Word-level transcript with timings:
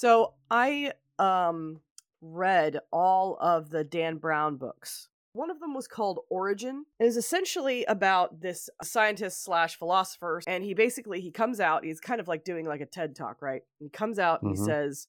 So 0.00 0.32
I 0.50 0.92
um 1.18 1.80
read 2.22 2.78
all 2.90 3.36
of 3.38 3.68
the 3.68 3.84
Dan 3.84 4.16
Brown 4.16 4.56
books. 4.56 5.08
One 5.34 5.50
of 5.50 5.60
them 5.60 5.74
was 5.74 5.86
called 5.86 6.20
Origin. 6.30 6.86
It 6.98 7.04
is 7.04 7.18
essentially 7.18 7.84
about 7.84 8.40
this 8.40 8.70
scientist 8.82 9.44
slash 9.44 9.76
philosopher, 9.78 10.40
and 10.46 10.64
he 10.64 10.72
basically 10.72 11.20
he 11.20 11.30
comes 11.30 11.60
out. 11.60 11.84
He's 11.84 12.00
kind 12.00 12.18
of 12.18 12.28
like 12.28 12.44
doing 12.44 12.64
like 12.66 12.80
a 12.80 12.86
TED 12.86 13.14
talk, 13.14 13.42
right? 13.42 13.60
He 13.78 13.90
comes 13.90 14.18
out 14.18 14.40
and 14.40 14.52
Mhm. 14.56 14.58
he 14.58 14.64
says, 14.64 15.06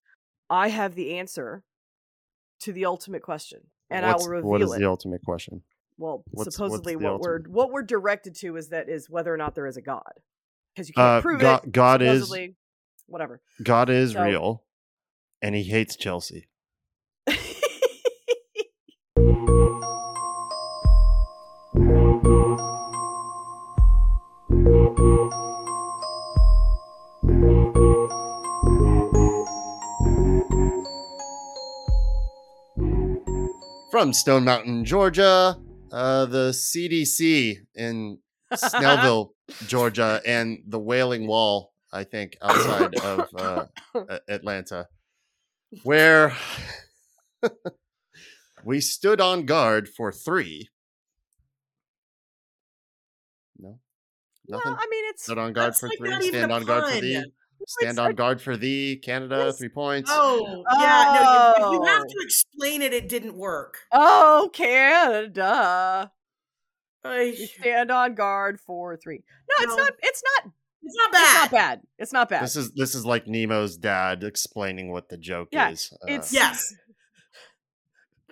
"I 0.50 0.68
have 0.68 0.96
the 0.96 1.18
answer 1.18 1.64
to 2.60 2.74
the 2.74 2.84
ultimate 2.84 3.24
question, 3.24 3.62
and 3.90 4.06
What's- 4.06 4.26
I 4.26 4.28
will 4.28 4.32
reveal 4.36 4.50
What 4.50 4.62
is 4.62 4.74
it." 4.74 4.80
the 4.80 4.90
ultimate 4.90 5.24
question? 5.24 5.64
well, 5.98 6.24
what's- 6.32 6.54
supposedly 6.54 6.98
what's 6.98 7.06
what 7.06 7.22
we're 7.22 7.42
what 7.44 7.72
we're 7.72 7.82
directed 7.84 8.36
to 8.36 8.58
is 8.58 8.68
that 8.70 8.90
is 8.90 9.10
whether 9.10 9.34
or 9.34 9.38
not 9.38 9.56
there 9.56 9.68
is 9.68 9.78
a 9.78 9.82
God, 9.82 10.12
because 10.76 10.90
you 10.90 10.96
can't 10.96 11.20
Uh, 11.20 11.22
prove 11.22 11.40
God, 11.40 11.64
it. 11.64 11.72
God 11.72 12.02
is 12.02 12.30
whatever. 13.08 13.40
God 13.64 13.90
is 13.90 14.12
So- 14.12 14.24
real, 14.24 14.64
and 15.42 15.56
he 15.56 15.64
hates 15.64 15.96
Chelsea. 15.96 16.48
From 33.92 34.14
Stone 34.14 34.46
Mountain, 34.46 34.86
Georgia, 34.86 35.58
uh, 35.92 36.26
the 36.26 36.50
CDC 36.52 37.58
in 37.76 38.18
Snellville, 38.54 39.32
Georgia, 39.68 40.22
and 40.26 40.60
the 40.66 40.80
Wailing 40.80 41.28
Wall, 41.28 41.74
I 41.92 42.06
think, 42.06 42.38
outside 42.42 42.96
of 42.96 43.28
uh, 43.36 43.66
Atlanta, 44.30 44.88
where 45.84 46.36
we 48.64 48.80
stood 48.82 49.20
on 49.22 49.46
guard 49.46 49.88
for 49.90 50.12
three. 50.12 50.70
No, 53.58 53.80
nothing. 54.48 54.72
Well, 54.72 54.80
I 54.82 54.88
mean, 54.90 55.06
it's 55.10 55.24
Stood 55.24 55.38
on 55.38 55.54
guard 55.54 55.76
for 55.76 55.90
like 55.90 55.98
three. 55.98 56.30
Stand 56.30 56.52
a 56.52 56.56
on 56.56 56.64
guard 56.66 56.86
for 56.86 56.92
pun. 56.92 57.02
thee. 57.02 57.24
Stand 57.68 57.92
it's 57.92 58.00
on 58.00 58.06
like- 58.08 58.16
guard 58.16 58.42
for 58.42 58.58
thee. 58.58 58.98
Canada, 58.98 59.44
Yes. 59.46 59.58
three 59.60 59.70
points. 59.70 60.10
Oh, 60.14 60.64
yeah. 60.80 61.54
No, 61.60 61.72
you, 61.72 61.80
you 61.80 61.86
have 61.86 62.02
Oh. 62.04 62.06
to 62.08 62.18
explain 62.26 62.82
it. 62.82 62.94
It 62.94 63.08
didn't 63.08 63.36
work. 63.38 63.78
oh 63.92 64.50
Canada. 64.54 66.12
Ay, 67.04 67.34
You 67.38 67.48
stand 67.48 67.90
on 67.92 68.14
guard 68.16 68.60
for 68.60 68.96
three. 68.98 69.24
No, 69.50 69.64
it's 69.66 69.76
not. 69.76 69.94
It's 70.02 70.24
not. 70.44 70.54
It's 70.84 70.96
not 70.98 71.12
bad. 71.12 71.22
It's 71.24 71.42
not 71.42 71.52
bad. 71.52 71.82
It's 72.00 72.14
not 72.14 72.30
bad. 72.30 72.44
This 72.44 72.56
is 72.56 72.72
this 72.74 72.96
is 72.96 73.06
like 73.06 73.26
Nemo's 73.28 73.78
dad 73.78 74.24
explaining 74.24 74.92
what 74.92 75.10
the 75.10 75.18
joke 75.18 75.50
Yeah, 75.52 75.70
is. 75.70 75.92
Uh, 76.02 76.06
it's 76.08 76.34
Yes. 76.34 76.74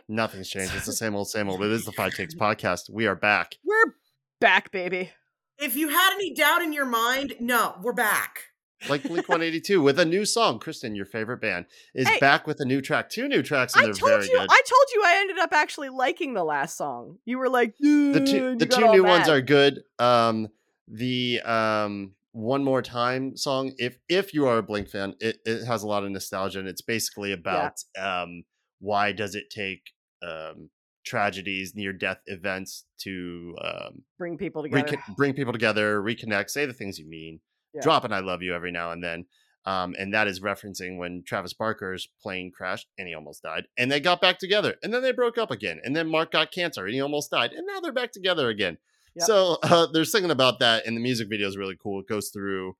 nothing's 0.08 0.50
changed. 0.50 0.73
It's 0.75 0.86
the 0.86 0.94
same 0.94 1.16
old, 1.16 1.30
same 1.30 1.50
old. 1.50 1.61
It 1.64 1.72
is 1.72 1.86
the 1.86 1.92
Five 1.92 2.14
Takes 2.14 2.36
podcast. 2.39 2.89
We 2.89 3.05
are 3.08 3.16
back. 3.16 3.55
we're 3.64 3.94
back, 4.39 4.72
baby. 4.72 5.11
If 5.58 5.75
you 5.75 5.89
had 5.89 6.14
any 6.14 6.33
doubt 6.33 6.61
in 6.61 6.72
your 6.73 6.86
mind, 6.86 7.36
no, 7.39 7.75
we're 7.81 7.92
back. 7.94 8.44
like 8.88 9.03
Blink 9.03 9.27
182 9.27 9.81
with 9.81 10.00
a 10.00 10.05
new 10.05 10.23
song. 10.23 10.58
Kristen, 10.58 10.95
your 10.95 11.05
favorite 11.05 11.42
band, 11.42 11.66
is 11.94 12.08
Hey. 12.08 12.17
back 12.20 12.47
with 12.47 12.61
a 12.61 12.66
new 12.66 12.80
track. 12.81 13.09
Two 13.09 13.27
new 13.27 13.44
tracks, 13.44 13.73
and 13.75 13.81
I 13.83 13.86
they're 13.88 13.94
told 13.94 14.11
very 14.11 14.23
you. 14.27 14.38
good. 14.39 14.47
I 14.50 14.61
told 14.66 14.86
you. 14.95 15.03
I 15.05 15.17
ended 15.20 15.38
up 15.38 15.52
actually 15.52 15.89
liking 15.89 16.33
the 16.33 16.45
last 16.45 16.77
song. 16.77 17.17
You 17.25 17.39
were 17.39 17.50
like, 17.50 17.75
the 17.77 18.25
two 18.25 18.55
the 18.55 18.66
two 18.66 18.86
all 18.86 18.94
new 18.94 19.03
ones 19.03 19.27
are 19.27 19.42
good. 19.42 19.83
Um, 20.00 20.47
the 20.88 21.42
um 21.42 22.14
one 22.32 22.64
more 22.64 22.82
time 22.82 23.36
song. 23.36 23.74
If 23.78 23.98
if 24.08 24.34
you 24.34 24.48
are 24.48 24.58
a 24.60 24.64
Blink 24.64 24.90
fan, 24.90 25.16
it, 25.20 25.40
it 25.46 25.66
has 25.66 25.84
a 25.84 25.88
lot 25.88 26.04
of 26.04 26.12
nostalgia, 26.12 26.60
and 26.60 26.68
it's 26.68 26.82
basically 26.82 27.32
about 27.32 27.74
um 27.98 28.44
why 28.80 29.12
does 29.12 29.36
it 29.36 29.50
take 29.50 29.82
um 30.22 30.70
tragedies, 31.06 31.74
near 31.76 31.94
death 31.94 32.20
events 32.28 32.86
to 33.00 33.56
um 33.64 34.04
bring 34.18 34.38
people 34.38 34.64
together. 34.64 34.84
recon- 34.84 35.16
bring 35.16 35.34
people 35.34 35.54
together, 35.54 36.02
reconnect, 36.02 36.50
say 36.50 36.66
the 36.66 36.73
things 36.73 37.00
you 37.00 37.08
mean, 37.10 37.39
Yeah. 37.73 37.82
drop 37.82 38.04
and 38.04 38.14
"I 38.14 38.20
love 38.20 38.42
you" 38.44 38.54
every 38.54 38.72
now 38.72 38.92
and 38.92 39.04
then. 39.04 39.26
Um, 39.66 39.94
and 40.00 40.14
that 40.14 40.28
is 40.28 40.39
referencing 40.39 40.98
when 40.98 41.22
Travis 41.28 41.54
Barker's 41.54 42.08
plane 42.22 42.50
crashed 42.50 42.88
and 42.98 43.08
he 43.08 43.14
almost 43.14 43.44
died, 43.44 43.68
and 43.78 43.92
they 43.92 44.00
got 44.00 44.22
back 44.22 44.39
together, 44.39 44.76
and 44.82 44.94
then 44.94 45.02
they 45.02 45.12
broke 45.12 45.38
up 45.38 45.52
again, 45.52 45.82
and 45.84 45.95
then 45.95 46.08
Mark 46.08 46.32
got 46.32 46.52
cancer 46.52 46.86
and 46.86 46.94
he 46.94 47.02
almost 47.02 47.30
died, 47.32 47.52
and 47.54 47.68
now 47.68 47.80
they're 47.80 47.92
back 47.92 48.12
together 48.12 48.50
again. 48.50 48.78
Yep. 49.20 49.28
So 49.28 49.58
uh, 49.64 49.88
they're 49.88 50.06
singing 50.06 50.32
about 50.32 50.60
that, 50.60 50.86
and 50.86 50.96
the 50.96 51.02
music 51.02 51.30
video 51.30 51.48
is 51.48 51.58
really 51.58 51.78
cool. 51.82 52.00
It 52.00 52.08
goes 52.08 52.30
through 52.30 52.76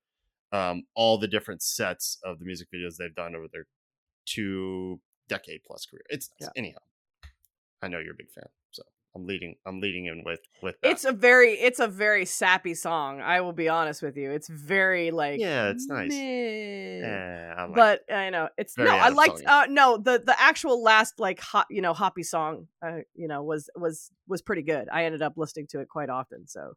um, 0.52 0.84
all 0.96 1.18
the 1.18 1.28
different 1.28 1.62
sets 1.62 2.18
of 2.24 2.40
the 2.40 2.46
music 2.46 2.68
videos 2.74 2.96
they've 2.98 3.14
done 3.14 3.36
over 3.36 3.48
their 3.52 3.66
two 4.26 5.00
decade 5.28 5.62
plus 5.66 5.86
career. 5.86 6.04
It's 6.10 6.30
nice. 6.40 6.50
Yeah. 6.56 6.60
anyhow. 6.60 6.80
I 7.82 7.88
know 7.88 8.00
you're 8.00 8.14
a 8.14 8.18
big 8.18 8.32
fan, 8.32 8.46
I'm 9.19 9.28
leading. 9.28 9.56
I'm 9.66 9.80
leading 9.80 10.06
in 10.06 10.24
with 10.24 10.40
with 10.62 10.80
that. 10.81 10.91
It's 10.91 11.06
a 11.06 11.12
very, 11.12 11.53
it's 11.53 11.80
a 11.80 11.88
very 11.88 12.25
sappy 12.25 12.74
song. 12.74 13.22
I 13.22 13.41
will 13.41 13.53
be 13.53 13.68
honest 13.68 14.02
with 14.02 14.16
you. 14.18 14.31
It's 14.31 14.47
very 14.47 15.12
like, 15.12 15.40
Yeah, 15.40 15.69
it's 15.69 15.88
nice. 15.88 16.13
Yeah, 16.13 17.53
I 17.58 17.63
like 17.66 17.75
but 17.75 18.13
I 18.13 18.29
know 18.29 18.50
it's 18.58 18.75
Very 18.75 18.90
no. 18.90 18.96
I 18.96 19.09
liked 19.09 19.44
uh 19.46 19.66
no 19.69 19.97
the 19.97 20.22
the 20.25 20.40
actual 20.40 20.81
last 20.81 21.19
like 21.19 21.40
hot 21.40 21.68
you 21.69 21.81
know 21.81 21.94
hoppy 21.94 22.24
song 22.24 22.68
uh 22.85 23.00
you 23.13 23.28
know 23.28 23.44
was 23.44 23.69
was 23.75 24.12
was 24.28 24.41
pretty 24.41 24.62
good. 24.62 24.88
I 24.91 25.06
ended 25.06 25.22
up 25.22 25.34
listening 25.35 25.68
to 25.72 25.79
it 25.79 25.90
quite 25.90 26.09
often. 26.09 26.47
So 26.47 26.74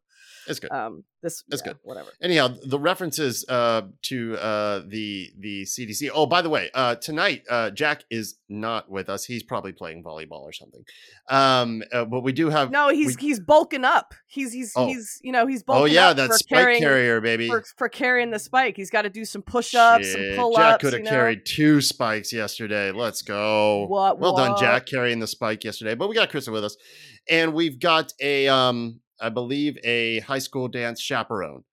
it's 0.47 0.59
good. 0.59 0.71
um 0.71 1.03
this 1.23 1.43
It's 1.49 1.61
yeah, 1.65 1.71
good. 1.71 1.79
whatever. 1.83 2.09
Anyhow, 2.21 2.49
the 2.63 2.77
references 2.77 3.45
uh, 3.47 3.83
to 4.03 4.35
uh, 4.37 4.81
the 4.85 5.31
the 5.39 5.63
CDC. 5.63 6.09
Oh, 6.13 6.25
by 6.25 6.41
the 6.41 6.49
way, 6.49 6.69
uh, 6.73 6.95
tonight 6.95 7.43
uh, 7.49 7.71
Jack 7.71 8.03
is 8.11 8.35
not 8.49 8.91
with 8.91 9.09
us. 9.09 9.23
He's 9.23 9.41
probably 9.41 9.71
playing 9.71 10.03
volleyball 10.03 10.41
or 10.41 10.51
something. 10.51 10.83
Um, 11.29 11.81
uh, 11.93 12.05
but 12.05 12.21
we 12.21 12.32
do 12.33 12.49
have. 12.49 12.71
No, 12.71 12.89
he's 12.89 13.15
he's 13.17 13.39
bulking 13.39 13.85
up. 13.85 14.13
He's 14.27 14.51
he's 14.51 14.73
Oh. 14.75 14.87
he's 14.87 15.19
you 15.23 15.31
know 15.31 15.47
he's 15.47 15.63
bulking 15.63 15.81
oh 15.83 15.85
yeah, 15.85 16.09
up 16.09 16.17
that 16.17 16.29
for 16.29 16.37
spike 16.37 16.59
carrying 16.59 16.81
carrier, 16.81 17.21
baby. 17.21 17.47
for, 17.47 17.63
for 17.77 17.87
carrying 17.89 18.31
the 18.31 18.39
spike. 18.39 18.75
He's 18.75 18.89
got 18.89 19.03
to 19.03 19.09
do 19.09 19.23
some 19.25 19.41
push 19.41 19.75
ups, 19.75 20.11
some 20.11 20.21
pull 20.35 20.55
Jack 20.55 20.79
could 20.79 20.93
have 20.93 20.99
you 20.99 21.05
know? 21.05 21.11
carried 21.11 21.45
two 21.45 21.81
spikes 21.81 22.33
yesterday. 22.33 22.91
Let's 22.91 23.21
go. 23.21 23.85
What, 23.87 24.19
Well 24.19 24.35
done. 24.35 24.55
Jack, 24.59 24.85
carrying 24.85 25.19
the 25.19 25.27
spike 25.27 25.63
yesterday. 25.63 25.95
But 25.95 26.09
we 26.09 26.15
got 26.15 26.29
Kristen 26.29 26.53
with 26.53 26.63
us, 26.63 26.75
and 27.29 27.53
we've 27.53 27.79
got 27.79 28.11
a, 28.21 28.47
um, 28.47 28.99
I 29.21 29.29
believe, 29.29 29.77
a 29.83 30.19
high 30.21 30.39
school 30.39 30.67
dance 30.67 31.01
chaperone 31.01 31.63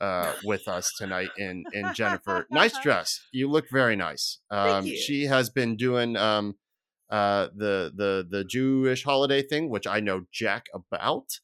uh, 0.00 0.32
with 0.44 0.68
us 0.68 0.92
tonight 0.98 1.30
in 1.38 1.64
in 1.72 1.92
Jennifer. 1.94 2.46
nice 2.50 2.78
dress. 2.82 3.20
You 3.32 3.50
look 3.50 3.66
very 3.70 3.96
nice. 3.96 4.38
Um, 4.50 4.86
she 4.86 5.24
has 5.24 5.50
been 5.50 5.76
doing 5.76 6.16
um, 6.16 6.56
uh, 7.10 7.48
the 7.54 7.92
the 7.94 8.26
the 8.28 8.44
Jewish 8.44 9.04
holiday 9.04 9.42
thing, 9.42 9.68
which 9.70 9.86
I 9.86 10.00
know 10.00 10.24
Jack 10.32 10.66
about. 10.74 11.38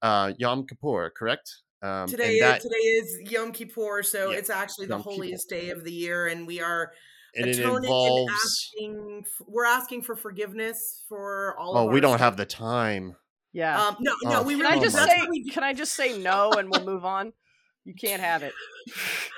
Uh, 0.00 0.32
Yom 0.38 0.66
Kippur, 0.66 1.12
correct? 1.16 1.58
Um, 1.80 2.08
Today, 2.08 2.38
and 2.40 2.42
that, 2.42 2.60
today 2.60 2.74
is 2.74 3.30
Yom 3.30 3.52
Kippur, 3.52 4.02
so 4.02 4.30
Yeah, 4.30 4.38
it's 4.38 4.50
actually 4.50 4.86
the 4.86 4.94
Yom 4.94 5.02
Kippur. 5.02 5.14
holiest 5.14 5.48
day 5.48 5.70
of 5.70 5.84
the 5.84 5.92
year, 5.92 6.26
and 6.26 6.46
we 6.46 6.60
are 6.60 6.92
and 7.36 7.46
it 7.48 7.58
atoning 7.58 7.84
involves. 7.84 8.70
and 8.80 8.90
asking. 9.20 9.26
We're 9.46 9.64
asking 9.66 10.02
for 10.02 10.16
forgiveness 10.16 11.04
for 11.08 11.56
all. 11.58 11.74
Well, 11.74 11.86
of 11.86 11.92
we 11.92 12.00
don't 12.00 12.12
sins. 12.12 12.20
have 12.20 12.36
the 12.36 12.46
time. 12.46 13.16
Yeah. 13.52 13.80
Um, 13.80 13.96
no, 14.00 14.12
no, 14.24 14.40
Oh, 14.40 14.42
we 14.42 14.56
can 14.56 14.66
I 14.66 14.78
just 14.80 14.96
say? 14.96 15.20
what. 15.26 15.52
Can 15.52 15.62
I 15.62 15.72
just 15.72 15.92
say 15.92 16.18
no 16.18 16.50
and 16.52 16.68
we'll 16.70 16.84
move 16.84 17.04
on? 17.04 17.32
You 17.84 17.94
can't 17.94 18.22
have 18.22 18.42
it. 18.42 18.54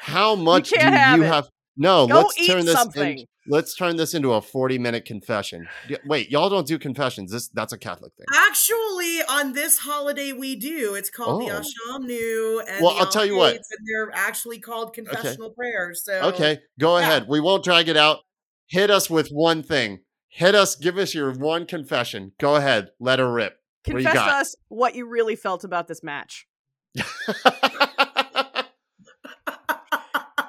How 0.01 0.35
much 0.35 0.71
do 0.71 0.77
have 0.81 1.19
you 1.19 1.25
it. 1.25 1.27
have? 1.27 1.49
No, 1.77 2.07
Go 2.07 2.19
let's 2.23 2.47
turn 2.47 2.65
this. 2.65 2.75
something. 2.75 3.19
In, 3.19 3.27
let's 3.49 3.75
turn 3.75 3.97
this 3.97 4.15
into 4.15 4.33
a 4.33 4.41
forty-minute 4.41 5.05
confession. 5.05 5.67
Wait, 6.07 6.31
y'all 6.31 6.49
don't 6.49 6.67
do 6.67 6.79
confessions. 6.79 7.33
This 7.33 7.49
that's 7.49 7.73
a 7.73 7.79
Catholic 7.79 8.13
thing. 8.17 8.27
Actually, 8.33 9.21
on 9.29 9.53
this 9.55 9.79
holiday, 9.79 10.33
we 10.33 10.55
do. 10.57 10.95
It's 10.95 11.11
called 11.11 11.43
the 11.43 11.53
Oh. 11.53 11.61
Ashamnu, 11.61 12.63
and 12.69 12.83
Well, 12.85 12.95
the 12.95 13.01
I'll 13.01 13.11
tell 13.11 13.27
you 13.27 13.37
what. 13.37 13.55
And 13.57 13.65
they're 13.87 14.11
actually 14.15 14.61
called 14.61 14.95
confessional 14.95 15.51
prayers. 15.51 16.03
So 16.05 16.13
Okay, 16.29 16.61
go 16.79 16.97
yeah. 16.97 17.03
ahead. 17.03 17.27
We 17.29 17.41
won't 17.41 17.65
drag 17.65 17.89
it 17.89 17.97
out. 17.97 18.21
Hit 18.69 18.91
us 18.91 19.11
with 19.11 19.29
one 19.31 19.63
thing. 19.63 20.01
Hit 20.29 20.55
us. 20.55 20.77
Give 20.77 20.97
us 20.97 21.13
your 21.15 21.33
one 21.33 21.67
confession. 21.67 22.33
Go 22.41 22.57
ahead. 22.57 22.91
Let 23.01 23.19
her 23.19 23.31
rip. 23.33 23.59
What 23.87 23.97
Confess 23.97 24.15
to 24.15 24.21
us 24.21 24.57
what 24.69 24.95
you 24.95 25.07
really 25.07 25.37
felt 25.37 25.65
about 25.65 25.89
this 25.89 26.03
match. 26.03 26.47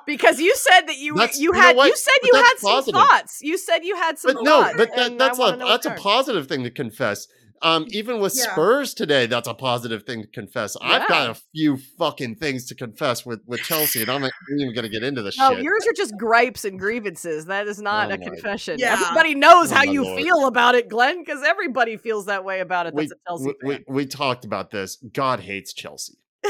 Because 0.05 0.39
you 0.39 0.55
said 0.55 0.81
that 0.87 0.97
you 0.97 1.15
That's- 1.15 1.39
you 1.39 1.45
you 1.49 1.51
know 1.53 1.59
had 1.59 1.75
you 1.77 1.95
said 1.95 2.11
But 2.21 2.27
you 2.27 2.33
that's 2.33 2.49
had 2.49 2.83
some 2.83 2.93
thoughts. 2.93 3.39
You 3.41 3.57
said 3.57 3.79
you 3.83 3.95
had 3.95 4.19
some 4.19 4.33
but 4.35 4.43
no, 4.43 4.61
thoughts. 4.63 4.73
but 4.77 4.95
that, 4.95 5.17
that's 5.17 5.37
a 5.37 5.41
wanna 5.41 5.57
know 5.57 5.65
what 5.65 5.83
that's 5.83 5.99
a 5.99 6.01
positive 6.01 6.47
thing 6.47 6.63
to 6.63 6.71
confess. 6.71 7.27
Um, 7.61 7.85
even 7.89 8.19
with 8.19 8.35
Yeah. 8.35 8.51
Spurs 8.51 8.93
today, 8.93 9.25
that's 9.27 9.47
a 9.47 9.53
positive 9.53 10.03
thing 10.03 10.21
to 10.21 10.27
confess. 10.27 10.75
I've 10.81 11.07
got 11.07 11.29
a 11.29 11.35
few 11.55 11.77
fucking 11.97 12.35
things 12.35 12.65
to 12.67 12.75
confess 12.75 13.25
with 13.25 13.39
with 13.47 13.61
Chelsea, 13.61 14.01
and 14.01 14.11
I'm 14.11 14.21
not 14.21 14.31
even 14.59 14.75
gonna 14.75 14.89
get 14.89 15.03
into 15.03 15.21
the 15.23 15.31
No, 15.39 15.55
shit. 15.55 15.63
yours 15.63 15.87
are 15.87 15.93
just 15.95 16.15
gripes 16.17 16.65
and 16.65 16.77
grievances. 16.77 17.45
That 17.45 17.67
is 17.67 17.81
not 17.81 18.11
Oh 18.11 18.15
a 18.15 18.17
confession. 18.17 18.75
Yeah. 18.77 18.93
Everybody 18.93 19.35
knows 19.35 19.71
Oh 19.71 19.75
how 19.75 19.83
you 19.83 20.03
Lord. 20.03 20.21
feel 20.21 20.47
about 20.47 20.75
it, 20.75 20.89
Glenn, 20.89 21.23
because 21.23 21.43
everybody 21.43 21.95
feels 21.97 22.25
that 22.25 22.43
way 22.43 22.59
about 22.59 22.87
it. 22.87 22.93
we, 22.93 23.05
a 23.05 23.09
Chelsea 23.27 23.53
we, 23.63 23.69
we, 23.69 23.83
we 23.87 24.05
talked 24.05 24.43
about 24.45 24.69
this. 24.69 24.97
God 25.13 25.39
hates 25.39 25.73
Chelsea. 25.73 26.17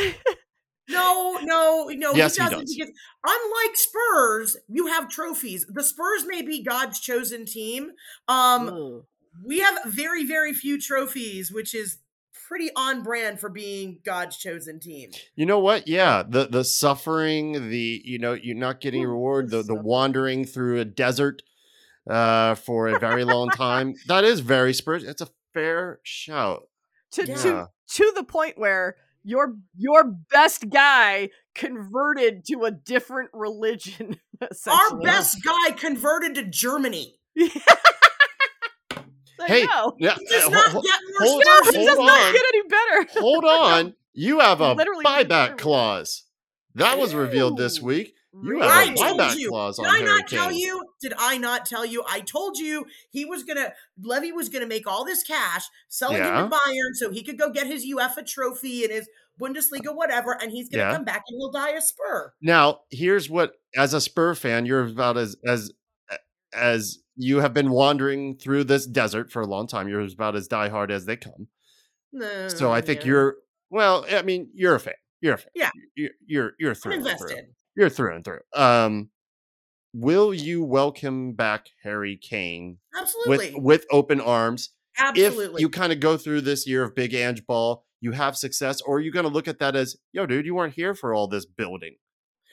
No, 0.90 1.40
no, 1.42 1.90
no. 1.94 2.14
Yes, 2.14 2.36
he 2.36 2.44
he 2.44 2.50
doesn't 2.50 2.60
does. 2.60 2.76
because 2.76 2.94
unlike 3.26 3.76
Spurs, 3.76 4.58
you 4.68 4.88
have 4.88 5.10
trophies. 5.10 5.66
The 5.68 5.84
Spurs 5.84 6.26
may 6.28 6.42
be 6.42 6.64
God's 6.64 7.00
chosen 7.00 7.46
team. 7.46 7.92
Um, 8.28 8.70
Ugh. 8.70 9.04
we 9.44 9.60
have 9.60 9.80
very, 9.86 10.26
very 10.26 10.54
few 10.54 10.80
trophies, 10.80 11.52
which 11.52 11.74
is 11.74 11.98
pretty 12.48 12.70
on 12.76 13.02
brand 13.02 13.40
for 13.40 13.50
being 13.50 14.00
God's 14.06 14.38
chosen 14.38 14.80
team. 14.80 15.10
You 15.36 15.48
know 15.48 15.60
what? 15.60 15.88
Yeah, 15.88 16.22
the 16.28 16.46
the 16.48 16.64
suffering, 16.64 17.70
the 17.70 18.02
you 18.06 18.20
know, 18.20 18.34
you're 18.34 18.56
not 18.56 18.80
getting 18.82 19.04
Ooh, 19.04 19.10
reward, 19.10 19.50
the 19.50 19.64
the 19.64 19.74
wandering 19.76 20.46
through 20.46 20.80
a 20.80 20.86
desert 20.86 21.42
uh 22.08 22.54
for 22.54 22.88
a 22.88 23.00
very 23.00 23.24
long 23.24 23.50
time. 23.50 23.96
That 24.08 24.24
is 24.24 24.42
very 24.42 24.74
Spurs. 24.76 25.04
It's 25.04 25.22
a 25.22 25.30
fair 25.56 26.00
shout. 26.04 26.68
to 27.14 27.26
Yeah. 27.26 27.36
to 27.36 27.70
to 27.96 28.12
the 28.16 28.24
point 28.24 28.60
where 28.60 28.98
your 29.25 29.56
your 29.75 30.04
best 30.30 30.69
guy 30.69 31.30
converted 31.54 32.45
to 32.45 32.63
a 32.63 32.72
different 32.72 33.31
religion. 33.33 34.18
Our 34.68 34.98
best 35.01 35.44
guy 35.44 35.72
converted 35.72 36.36
to 36.36 36.44
Germany. 36.44 37.19
Hey, 39.48 39.62
you 39.62 39.68
go. 39.68 39.95
Yeah, 40.00 40.16
Does 40.30 40.45
uh, 40.45 40.50
not 40.50 40.69
ho- 40.72 40.81
get 40.81 41.00
more 41.19 41.27
hold- 41.27 41.44
Spurs 41.44 41.68
It 41.68 41.74
than 41.74 41.86
does 41.86 41.98
this 41.98 42.06
not 42.07 42.33
get 42.33 42.44
any 42.54 42.62
better. 42.69 43.19
hold 43.19 43.44
on. 43.45 43.94
You 44.13 44.39
have 44.39 44.62
a 44.62 44.74
Literally 44.74 45.04
buyback 45.04 45.57
clause. 45.57 46.24
That 46.75 46.98
was 46.98 47.13
revealed 47.13 47.57
this 47.57 47.81
week. 47.81 48.16
You 48.44 48.60
have 48.60 48.70
I 48.72 48.84
a 48.84 48.96
told 48.96 49.20
buyback 49.20 49.38
you. 49.38 49.50
clause 49.50 49.78
Did 49.78 49.86
on 49.86 49.92
I 49.96 49.98
Harry 50.00 50.06
not 50.10 50.28
tell 50.28 50.52
you? 50.52 50.84
Did 51.02 51.14
I 51.18 51.38
not 51.38 51.66
tell 51.66 51.86
you? 51.86 52.04
I 52.08 52.20
told 52.22 52.58
you 52.58 52.86
he 53.12 53.24
was 53.26 53.44
gonna 53.44 53.74
Levy 54.02 54.32
was 54.32 54.50
gonna 54.50 54.66
make 54.68 54.86
all 54.88 55.06
this 55.06 55.24
cash 55.24 55.64
selling 55.90 56.18
Yeah. 56.18 56.44
him 56.44 56.50
to 56.50 56.56
Bayern 56.58 56.94
so 56.94 57.12
he 57.12 57.24
could 57.24 57.38
go 57.38 57.50
get 57.50 57.68
his 57.68 57.86
UEFA 57.86 58.26
trophy 58.28 58.84
and 58.84 58.92
his 58.92 59.08
Bundesliga 59.40 59.94
whatever, 59.96 60.32
and 60.42 60.52
he's 60.52 60.70
gonna 60.70 60.84
Yeah. 60.84 60.94
come 60.94 61.04
back 61.06 61.24
and 61.28 61.38
he'll 61.38 61.52
die 61.52 61.72
a 61.72 61.82
Spur. 61.82 62.34
Now, 62.42 62.82
here's 62.90 63.30
what 63.30 63.54
as 63.76 63.94
a 63.94 64.02
Spur 64.02 64.34
fan, 64.36 64.66
you're 64.66 64.86
about 64.86 65.18
as 65.18 65.36
as 65.46 65.72
as 66.54 67.00
you 67.18 67.40
have 67.40 67.54
been 67.54 67.70
wandering 67.72 68.38
through 68.38 68.64
this 68.66 68.86
desert 68.86 69.32
for 69.32 69.42
a 69.42 69.48
long 69.48 69.68
time. 69.68 69.88
You're 69.88 70.02
about 70.02 70.36
as 70.36 70.48
diehard 70.48 70.90
as 70.92 71.06
they 71.06 71.16
come. 71.18 71.48
No, 72.12 72.48
So 72.50 72.72
I 72.72 72.82
think 72.82 73.02
yeah. 73.02 73.08
you're 73.08 73.36
well. 73.70 74.06
I 74.10 74.22
mean, 74.22 74.50
you're 74.54 74.76
a 74.76 74.80
fan. 74.80 74.94
You're 75.22 75.34
a 75.34 75.38
fan. 75.38 75.50
Yeah. 75.56 75.70
You're 75.96 76.10
you're, 76.26 76.52
you're 76.60 76.70
I'm 76.72 76.76
through. 76.76 76.94
and 76.94 77.20
through. 77.20 77.30
You're 77.75 77.89
through 77.89 78.16
and 78.16 78.24
through. 78.24 78.39
Um, 78.54 79.10
will 79.94 80.33
you 80.33 80.63
welcome 80.63 81.33
back 81.33 81.68
Harry 81.83 82.18
Kane 82.18 82.77
Absolutely. 82.98 83.54
with 83.56 83.63
with 83.63 83.86
open 83.92 84.22
arms? 84.22 84.69
Absolutely. 84.98 85.56
If 85.56 85.60
you 85.62 85.69
kind 85.69 85.92
of 85.92 86.00
go 86.00 86.18
through 86.18 86.42
this 86.42 86.66
year 86.68 86.83
of 86.83 86.95
Big 86.95 87.13
Ange 87.13 87.45
ball, 87.45 87.86
you 88.00 88.12
have 88.12 88.38
success, 88.38 88.81
or 88.81 88.98
are 88.98 89.01
you 89.01 89.12
going 89.12 89.25
to 89.25 89.31
look 89.31 89.48
at 89.48 89.60
that 89.60 89.75
as, 89.75 89.98
yo, 90.13 90.25
dude, 90.25 90.45
you 90.45 90.56
weren't 90.56 90.75
here 90.75 90.94
for 90.94 91.13
all 91.13 91.27
this 91.27 91.45
building, 91.45 91.95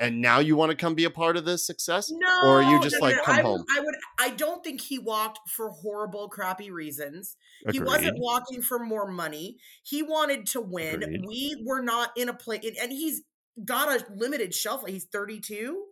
and 0.00 0.20
now 0.20 0.40
you 0.40 0.56
want 0.56 0.70
to 0.70 0.76
come 0.76 0.94
be 0.94 1.04
a 1.04 1.10
part 1.10 1.36
of 1.36 1.44
this 1.44 1.64
success? 1.64 2.10
no, 2.10 2.48
or 2.48 2.62
are 2.62 2.72
you 2.72 2.80
just 2.82 2.96
no, 3.00 3.06
like, 3.06 3.16
no. 3.16 3.22
come 3.22 3.38
I, 3.38 3.42
home? 3.42 3.64
I 3.76 3.80
would. 3.80 3.94
I 4.18 4.30
don't 4.30 4.64
think 4.64 4.80
he 4.80 4.98
walked 4.98 5.38
for 5.48 5.70
horrible, 5.70 6.28
crappy 6.28 6.70
reasons. 6.70 7.36
He 7.70 7.78
wasn't 7.78 8.18
walking 8.18 8.62
for 8.62 8.80
more 8.80 9.08
money. 9.08 9.58
He 9.84 10.02
wanted 10.02 10.46
to 10.48 10.60
win. 10.60 11.02
Agreed. 11.02 11.24
We 11.26 11.64
were 11.64 11.82
not 11.82 12.10
in 12.16 12.28
a 12.28 12.34
place, 12.34 12.64
and 12.80 12.90
he's 12.90 13.22
got 13.64 13.88
a 14.00 14.04
limited 14.14 14.54
shelf. 14.54 14.82
life. 14.82 14.92
He's 14.92 15.04
32, 15.04 15.84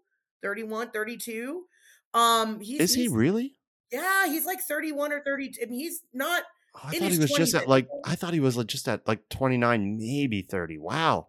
31, 0.42 0.90
32. 0.90 1.62
Um, 2.14 2.60
he's, 2.60 2.80
Is 2.80 2.94
he 2.94 3.02
he's- 3.02 3.12
really? 3.12 3.56
Yeah, 3.92 4.26
he's 4.26 4.46
like 4.46 4.60
31 4.60 5.12
or 5.12 5.20
32. 5.24 5.60
I 5.62 5.66
mean, 5.66 5.80
he's 5.80 6.00
not. 6.12 6.44
Oh, 6.76 6.80
I 6.84 6.98
thought 6.98 7.10
he 7.10 7.18
was 7.18 7.32
just 7.32 7.54
at 7.56 7.66
like 7.68 7.88
I 8.04 8.14
thought 8.14 8.32
he 8.32 8.38
was 8.38 8.56
like 8.56 8.68
just 8.68 8.86
at 8.86 9.06
like 9.08 9.28
29, 9.30 9.96
maybe 9.98 10.42
30. 10.42 10.78
Wow. 10.78 11.28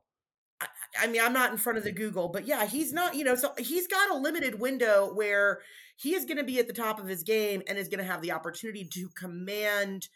I- 0.62 0.68
I 1.00 1.08
mean, 1.08 1.22
I'm 1.22 1.34
not 1.34 1.52
in 1.52 1.58
front 1.58 1.78
of 1.80 1.84
the 1.84 1.92
Google, 1.92 2.30
but 2.30 2.46
yeah, 2.46 2.66
he's 2.68 2.92
not, 2.94 3.16
you 3.16 3.24
know, 3.24 3.34
so 3.36 3.54
he's 3.58 3.88
got 3.88 4.12
a 4.12 4.16
limited 4.18 4.60
window 4.60 5.10
where 5.14 5.62
he 5.96 6.14
is 6.16 6.26
going 6.26 6.38
to 6.38 6.44
be 6.44 6.60
at 6.60 6.68
the 6.68 6.74
top 6.74 7.00
of 7.00 7.08
his 7.08 7.24
game 7.24 7.62
and 7.68 7.78
is 7.78 7.88
going 7.88 8.00
to 8.00 8.04
have 8.12 8.22
the 8.22 8.32
opportunity 8.34 8.88
to 8.94 9.10
command 9.18 10.08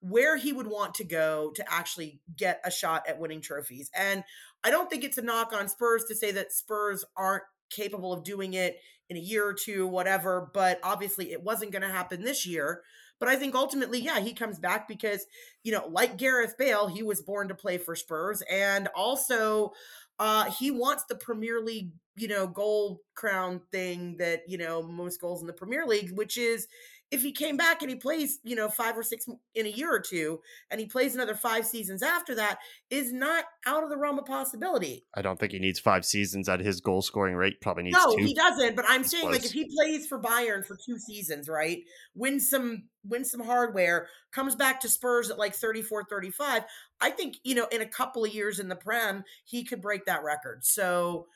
where 0.00 0.36
he 0.36 0.52
would 0.52 0.66
want 0.66 0.94
to 0.94 1.04
go 1.04 1.52
to 1.54 1.72
actually 1.72 2.20
get 2.36 2.60
a 2.64 2.70
shot 2.70 3.06
at 3.08 3.18
winning 3.18 3.40
trophies. 3.40 3.90
And 3.94 4.24
I 4.64 4.70
don't 4.70 4.90
think 4.90 5.04
it's 5.04 5.18
a 5.18 5.22
knock 5.22 5.52
on 5.52 5.68
Spurs 5.68 6.04
to 6.08 6.14
say 6.14 6.32
that 6.32 6.52
Spurs 6.52 7.04
aren't 7.16 7.44
capable 7.70 8.12
of 8.12 8.24
doing 8.24 8.54
it 8.54 8.78
in 9.08 9.16
a 9.16 9.20
year 9.20 9.46
or 9.46 9.54
two, 9.54 9.86
whatever, 9.86 10.50
but 10.54 10.80
obviously 10.82 11.32
it 11.32 11.42
wasn't 11.42 11.72
going 11.72 11.82
to 11.82 11.88
happen 11.88 12.22
this 12.22 12.46
year. 12.46 12.82
But 13.18 13.28
I 13.28 13.36
think 13.36 13.54
ultimately, 13.54 14.00
yeah, 14.00 14.20
he 14.20 14.32
comes 14.32 14.58
back 14.58 14.88
because, 14.88 15.26
you 15.62 15.72
know, 15.72 15.86
like 15.88 16.16
Gareth 16.16 16.56
Bale, 16.56 16.86
he 16.86 17.02
was 17.02 17.20
born 17.20 17.48
to 17.48 17.54
play 17.54 17.76
for 17.76 17.94
Spurs. 17.94 18.42
And 18.50 18.88
also, 18.94 19.72
uh, 20.18 20.50
he 20.50 20.70
wants 20.70 21.04
the 21.04 21.16
Premier 21.16 21.60
League, 21.60 21.90
you 22.16 22.28
know, 22.28 22.46
goal 22.46 23.02
crown 23.14 23.60
thing 23.70 24.16
that, 24.18 24.42
you 24.48 24.56
know, 24.56 24.82
most 24.82 25.20
goals 25.20 25.42
in 25.42 25.46
the 25.46 25.52
Premier 25.52 25.84
League, 25.86 26.12
which 26.12 26.38
is 26.38 26.66
if 27.10 27.22
he 27.22 27.32
came 27.32 27.56
back 27.56 27.82
and 27.82 27.90
he 27.90 27.96
plays, 27.96 28.38
you 28.44 28.54
know, 28.54 28.68
five 28.68 28.96
or 28.96 29.02
six 29.02 29.26
in 29.54 29.66
a 29.66 29.70
year 29.70 29.92
or 29.92 30.00
two, 30.00 30.40
and 30.70 30.80
he 30.80 30.86
plays 30.86 31.14
another 31.14 31.34
five 31.34 31.66
seasons 31.66 32.02
after 32.02 32.36
that, 32.36 32.58
is 32.88 33.12
not 33.12 33.44
out 33.66 33.82
of 33.82 33.90
the 33.90 33.96
realm 33.96 34.18
of 34.18 34.26
possibility. 34.26 35.04
I 35.14 35.22
don't 35.22 35.38
think 35.38 35.52
he 35.52 35.58
needs 35.58 35.80
five 35.80 36.04
seasons 36.04 36.48
at 36.48 36.60
his 36.60 36.80
goal 36.80 37.02
scoring 37.02 37.34
rate. 37.34 37.60
Probably 37.60 37.84
needs 37.84 37.96
No, 37.96 38.14
two. 38.14 38.24
he 38.24 38.34
doesn't. 38.34 38.76
But 38.76 38.84
I'm 38.88 39.02
He's 39.02 39.10
saying, 39.10 39.26
like, 39.26 39.44
if 39.44 39.52
he 39.52 39.68
plays 39.76 40.06
for 40.06 40.20
Bayern 40.20 40.64
for 40.64 40.76
two 40.76 40.98
seasons, 40.98 41.48
right, 41.48 41.82
wins 42.14 42.48
some 42.48 42.84
wins 43.04 43.30
some 43.30 43.40
hardware, 43.40 44.06
comes 44.30 44.54
back 44.54 44.80
to 44.80 44.88
Spurs 44.88 45.30
at 45.30 45.38
like 45.38 45.54
34, 45.54 46.04
35, 46.04 46.62
I 47.00 47.10
think 47.10 47.38
you 47.42 47.56
know, 47.56 47.66
in 47.72 47.80
a 47.80 47.86
couple 47.86 48.24
of 48.24 48.32
years 48.32 48.60
in 48.60 48.68
the 48.68 48.76
Prem, 48.76 49.24
he 49.44 49.64
could 49.64 49.82
break 49.82 50.04
that 50.06 50.22
record. 50.22 50.64
So. 50.64 51.26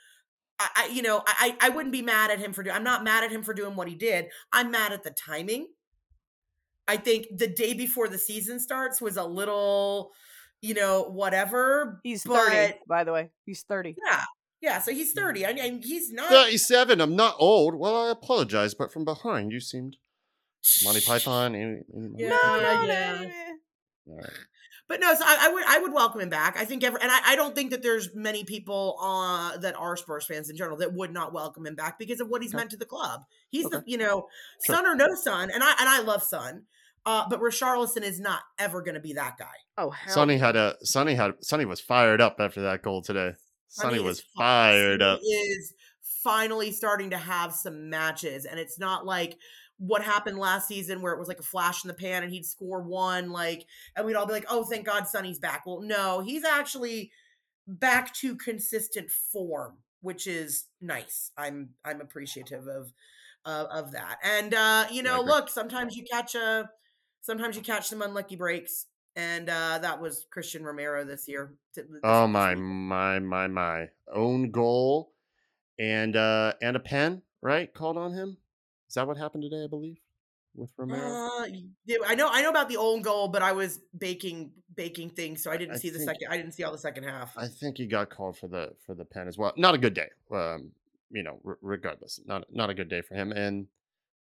I, 0.59 0.69
I 0.77 0.87
you 0.89 1.03
know, 1.03 1.23
I, 1.27 1.56
I 1.61 1.69
wouldn't 1.71 1.93
be 1.93 2.03
mad 2.03 2.31
at 2.31 2.39
him 2.39 2.53
for 2.53 2.62
doing. 2.62 2.77
I'm 2.77 2.85
not 2.85 3.05
mad 3.05 3.25
at 3.25 3.31
him 3.31 3.43
for 3.43 3.55
doing 3.55 3.77
what 3.77 3.89
he 3.89 3.95
did. 3.95 4.27
I'm 4.53 4.71
mad 4.71 4.93
at 4.93 5.03
the 5.03 5.11
timing. 5.11 5.69
I 6.87 6.97
think 6.97 7.27
the 7.37 7.47
day 7.47 7.75
before 7.75 8.09
the 8.09 8.19
season 8.19 8.61
starts 8.61 9.01
was 9.01 9.17
a 9.17 9.25
little, 9.25 10.12
you 10.61 10.75
know, 10.75 11.05
whatever. 11.05 12.01
He's 12.05 12.25
but- 12.25 12.49
30, 12.49 12.75
by 12.87 13.05
the 13.05 13.12
way. 13.12 13.31
He's 13.47 13.62
30. 13.62 13.97
Yeah, 14.06 14.21
yeah. 14.61 14.79
So 14.81 14.93
he's 14.93 15.12
30. 15.12 15.43
Mm. 15.43 15.49
I 15.49 15.53
mean, 15.55 15.83
he's 15.83 16.12
not. 16.12 16.29
37. 16.29 17.01
I'm 17.01 17.17
not 17.17 17.37
old. 17.39 17.75
Well, 17.75 18.09
I 18.09 18.11
apologize, 18.11 18.75
but 18.75 18.93
from 18.93 19.05
behind 19.05 19.51
you 19.53 19.61
seemed 19.61 19.97
Monty 20.85 21.01
Python. 21.01 21.55
any- 21.55 21.81
any- 21.97 22.11
Yeah, 22.19 22.29
no, 22.29 22.37
no, 22.61 22.85
yeah. 22.85 23.12
no, 23.21 23.23
no. 23.27 23.31
All 24.12 24.19
right. 24.19 24.31
But 24.86 25.00
no, 25.00 25.14
so 25.14 25.25
I, 25.25 25.48
I 25.48 25.52
would 25.52 25.64
I 25.66 25.78
would 25.78 25.92
welcome 25.92 26.20
him 26.20 26.28
back. 26.28 26.56
I 26.58 26.64
think 26.66 26.84
ever, 26.84 26.98
and 27.00 27.10
I, 27.10 27.32
I 27.32 27.36
don't 27.36 27.54
think 27.54 27.70
that 27.70 27.82
there's 27.82 28.14
many 28.14 28.44
people 28.44 28.98
uh, 29.00 29.56
that 29.58 29.75
are 29.76 29.96
Spurs 29.96 30.26
fans 30.26 30.50
in 30.50 30.56
general 30.56 30.76
that 30.78 30.92
would 30.92 31.10
not 31.12 31.32
welcome 31.32 31.66
him 31.66 31.75
back 31.75 31.98
because 31.98 32.20
of 32.20 32.28
what 32.28 32.42
he's 32.42 32.52
Okay. 32.52 32.58
meant 32.58 32.70
to 32.72 32.76
the 32.76 32.84
club. 32.84 33.22
He's 33.48 33.64
the 33.70 33.82
you 33.86 33.96
know 33.96 34.28
Sure. 34.64 34.76
son 34.76 34.86
or 34.86 34.94
no 34.94 35.08
son, 35.14 35.50
and 35.50 35.62
I 35.64 35.70
and 35.81 35.88
I 35.88 36.00
love 36.02 36.22
son, 36.22 36.64
uh, 37.06 37.24
but 37.31 37.41
Richarlison 37.41 38.03
is 38.03 38.20
not 38.20 38.43
ever 38.58 38.82
going 38.82 38.94
to 38.94 39.00
be 39.00 39.14
that 39.14 39.38
guy. 39.38 39.46
Oh, 39.79 39.88
hell. 39.91 40.14
Sonny 40.14 40.36
had 40.36 40.55
a 40.55 40.76
Sonny 40.82 41.14
had 41.14 41.32
Sonny 41.41 41.64
was 41.64 41.81
fired 41.81 42.20
up 42.20 42.36
after 42.38 42.60
that 42.62 42.82
goal 42.82 43.00
today. 43.00 43.32
Sonny 43.69 43.96
Sonny 43.96 44.05
was 44.05 44.20
fired 44.36 45.00
up. 45.00 45.20
He 45.22 45.29
is 45.29 45.72
finally 46.22 46.72
starting 46.72 47.10
to 47.10 47.19
have 47.19 47.55
some 47.55 47.88
matches, 47.88 48.44
and 48.44 48.60
it's 48.60 48.79
not 48.79 49.06
like 49.06 49.36
what 49.78 50.02
happened 50.02 50.38
last 50.38 50.69
season 50.69 51.02
where 51.02 51.12
it 51.12 51.19
was 51.19 51.28
like 51.28 51.40
a 51.40 51.44
flash 51.44 51.84
in 51.84 51.88
the 51.88 51.94
pan 51.94 52.22
and 52.22 52.32
he'd 52.32 52.46
score 52.46 52.81
one, 52.82 53.31
like, 53.31 53.66
and 53.96 54.06
we'd 54.06 54.14
all 54.14 54.26
be 54.26 54.32
like, 54.32 54.46
"Oh, 54.48 54.64
thank 54.64 54.86
God, 54.86 55.06
Sonny's 55.08 55.38
back." 55.38 55.64
Well, 55.66 55.81
no, 55.81 56.20
he's 56.20 56.44
actually 56.44 57.10
back 57.66 58.12
to 58.14 58.36
consistent 58.36 59.10
form, 59.10 59.78
which 60.00 60.26
is 60.26 60.64
nice. 60.81 61.31
I'm 61.36 61.70
I'm 61.84 62.00
appreciative 62.00 62.66
of 62.69 62.93
uh, 63.44 63.66
of 63.70 63.93
that, 63.93 64.19
and 64.22 64.54
uh, 64.54 64.86
you 64.90 65.02
know, 65.02 65.20
look, 65.26 65.48
sometimes 65.48 65.96
you 65.96 66.04
catch 66.10 66.34
a, 66.34 66.70
sometimes 67.20 67.56
you 67.56 67.62
catch 67.62 67.88
some 67.88 68.02
unlucky 68.02 68.36
breaks. 68.36 68.86
And 69.16 69.48
uh, 69.48 69.78
that 69.78 70.00
was 70.00 70.26
Christian 70.32 70.64
Romero 70.64 71.04
this 71.04 71.28
year. 71.28 71.54
this- 71.76 71.84
Oh 72.02 72.26
my 72.26 72.56
my 72.56 73.20
my 73.20 73.46
my 73.46 73.88
own 74.12 74.50
goal 74.50 75.12
and 75.78 76.16
uh 76.16 76.54
and 76.60 76.74
a 76.74 76.81
pen 76.81 77.22
right 77.40 77.72
called 77.72 77.96
on 77.96 78.12
him. 78.12 78.38
Is 78.94 78.96
that 78.96 79.08
what 79.08 79.17
happened 79.17 79.43
today? 79.43 79.65
I 79.65 79.67
believe 79.67 79.96
with 80.55 80.70
Romero. 80.77 81.01
Uh, 81.01 81.46
yeah, 81.84 81.96
I 82.06 82.15
know, 82.15 82.29
I 82.31 82.43
know 82.43 82.51
about 82.51 82.69
the 82.69 82.77
own 82.77 83.03
goal, 83.03 83.27
but 83.27 83.43
I 83.43 83.51
was 83.51 83.81
baking, 83.98 84.53
baking 84.72 85.10
things, 85.10 85.43
so 85.43 85.51
I 85.51 85.56
didn't 85.56 85.74
I 85.74 85.79
see 85.79 85.91
the 85.91 85.98
second. 85.98 86.29
I 86.31 86.36
didn't 86.36 86.53
see 86.53 86.63
all 86.63 86.70
the 86.70 86.79
second 86.79 87.03
half. 87.03 87.36
I 87.36 87.48
think 87.48 87.79
he 87.79 87.86
got 87.86 88.08
called 88.08 88.39
for 88.39 88.46
the 88.46 88.70
for 88.86 88.94
the 88.94 89.05
pen 89.05 89.27
as 89.27 89.36
well. 89.36 89.53
Not 89.56 89.74
a 89.74 89.79
good 89.79 89.94
day. 89.94 90.10
Um, 90.32 90.70
you 91.10 91.24
know, 91.24 91.41
r- 91.44 91.58
regardless, 91.60 92.20
not 92.24 92.44
not 92.53 92.70
a 92.70 92.74
good 92.74 92.89
day 92.89 93.03
for 93.03 93.17
him, 93.17 93.32
and 93.32 93.67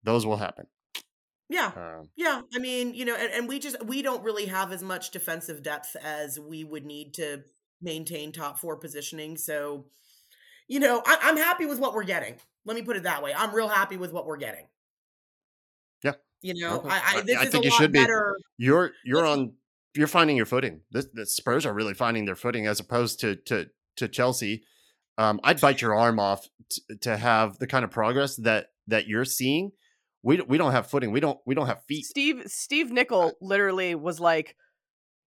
those 0.04 0.28
will 0.28 0.38
happen. 0.38 0.68
yeah, 1.50 1.72
Um, 1.76 2.10
yeah. 2.16 2.44
I 2.54 2.60
mean, 2.60 2.94
you 2.94 3.06
know, 3.06 3.16
and, 3.16 3.34
and 3.34 3.48
we 3.48 3.58
just 3.58 3.84
we 3.84 4.04
don't 4.04 4.24
really 4.24 4.46
have 4.46 4.72
as 4.72 4.84
much 4.84 5.10
defensive 5.10 5.64
depth 5.64 5.96
as 6.04 6.40
we 6.40 6.64
would 6.64 6.86
need 6.86 7.16
to 7.16 7.44
maintain 7.82 8.32
top 8.32 8.60
four 8.60 8.78
positioning. 8.78 9.38
So, 9.38 9.86
you 10.68 10.80
know, 10.80 11.02
I, 11.04 11.18
I'm 11.24 11.38
happy 11.38 11.66
with 11.66 11.80
what 11.80 11.96
we're 11.96 12.04
getting. 12.04 12.36
Let 12.66 12.76
me 12.76 12.82
put 12.84 12.96
it 12.98 13.04
that 13.04 13.24
way. 13.24 13.34
I'm 13.36 13.54
real 13.54 13.68
happy 13.68 13.98
with 13.98 14.12
what 14.14 14.26
we're 14.26 14.38
getting. 14.38 14.68
Yeah. 16.04 16.14
You 16.42 16.54
know, 16.56 16.78
Okay. 16.80 16.90
I, 16.90 16.94
I 17.16 17.18
I- 17.18 17.22
this 17.22 17.38
I 17.38 17.44
is 17.44 17.50
think 17.50 17.64
a 17.64 17.68
you 17.68 17.72
lot 17.72 17.78
should 17.80 17.92
be. 17.92 18.06
you're 18.58 18.92
you're 19.04 19.26
Let's- 19.28 19.38
on. 19.40 19.54
You're 19.94 20.08
finding 20.08 20.38
your 20.38 20.46
footing. 20.46 20.82
This 20.92 21.08
the 21.14 21.26
Spurs 21.26 21.66
are 21.66 21.74
really 21.74 21.94
finding 21.94 22.24
their 22.26 22.36
footing 22.38 22.66
as 22.66 22.80
opposed 22.80 23.20
to 23.22 23.36
to 23.48 23.68
to 23.98 24.08
Chelsea, 24.08 24.64
um, 25.18 25.42
I'd 25.44 25.60
bite 25.60 25.82
your 25.82 25.94
arm 25.94 26.18
off 26.18 26.48
t- 26.70 26.82
to 27.02 27.18
have 27.18 27.58
the 27.60 27.68
kind 27.68 27.84
of 27.84 27.92
progress 27.92 28.38
that 28.38 28.68
that 28.88 29.08
you're 29.08 29.26
seeing. 29.26 29.72
We 30.24 30.40
we 30.42 30.58
don't 30.58 30.72
have 30.72 30.88
footing. 30.88 31.12
We 31.12 31.20
don't 31.20 31.40
we 31.46 31.56
don't 31.56 31.68
have 31.68 31.84
feet. 31.90 32.06
Steve 32.06 32.44
Steve 32.48 32.90
Nicol 32.90 33.34
literally 33.42 33.96
was 33.96 34.22
like 34.22 34.56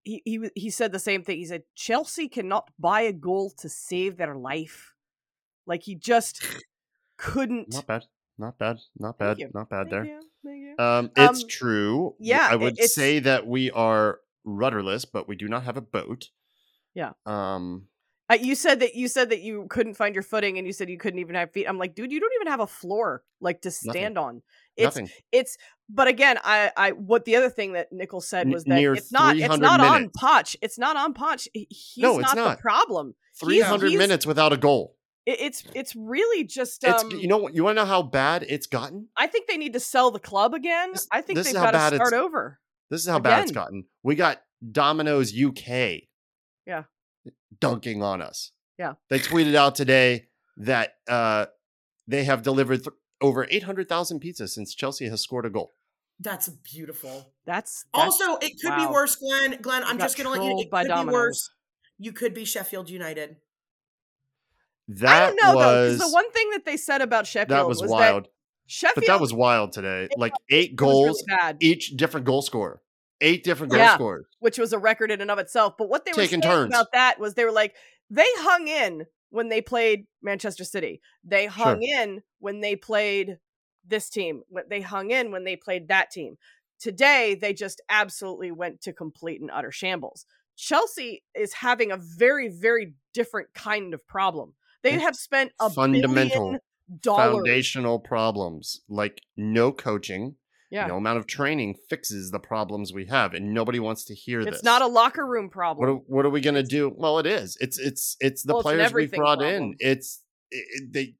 he 0.02 0.22
he 0.24 0.48
he 0.54 0.70
said 0.70 0.92
the 0.92 0.98
same 0.98 1.22
thing. 1.24 1.36
He 1.36 1.44
said 1.44 1.64
Chelsea 1.74 2.26
cannot 2.28 2.70
buy 2.78 3.02
a 3.02 3.12
goal 3.12 3.50
to 3.58 3.68
save 3.68 4.16
their 4.16 4.34
life. 4.34 4.94
Like 5.66 5.82
he 5.82 5.94
just 5.94 6.42
couldn't. 7.24 7.72
Not 7.72 7.86
bad. 7.86 8.04
Not 8.38 8.58
bad. 8.58 8.78
Not 8.98 9.18
bad. 9.18 9.38
Not 9.54 9.68
bad 9.70 9.90
Thank 9.90 9.90
there. 9.90 10.04
you, 10.04 10.74
you. 10.78 10.84
Um, 10.84 11.10
it's 11.16 11.42
Um, 11.42 11.48
true. 11.48 12.14
yeah, 12.18 12.48
I 12.50 12.56
would 12.56 12.78
say 12.78 13.20
that 13.20 13.46
we 13.46 13.70
are 13.70 14.20
rudderless, 14.44 15.04
but 15.04 15.28
we 15.28 15.36
do 15.36 15.48
not 15.48 15.62
have 15.64 15.76
a 15.76 15.80
boat. 15.82 16.30
Yeah. 16.94 17.12
Um. 17.26 17.88
Uh, 18.30 18.38
you 18.40 18.54
said 18.54 18.80
that 18.80 18.94
you 18.94 19.06
said 19.06 19.28
that 19.30 19.42
you 19.42 19.66
couldn't 19.68 19.94
find 19.94 20.14
your 20.14 20.22
footing, 20.24 20.56
and 20.56 20.66
you 20.66 20.72
said 20.72 20.88
you 20.88 20.96
couldn't 20.96 21.20
even 21.20 21.34
have 21.34 21.52
feet. 21.52 21.66
I'm 21.68 21.76
like, 21.78 21.94
dude, 21.94 22.10
you 22.10 22.20
don't 22.20 22.32
even 22.40 22.46
have 22.50 22.60
a 22.60 22.66
floor 22.66 23.22
like 23.40 23.60
to 23.62 23.68
Nothing. 23.68 23.90
stand 23.90 24.18
on. 24.18 24.42
It's 24.76 24.96
nothing. 24.96 25.10
it's. 25.30 25.56
But 25.90 26.08
again, 26.08 26.38
I 26.42 26.72
I 26.76 26.92
what 26.92 27.26
the 27.26 27.36
other 27.36 27.50
thing 27.50 27.74
that 27.74 27.92
Nichols 27.92 28.26
said 28.26 28.48
was 28.48 28.64
that 28.64 28.74
near 28.76 28.94
it's 28.94 29.12
not 29.12 29.36
it's 29.36 29.40
300 29.44 29.62
not 29.62 29.80
on 29.80 29.92
minutes. 29.92 30.18
Poch. 30.18 30.56
It's 30.62 30.78
not 30.78 30.96
on 30.96 31.12
Poch. 31.12 31.46
He's 31.52 31.92
No, 31.98 32.18
it's 32.18 32.28
not, 32.34 32.36
not. 32.36 32.56
the 32.56 32.62
problem. 32.62 33.14
Three 33.38 33.60
hundred 33.60 33.92
minutes 33.92 34.24
without 34.26 34.52
a 34.54 34.56
goal. 34.56 34.96
It, 35.26 35.40
it's 35.40 35.64
it's 35.74 35.96
really 35.96 36.44
just 36.44 36.84
It's 36.84 37.02
um. 37.02 37.10
you 37.12 37.26
know 37.28 37.48
you 37.48 37.64
want 37.64 37.76
to 37.78 37.82
know 37.82 37.86
how 37.88 38.02
bad 38.02 38.44
it's 38.48 38.66
gotten. 38.66 39.08
I 39.16 39.26
think 39.26 39.48
they 39.48 39.56
need 39.56 39.72
to 39.72 39.80
sell 39.80 40.10
the 40.10 40.18
club 40.20 40.54
again. 40.54 40.92
This- 40.92 41.08
I 41.10 41.20
think 41.20 41.38
this 41.38 41.46
is 41.48 41.52
they've 41.54 41.60
how 41.60 41.66
got 41.66 41.72
bad 41.74 41.90
to 41.90 41.96
it's- 41.96 42.08
start 42.08 42.22
over. 42.22 42.60
This 42.90 43.00
is 43.00 43.08
how 43.08 43.18
bad 43.18 43.42
it's 43.42 43.52
gotten. 43.52 43.86
We 44.02 44.14
got 44.14 44.42
Domino's 44.70 45.32
UK. 45.34 46.02
Yeah. 46.66 46.84
Dunking 47.60 48.02
on 48.02 48.20
us. 48.20 48.52
Yeah. 48.78 48.94
They 49.08 49.18
tweeted 49.18 49.54
out 49.54 49.74
today 49.74 50.28
that 50.58 50.94
uh, 51.08 51.46
they 52.06 52.24
have 52.24 52.42
delivered 52.42 52.84
th- 52.84 52.94
over 53.20 53.46
800,000 53.50 54.20
pizzas 54.20 54.50
since 54.50 54.74
Chelsea 54.74 55.08
has 55.08 55.22
scored 55.22 55.46
a 55.46 55.50
goal. 55.50 55.72
That's 56.20 56.48
beautiful. 56.48 57.32
That's, 57.46 57.84
that's 57.94 58.20
Also, 58.20 58.36
it 58.36 58.52
could 58.60 58.70
wow. 58.70 58.86
be 58.88 58.92
worse, 58.92 59.16
Glenn. 59.16 59.58
Glenn, 59.62 59.82
I'm 59.84 59.98
just 59.98 60.16
going 60.16 60.26
to 60.26 60.30
let 60.30 60.42
you 60.42 60.50
know 60.54 60.60
it 60.60 60.70
by 60.70 60.82
could 60.82 60.88
Domino's. 60.90 61.10
be 61.10 61.14
worse. 61.14 61.50
You 61.98 62.12
could 62.12 62.34
be 62.34 62.44
Sheffield 62.44 62.90
United. 62.90 63.36
That 64.88 65.08
I 65.22 65.26
don't 65.26 65.36
know 65.36 65.52
though, 65.60 65.82
was 65.86 65.94
because 65.96 66.10
the 66.10 66.14
one 66.14 66.30
thing 66.32 66.50
that 66.50 66.64
they 66.64 66.76
said 66.76 67.00
about 67.00 67.26
Sheffield 67.26 67.58
that 67.58 67.66
was, 67.66 67.80
was 67.80 67.90
wild. 67.90 68.24
that 68.24 68.30
Sheffield 68.66 68.94
but 68.96 69.06
that 69.06 69.20
was 69.20 69.32
wild 69.32 69.72
today. 69.72 70.08
Like 70.16 70.32
eight 70.50 70.76
goals, 70.76 71.22
really 71.28 71.54
each 71.60 71.96
different 71.96 72.26
goal 72.26 72.42
scorer. 72.42 72.80
Eight 73.20 73.44
different 73.44 73.70
goal 73.72 73.80
Yeah. 73.80 73.94
scorers. 73.94 74.26
which 74.40 74.58
was 74.58 74.72
a 74.72 74.78
record 74.78 75.10
in 75.10 75.20
and 75.22 75.30
of 75.30 75.38
itself. 75.38 75.74
But 75.78 75.88
what 75.88 76.04
they 76.04 76.10
were 76.10 76.16
Taking 76.16 76.42
saying 76.42 76.52
turns. 76.54 76.68
about 76.74 76.92
that 76.92 77.18
was 77.18 77.34
they 77.34 77.44
were 77.44 77.52
like 77.52 77.74
they 78.10 78.26
hung 78.36 78.68
in 78.68 79.06
when 79.30 79.48
they 79.48 79.62
played 79.62 80.06
Manchester 80.22 80.64
City. 80.64 81.00
They 81.24 81.46
hung 81.46 81.82
in 81.82 82.22
when 82.38 82.60
they 82.60 82.76
played 82.76 83.38
this 83.86 84.10
team. 84.10 84.42
They 84.68 84.80
hung 84.82 85.10
in 85.10 85.30
when 85.30 85.44
they 85.44 85.56
played 85.56 85.88
that 85.88 86.10
team. 86.10 86.36
Today 86.78 87.34
they 87.40 87.54
just 87.54 87.80
absolutely 87.88 88.50
went 88.50 88.82
to 88.82 88.92
complete 88.92 89.40
and 89.40 89.50
utter 89.50 89.72
shambles. 89.72 90.26
Chelsea 90.56 91.22
is 91.34 91.54
having 91.54 91.90
a 91.90 91.96
very 91.96 92.48
very 92.48 92.94
different 93.14 93.48
kind 93.54 93.94
of 93.94 94.06
problem. 94.06 94.54
They 94.84 94.98
have 95.00 95.16
spent 95.16 95.50
a 95.60 95.68
fundamental. 95.70 96.58
Foundational 97.02 97.98
problems 97.98 98.82
like 98.88 99.22
no 99.36 99.72
coaching, 99.72 100.36
Yeah. 100.70 100.86
no 100.86 100.98
amount 100.98 101.18
of 101.18 101.26
training 101.26 101.76
fixes 101.88 102.30
the 102.30 102.38
problems 102.38 102.92
we 102.92 103.06
have, 103.06 103.32
and 103.32 103.54
nobody 103.54 103.80
wants 103.80 104.04
to 104.04 104.14
hear 104.14 104.40
It's 104.40 104.46
this. 104.50 104.54
It's 104.56 104.64
not 104.64 104.82
a 104.82 104.86
locker 104.86 105.26
room 105.26 105.46
what 105.46 105.52
problem. 105.52 105.88
are, 105.88 105.94
what 105.94 106.26
are 106.26 106.30
we 106.30 106.42
gonna 106.42 106.62
do? 106.62 106.92
Well, 106.94 107.18
it 107.18 107.26
is. 107.26 107.56
It's 107.60 107.78
it's 107.78 108.16
it's 108.20 108.42
the 108.42 108.52
Well, 108.54 108.62
players 108.62 108.92
we 108.92 109.06
brought 109.06 109.38
problem. 109.38 109.62
in. 109.62 109.74
It's 109.78 110.22
it, 110.50 110.64
it- 110.74 110.92
they 110.92 111.14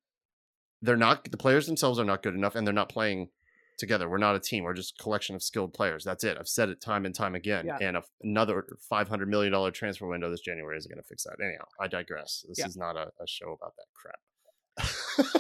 they're 0.83 0.97
not 0.99 1.30
the 1.30 1.38
players 1.38 1.66
themselves 1.66 1.99
are 1.99 2.04
not 2.04 2.23
good 2.23 2.35
enough, 2.35 2.54
and 2.56 2.66
they're 2.66 2.75
not 2.75 2.90
playing 2.90 3.30
together. 3.78 4.09
We're 4.09 4.19
not 4.19 4.37
a 4.37 4.40
team. 4.40 4.64
We're 4.64 4.75
just 4.75 4.95
a 4.99 5.02
collection 5.02 5.35
of 5.35 5.43
skilled 5.43 5.73
players. 5.75 6.04
That's 6.04 6.25
it. 6.25 6.37
I've 6.38 6.49
said 6.49 6.69
it 6.69 6.81
time 6.81 7.04
and 7.07 7.14
time 7.14 7.35
again. 7.35 7.66
Yeah. 7.66 7.78
And 7.81 7.97
a, 7.97 8.02
another 8.23 8.64
five 8.88 9.09
hundred 9.09 9.28
million 9.28 9.52
dollar 9.52 9.71
transfer 9.71 10.07
window 10.07 10.31
this 10.31 10.40
January 10.40 10.76
isn't 10.78 10.90
going 10.90 11.02
to 11.02 11.07
fix 11.09 11.25
that. 11.25 11.37
Anyhow, 11.43 11.64
I 11.81 11.87
digress. 11.88 12.45
This 12.49 12.59
Yeah. 12.59 12.66
is 12.66 12.76
not 12.76 12.97
a, 12.97 13.09
a 13.21 13.26
show 13.26 13.52
about 13.52 13.75
that 13.76 13.87
crap. 13.95 14.19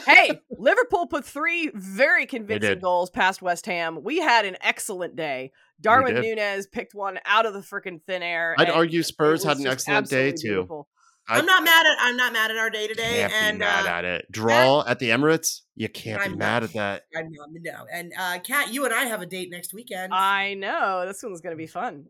hey, 0.06 0.40
Liverpool 0.50 1.06
put 1.06 1.24
three 1.24 1.70
very 1.74 2.26
convincing 2.26 2.78
goals 2.78 3.10
past 3.10 3.42
West 3.42 3.66
Ham. 3.66 4.02
We 4.02 4.18
had 4.18 4.44
an 4.44 4.56
excellent 4.60 5.16
day. 5.16 5.50
Darwin. 5.80 6.14
Nunez 6.20 6.66
picked 6.68 6.94
one 6.94 7.18
out 7.26 7.44
of 7.46 7.52
the 7.52 7.58
freaking 7.60 8.00
thin 8.06 8.22
air. 8.22 8.54
I'd 8.58 8.70
argue 8.70 9.02
Spurs 9.02 9.42
had 9.42 9.58
an 9.58 9.66
excellent 9.66 10.08
day 10.08 10.30
too. 10.30 10.36
beautiful. 10.48 10.88
I 11.28 11.38
I'm 11.38 11.46
not 11.46 11.64
mad 11.64 11.86
at 11.86 11.96
I'm 12.00 12.16
not 12.16 12.32
mad 12.32 12.50
at 12.50 12.56
our 12.58 12.70
day 12.70 12.86
today. 12.86 13.20
can't 13.20 13.32
And 13.32 13.58
be 13.58 13.64
mad 13.64 13.86
uh, 13.86 13.88
at 13.88 14.04
it. 14.04 14.26
Draw 14.30 14.84
at 14.86 14.98
the 14.98 15.08
Emirates. 15.10 15.60
You 15.74 15.88
can't 15.88 16.20
I'm 16.20 16.32
be 16.32 16.36
not- 16.36 16.38
mad 16.38 16.64
at 16.64 16.72
that. 16.74 17.02
I'm 17.16 17.30
not 17.32 17.48
no. 17.52 17.86
And 17.92 18.12
uh 18.18 18.38
Kat, 18.40 18.72
you 18.72 18.84
and 18.84 18.92
I 18.94 19.04
have 19.04 19.22
a 19.22 19.26
date 19.26 19.50
next 19.50 19.72
weekend. 19.72 20.12
I 20.12 20.54
know 20.54 21.04
this 21.06 21.22
one's 21.22 21.40
gonna 21.40 21.56
be 21.56 21.66
fun. 21.66 22.06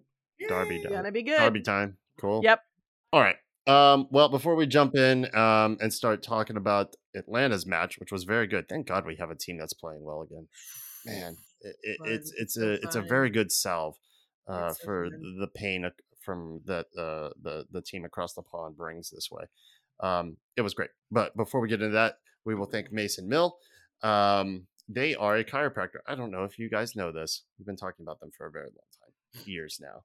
Darby 0.49 0.77
Yay. 0.77 0.83
done. 0.83 0.93
Gonna 0.93 1.13
be 1.13 1.23
good. 1.23 1.39
Derby 1.39 1.63
time. 1.63 1.97
Cool. 2.21 2.41
Yep. 2.43 2.61
All 3.13 3.21
right. 3.21 3.37
Um, 3.67 4.09
well, 4.11 4.29
before 4.29 4.57
we 4.57 4.67
jump 4.67 4.95
in 4.95 5.35
um, 5.35 5.79
and 5.81 5.91
start 5.93 6.23
talking 6.23 6.57
about 6.57 6.97
Atlanta's 7.17 7.65
match, 7.67 7.99
which 7.99 8.13
was 8.13 8.25
very 8.25 8.47
good. 8.47 8.69
Thank 8.69 8.87
God 8.89 9.07
we 9.07 9.17
have 9.17 9.31
a 9.31 9.35
team 9.37 9.57
that's 9.57 9.73
playing 9.73 10.03
well 10.03 10.21
again. 10.23 10.49
Man, 11.07 11.37
it, 11.63 11.77
it, 11.83 11.99
it's 12.05 12.33
it's 12.37 12.57
a 12.59 12.73
it's 12.83 12.97
a 12.97 13.01
very 13.01 13.31
good 13.31 13.51
salve 13.53 13.95
uh, 14.49 14.71
so 14.71 14.85
for 14.85 15.05
fun. 15.09 15.37
the 15.41 15.47
pain 15.47 15.85
ac- 15.87 15.95
from 16.25 16.61
that 16.65 16.87
uh, 16.97 17.31
the 17.43 17.67
the 17.71 17.83
team 17.83 18.05
across 18.05 18.35
the 18.35 18.43
pond 18.43 18.77
brings 18.77 19.11
this 19.11 19.29
way. 19.31 19.45
Um, 20.01 20.37
it 20.57 20.63
was 20.63 20.75
great. 20.75 20.91
But 21.11 21.37
before 21.37 21.61
we 21.61 21.69
get 21.69 21.83
into 21.83 21.95
that, 21.95 22.19
we 22.45 22.55
will 22.55 22.67
thank 22.67 22.93
Mason 22.93 23.29
Mill. 23.29 23.57
Um, 24.03 24.67
they 24.89 25.15
are 25.15 25.37
a 25.37 25.45
chiropractor. 25.45 26.01
I 26.07 26.15
don't 26.15 26.31
know 26.31 26.45
if 26.45 26.59
you 26.59 26.69
guys 26.69 26.97
know 26.97 27.13
this. 27.13 27.45
We've 27.59 27.67
been 27.67 27.77
talking 27.77 28.05
about 28.05 28.21
them 28.21 28.31
for 28.37 28.47
a 28.47 28.51
very 28.51 28.67
long 28.67 28.91
time, 29.01 29.43
years 29.47 29.81
now. 29.81 30.03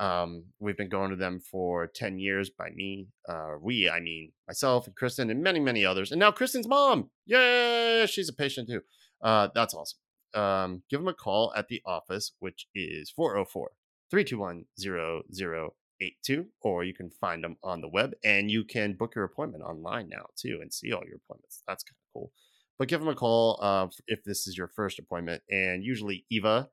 Um, 0.00 0.44
we've 0.60 0.76
been 0.76 0.88
going 0.88 1.10
to 1.10 1.16
them 1.16 1.40
for 1.40 1.86
10 1.86 2.18
years 2.18 2.48
by 2.48 2.70
me. 2.70 3.08
Uh, 3.28 3.56
we, 3.60 3.90
I 3.90 4.00
mean, 4.00 4.32
myself 4.48 4.86
and 4.86 4.96
Kristen 4.96 5.30
and 5.30 5.42
many, 5.42 5.60
many 5.60 5.84
others. 5.84 6.10
And 6.10 6.18
now 6.18 6.30
Kristen's 6.30 6.66
mom. 6.66 7.10
Yeah, 7.26 8.06
She's 8.06 8.28
a 8.28 8.32
patient 8.32 8.68
too. 8.68 8.80
Uh, 9.22 9.48
that's 9.54 9.74
awesome. 9.74 9.98
Um, 10.32 10.82
give 10.88 11.00
them 11.00 11.08
a 11.08 11.14
call 11.14 11.52
at 11.54 11.68
the 11.68 11.82
office, 11.84 12.32
which 12.38 12.66
is 12.74 13.10
404 13.10 13.72
321 14.10 14.64
0082, 14.78 16.46
or 16.62 16.84
you 16.84 16.94
can 16.94 17.10
find 17.10 17.44
them 17.44 17.56
on 17.62 17.80
the 17.80 17.88
web 17.88 18.12
and 18.24 18.50
you 18.50 18.64
can 18.64 18.94
book 18.94 19.14
your 19.14 19.24
appointment 19.24 19.62
online 19.62 20.08
now 20.08 20.26
too 20.36 20.58
and 20.60 20.72
see 20.72 20.92
all 20.92 21.04
your 21.06 21.16
appointments. 21.16 21.62
That's 21.66 21.84
kind 21.84 21.96
of 21.96 22.12
cool. 22.14 22.32
But 22.78 22.88
give 22.88 23.00
them 23.00 23.08
a 23.08 23.14
call 23.14 23.58
uh, 23.62 23.88
if 24.06 24.24
this 24.24 24.46
is 24.46 24.56
your 24.56 24.68
first 24.68 24.98
appointment. 24.98 25.42
And 25.50 25.84
usually 25.84 26.24
Eva 26.30 26.70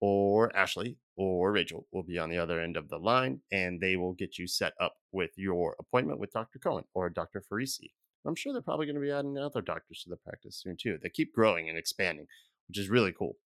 or 0.00 0.54
Ashley 0.56 0.96
or 1.16 1.52
Rachel 1.52 1.86
will 1.92 2.02
be 2.02 2.18
on 2.18 2.30
the 2.30 2.38
other 2.38 2.60
end 2.60 2.76
of 2.76 2.88
the 2.88 2.98
line 2.98 3.40
and 3.52 3.80
they 3.80 3.96
will 3.96 4.14
get 4.14 4.38
you 4.38 4.46
set 4.46 4.72
up 4.80 4.94
with 5.12 5.30
your 5.36 5.76
appointment 5.78 6.18
with 6.18 6.32
Dr. 6.32 6.58
Cohen 6.58 6.84
or 6.94 7.10
Dr. 7.10 7.42
Farisi. 7.42 7.90
I'm 8.26 8.34
sure 8.34 8.52
they're 8.52 8.62
probably 8.62 8.86
going 8.86 8.96
to 8.96 9.02
be 9.02 9.10
adding 9.10 9.36
other 9.36 9.60
doctors 9.60 10.02
to 10.04 10.10
the 10.10 10.16
practice 10.16 10.60
soon 10.62 10.76
too. 10.80 10.98
They 11.02 11.08
keep 11.08 11.34
growing 11.34 11.68
and 11.68 11.76
expanding, 11.76 12.26
which 12.68 12.78
is 12.78 12.88
really 12.88 13.12
cool. 13.12 13.36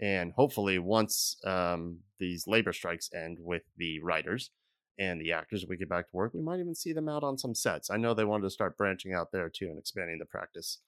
And 0.00 0.32
hopefully, 0.32 0.78
once 0.78 1.36
um, 1.44 2.00
these 2.18 2.46
labor 2.46 2.72
strikes 2.72 3.08
end 3.14 3.38
with 3.40 3.62
the 3.76 4.00
writers 4.00 4.50
and 4.98 5.20
the 5.20 5.32
actors, 5.32 5.64
we 5.68 5.76
get 5.76 5.88
back 5.88 6.10
to 6.10 6.16
work, 6.16 6.34
we 6.34 6.42
might 6.42 6.60
even 6.60 6.74
see 6.74 6.92
them 6.92 7.08
out 7.08 7.22
on 7.22 7.38
some 7.38 7.54
sets. 7.54 7.90
I 7.90 7.96
know 7.96 8.12
they 8.12 8.24
wanted 8.24 8.44
to 8.44 8.50
start 8.50 8.76
branching 8.76 9.14
out 9.14 9.32
there 9.32 9.48
too 9.48 9.66
and 9.66 9.78
expanding 9.78 10.18
the 10.18 10.26
practice 10.26 10.80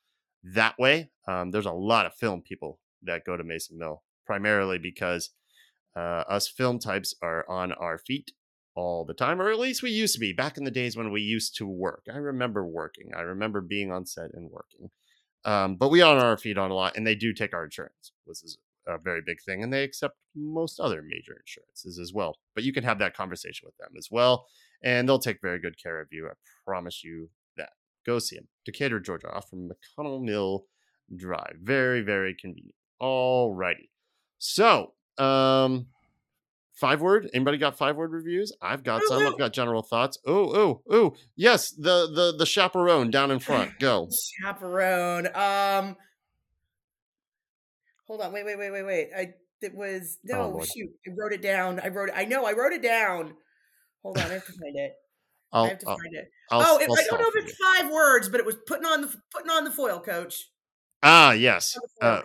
that 0.42 0.78
way. 0.78 1.10
Um, 1.26 1.50
there's 1.50 1.66
a 1.66 1.72
lot 1.72 2.06
of 2.06 2.14
film 2.14 2.42
people 2.42 2.80
that 3.02 3.24
go 3.24 3.36
to 3.36 3.44
Mason 3.44 3.78
Mill, 3.78 4.02
primarily 4.26 4.78
because 4.78 5.30
uh, 5.96 6.24
us 6.28 6.48
film 6.48 6.78
types 6.78 7.14
are 7.22 7.48
on 7.48 7.72
our 7.72 7.98
feet 7.98 8.32
all 8.74 9.04
the 9.04 9.14
time, 9.14 9.40
or 9.40 9.50
at 9.50 9.58
least 9.58 9.82
we 9.82 9.90
used 9.90 10.14
to 10.14 10.20
be 10.20 10.32
back 10.32 10.56
in 10.56 10.64
the 10.64 10.70
days 10.70 10.96
when 10.96 11.10
we 11.10 11.20
used 11.20 11.56
to 11.56 11.66
work. 11.66 12.04
I 12.12 12.18
remember 12.18 12.64
working. 12.64 13.10
I 13.16 13.22
remember 13.22 13.60
being 13.60 13.90
on 13.90 14.06
set 14.06 14.30
and 14.34 14.50
working. 14.50 14.90
Um, 15.44 15.76
but 15.76 15.90
we 15.90 16.02
are 16.02 16.16
on 16.16 16.22
our 16.22 16.36
feet 16.36 16.58
on 16.58 16.70
a 16.70 16.74
lot, 16.74 16.96
and 16.96 17.06
they 17.06 17.14
do 17.14 17.32
take 17.32 17.54
our 17.54 17.64
insurance, 17.64 18.12
which 18.24 18.44
is 18.44 18.58
a 18.88 18.98
very 18.98 19.20
big 19.24 19.40
thing, 19.42 19.62
and 19.62 19.72
they 19.72 19.84
accept 19.84 20.16
most 20.34 20.80
other 20.80 21.02
major 21.02 21.36
insurances 21.38 21.98
as 21.98 22.12
well. 22.12 22.36
But 22.54 22.64
you 22.64 22.72
can 22.72 22.84
have 22.84 22.98
that 23.00 23.14
conversation 23.14 23.66
with 23.66 23.76
them 23.76 23.90
as 23.98 24.08
well, 24.10 24.46
and 24.82 25.08
they'll 25.08 25.18
take 25.18 25.40
very 25.42 25.60
good 25.60 25.80
care 25.80 26.00
of 26.00 26.08
you. 26.10 26.26
I 26.26 26.32
promise 26.66 27.04
you 27.04 27.30
that. 27.56 27.70
Go 28.06 28.18
see 28.18 28.36
them, 28.36 28.48
Decatur, 28.64 29.00
Georgia, 29.00 29.28
off 29.30 29.50
from 29.50 29.68
McConnell 29.68 30.22
Mill 30.22 30.64
Drive. 31.14 31.56
Very, 31.62 32.00
very 32.00 32.34
convenient. 32.34 32.74
All 32.98 33.54
righty. 33.54 33.90
So, 34.38 34.94
um, 35.18 35.88
five 36.78 37.00
word. 37.00 37.28
Anybody 37.34 37.58
got 37.58 37.76
five 37.76 37.96
word 37.96 38.12
reviews? 38.12 38.52
I've 38.62 38.84
got 38.84 39.02
some. 39.08 39.26
I've 39.26 39.38
got 39.38 39.52
general 39.52 39.82
thoughts. 39.82 40.18
Oh, 40.26 40.54
oh, 40.54 40.82
oh. 40.90 41.14
Yes, 41.36 41.70
the 41.72 42.08
the 42.12 42.34
the 42.38 42.46
chaperone 42.46 43.10
down 43.10 43.30
in 43.30 43.40
front. 43.40 43.78
Go. 43.78 44.08
chaperone. 44.40 45.26
Um 45.34 45.96
hold 48.08 48.20
on, 48.20 48.32
wait, 48.32 48.44
wait, 48.44 48.58
wait, 48.58 48.70
wait, 48.70 48.82
wait. 48.84 49.10
I 49.16 49.34
it 49.60 49.74
was 49.74 50.18
no 50.24 50.52
boy. 50.52 50.64
shoot. 50.64 50.90
I 51.06 51.10
wrote 51.16 51.32
it 51.32 51.42
down. 51.42 51.80
I 51.80 51.88
wrote 51.88 52.08
it. 52.08 52.14
I 52.16 52.24
know 52.24 52.44
I 52.44 52.52
wrote 52.52 52.72
it 52.72 52.82
down. 52.82 53.34
Hold 54.02 54.18
on, 54.18 54.30
I 54.30 54.34
have 54.34 54.46
to 54.46 54.52
find 54.52 54.76
it. 54.76 54.92
I'll, 55.52 55.64
I 55.64 55.68
have 55.68 55.78
to 55.78 55.88
I'll, 55.88 55.96
find 55.96 56.14
it. 56.14 56.30
I'll, 56.50 56.60
oh, 56.60 56.78
it, 56.78 56.88
I'll 56.90 56.96
don't 56.96 57.20
know 57.20 57.30
if 57.34 57.44
it's 57.44 57.56
five 57.56 57.90
words, 57.90 58.28
but 58.28 58.40
it 58.40 58.46
was 58.46 58.56
putting 58.66 58.86
on 58.86 59.02
the 59.02 59.14
putting 59.32 59.50
on 59.50 59.64
the 59.64 59.70
foil, 59.70 60.00
coach. 60.00 60.48
Ah, 61.02 61.32
yes. 61.32 61.76
Uh, 62.00 62.20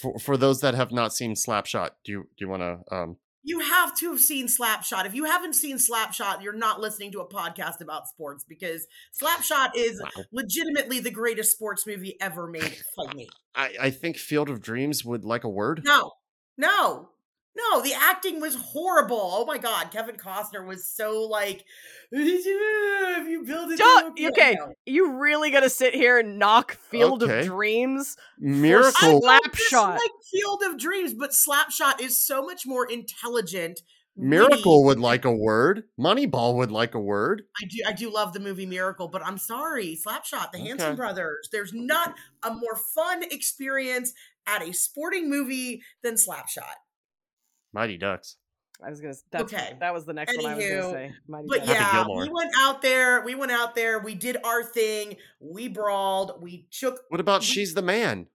for 0.00 0.18
for 0.18 0.36
those 0.36 0.60
that 0.60 0.74
have 0.74 0.92
not 0.92 1.12
seen 1.12 1.34
Slapshot, 1.34 1.90
do 2.04 2.12
you 2.12 2.22
do 2.22 2.44
you 2.44 2.48
want 2.48 2.62
to? 2.62 2.94
Um, 2.94 3.16
You 3.42 3.60
have 3.60 3.96
to 3.98 4.10
have 4.10 4.20
seen 4.20 4.46
Slapshot. 4.46 5.06
If 5.06 5.14
you 5.14 5.24
haven't 5.24 5.54
seen 5.54 5.76
Slapshot, 5.76 6.42
you're 6.42 6.52
not 6.52 6.80
listening 6.80 7.12
to 7.12 7.20
a 7.20 7.28
podcast 7.28 7.80
about 7.80 8.06
sports 8.06 8.44
because 8.44 8.86
Slapshot 9.20 9.70
is 9.74 10.00
wow. 10.00 10.24
legitimately 10.32 11.00
the 11.00 11.10
greatest 11.10 11.52
sports 11.52 11.86
movie 11.86 12.16
ever 12.20 12.46
made. 12.46 12.76
Fight 12.96 13.14
me. 13.14 13.28
I 13.54 13.70
I 13.80 13.90
think 13.90 14.16
Field 14.16 14.50
of 14.50 14.60
Dreams 14.60 15.04
would 15.04 15.24
like 15.24 15.44
a 15.44 15.48
word. 15.48 15.82
No, 15.84 16.12
no, 16.58 17.08
no. 17.56 17.80
The 17.82 17.92
acting 17.94 18.40
was 18.40 18.54
horrible. 18.54 19.18
Oh 19.20 19.44
my 19.44 19.58
god, 19.58 19.90
Kevin 19.90 20.16
Costner 20.16 20.66
was 20.66 20.86
so 20.86 21.22
like, 21.22 21.64
if 22.12 23.26
you 23.28 23.44
build 23.44 23.72
it, 23.72 23.78
Don't- 23.78 24.18
it'll- 24.18 24.30
okay. 24.32 24.54
No. 24.58 24.72
You 24.86 25.12
really 25.18 25.50
gonna 25.50 25.68
sit 25.70 25.94
here 25.94 26.18
and 26.18 26.38
knock 26.38 26.72
Field 26.72 27.22
Okay. 27.22 27.40
of 27.40 27.46
Dreams? 27.46 28.16
Miracle. 28.38 28.92
I 29.00 29.18
Slap 29.20 29.42
don't 29.44 29.56
shot. 29.56 30.00
Field 30.30 30.62
of 30.66 30.78
Dreams, 30.78 31.14
but 31.14 31.30
Slapshot 31.30 32.00
is 32.00 32.24
so 32.24 32.42
much 32.44 32.66
more 32.66 32.86
intelligent. 32.90 33.80
Miracle 34.16 34.84
witty. 34.84 34.98
would 34.98 35.00
like 35.00 35.24
a 35.24 35.32
word. 35.32 35.84
Moneyball 35.98 36.56
would 36.56 36.70
like 36.70 36.94
a 36.94 37.00
word. 37.00 37.42
I 37.62 37.64
do 37.66 37.78
I 37.86 37.92
do 37.92 38.12
love 38.12 38.32
the 38.32 38.40
movie 38.40 38.66
Miracle, 38.66 39.08
but 39.08 39.24
I'm 39.24 39.38
sorry, 39.38 39.98
Slapshot, 40.04 40.52
the 40.52 40.58
Hanson 40.58 40.96
brothers. 40.96 41.48
There's 41.52 41.72
not 41.72 42.14
a 42.42 42.52
more 42.52 42.76
fun 42.94 43.22
experience 43.22 44.12
at 44.46 44.62
a 44.62 44.72
sporting 44.72 45.30
movie 45.30 45.82
than 46.02 46.14
Slapshot. 46.14 46.74
Mighty 47.72 47.96
Ducks. 47.98 48.36
I 48.84 48.88
was 48.88 49.00
gonna. 49.00 49.14
That's, 49.30 49.52
Okay. 49.52 49.76
That 49.80 49.92
was 49.92 50.06
the 50.06 50.14
next 50.14 50.36
one 50.36 50.46
I 50.46 50.54
was 50.56 50.64
gonna 50.66 50.90
say. 50.90 51.12
Mighty 51.28 51.46
But 51.48 51.66
Ducks. 51.66 51.68
Yeah, 51.70 52.04
we 52.08 52.28
went 52.30 52.50
out 52.56 52.80
there. 52.80 53.20
We 53.22 53.34
went 53.34 53.52
out 53.52 53.74
there. 53.74 53.98
We 53.98 54.14
did 54.14 54.38
our 54.42 54.62
thing. 54.64 55.16
We 55.38 55.68
brawled. 55.68 56.42
We 56.42 56.66
shook. 56.70 57.00
What 57.08 57.20
about 57.20 57.40
We- 57.40 57.46
She's 57.46 57.74
the 57.74 57.82
Man? 57.82 58.26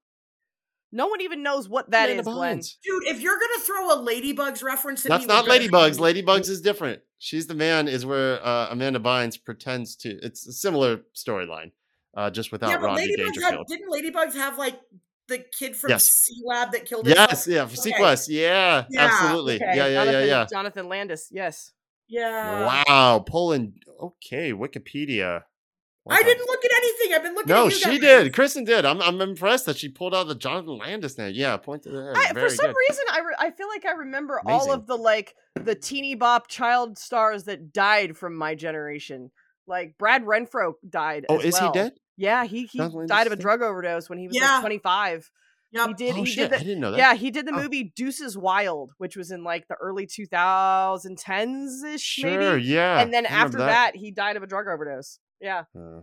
no 0.92 1.08
one 1.08 1.20
even 1.20 1.44
knows 1.44 1.68
what 1.68 1.90
that 1.92 2.10
Amanda 2.10 2.22
is, 2.30 2.36
Glenn. 2.36 2.60
Dude, 2.60 3.08
if 3.08 3.20
you're 3.22 3.38
gonna 3.38 3.60
throw 3.66 3.92
a 3.92 3.98
Ladybugs 3.98 4.64
reference 4.64 5.04
at 5.06 5.10
That's 5.10 5.24
me, 5.24 5.28
not 5.28 5.46
we're 5.48 5.58
gonna- 5.58 5.68
Ladybugs. 5.92 5.98
Ladybugs 5.98 6.48
is 6.50 6.62
different. 6.62 7.02
She's 7.18 7.48
the 7.48 7.56
Man 7.56 7.88
is 7.88 8.06
where 8.06 8.46
uh, 8.46 8.68
Amanda 8.70 9.00
Bynes 9.00 9.44
pretends 9.44 9.96
to. 9.98 10.10
It's 10.22 10.46
a 10.48 10.54
similar 10.54 11.02
storyline, 11.16 11.72
uh, 12.16 12.30
just 12.30 12.52
without 12.52 12.70
Yeah, 12.70 12.78
but 12.78 12.86
Rodney 12.86 13.08
Ladybugs 13.18 13.42
had, 13.42 13.58
didn't 13.68 13.90
Ladybugs 13.92 14.34
have 14.36 14.58
like 14.58 14.80
the 15.28 15.40
kid 15.40 15.76
from 15.76 15.92
Yes. 15.92 16.08
C 16.10 16.42
Lab 16.46 16.72
that 16.72 16.86
killed 16.86 17.08
Yes, 17.08 17.46
himself? 17.46 17.48
yeah, 17.48 17.66
for 17.66 17.76
SeaQuest. 17.90 18.28
Yeah, 18.30 18.86
Yeah, 18.90 19.02
absolutely. 19.06 19.56
okay. 19.56 19.66
Yeah, 19.76 19.88
yeah, 19.88 19.88
yeah, 19.88 20.04
Jonathan, 20.12 20.28
yeah. 20.28 20.46
Jonathan 20.52 20.88
Brandis. 20.88 21.28
Yes. 21.32 21.72
Yeah. 22.08 22.84
Wow, 22.88 23.20
pulling. 23.26 23.74
Okay, 24.00 24.54
Wikipedia. 24.54 25.42
What 26.04 26.20
I 26.20 26.22
didn't 26.24 26.46
look 26.48 26.64
at 26.64 26.72
anything. 26.72 27.14
I've 27.16 27.24
been 27.24 27.34
looking 27.34 27.50
No, 27.50 27.68
she 27.70 27.98
guys. 27.98 28.00
did. 28.00 28.34
Kristen 28.34 28.64
did. 28.64 28.86
I'm, 28.86 29.02
I'm 29.02 29.22
impressed 29.22 29.66
that 29.66 29.76
she 29.78 29.90
pulled 29.90 30.14
out 30.14 30.28
the 30.28 30.36
Jonathan 30.36 30.78
Brandis 30.78 31.18
name. 31.18 31.32
Yeah, 31.34 31.58
point 31.58 31.82
to. 31.84 32.14
I, 32.16 32.32
for 32.32 32.48
some 32.48 32.68
good. 32.68 32.76
reason, 32.90 33.06
I, 33.12 33.20
re- 33.22 33.36
I 33.40 33.50
feel 33.50 33.68
like 33.68 33.86
I 33.86 33.92
remember 33.94 34.40
all 34.46 34.72
of 34.72 34.86
the 34.86 34.96
like 34.96 35.34
the 35.56 35.74
teeny 35.74 36.14
bop 36.14 36.48
child 36.48 37.00
stars 37.00 37.46
that 37.46 37.74
died 37.74 38.16
from 38.18 38.36
my 38.36 38.54
generation. 38.54 39.32
Like 39.66 39.98
Brad 39.98 40.26
Renfro 40.26 40.74
died. 40.88 41.26
Oh, 41.28 41.40
is 41.40 41.54
well. 41.54 41.72
he 41.74 41.80
dead? 41.80 41.94
Yeah, 42.18 42.46
he 42.46 42.66
he 42.66 42.78
Jonathan 42.78 43.08
died 43.08 43.28
of 43.28 43.34
a 43.34 43.36
drug 43.36 43.62
overdose 43.62 44.10
when 44.10 44.18
he 44.20 44.28
was 44.28 44.36
Yeah. 44.36 44.54
like 44.54 44.62
25. 44.62 45.30
Yep. 45.72 45.88
He 45.88 45.94
did. 45.96 46.12
oh 46.16 46.24
he 46.24 46.26
shit! 46.26 46.52
did 46.52 46.60
I 46.62 46.64
didn't 46.64 46.80
know 46.80 46.92
that. 46.92 46.98
yeah, 46.98 47.14
he 47.16 47.32
did 47.32 47.46
the 47.46 47.52
Oh. 47.54 47.62
movie 47.62 47.92
Deuces 47.96 48.38
Wild, 48.38 48.94
which 48.98 49.18
was 49.18 49.32
in 49.32 49.44
like 49.44 49.68
the 49.68 49.76
early 49.76 50.08
2010s 50.08 51.84
ish, 51.84 52.02
sure. 52.02 52.54
maybe. 52.56 52.64
Yeah. 52.64 53.00
and 53.02 53.14
then 53.14 53.26
after 53.26 53.58
that. 53.58 53.96
he 53.96 54.12
died 54.12 54.38
of 54.38 54.44
a 54.44 54.48
drug 54.48 54.68
overdose. 54.68 55.20
Yeah, 55.42 55.64
Uh, 55.78 56.02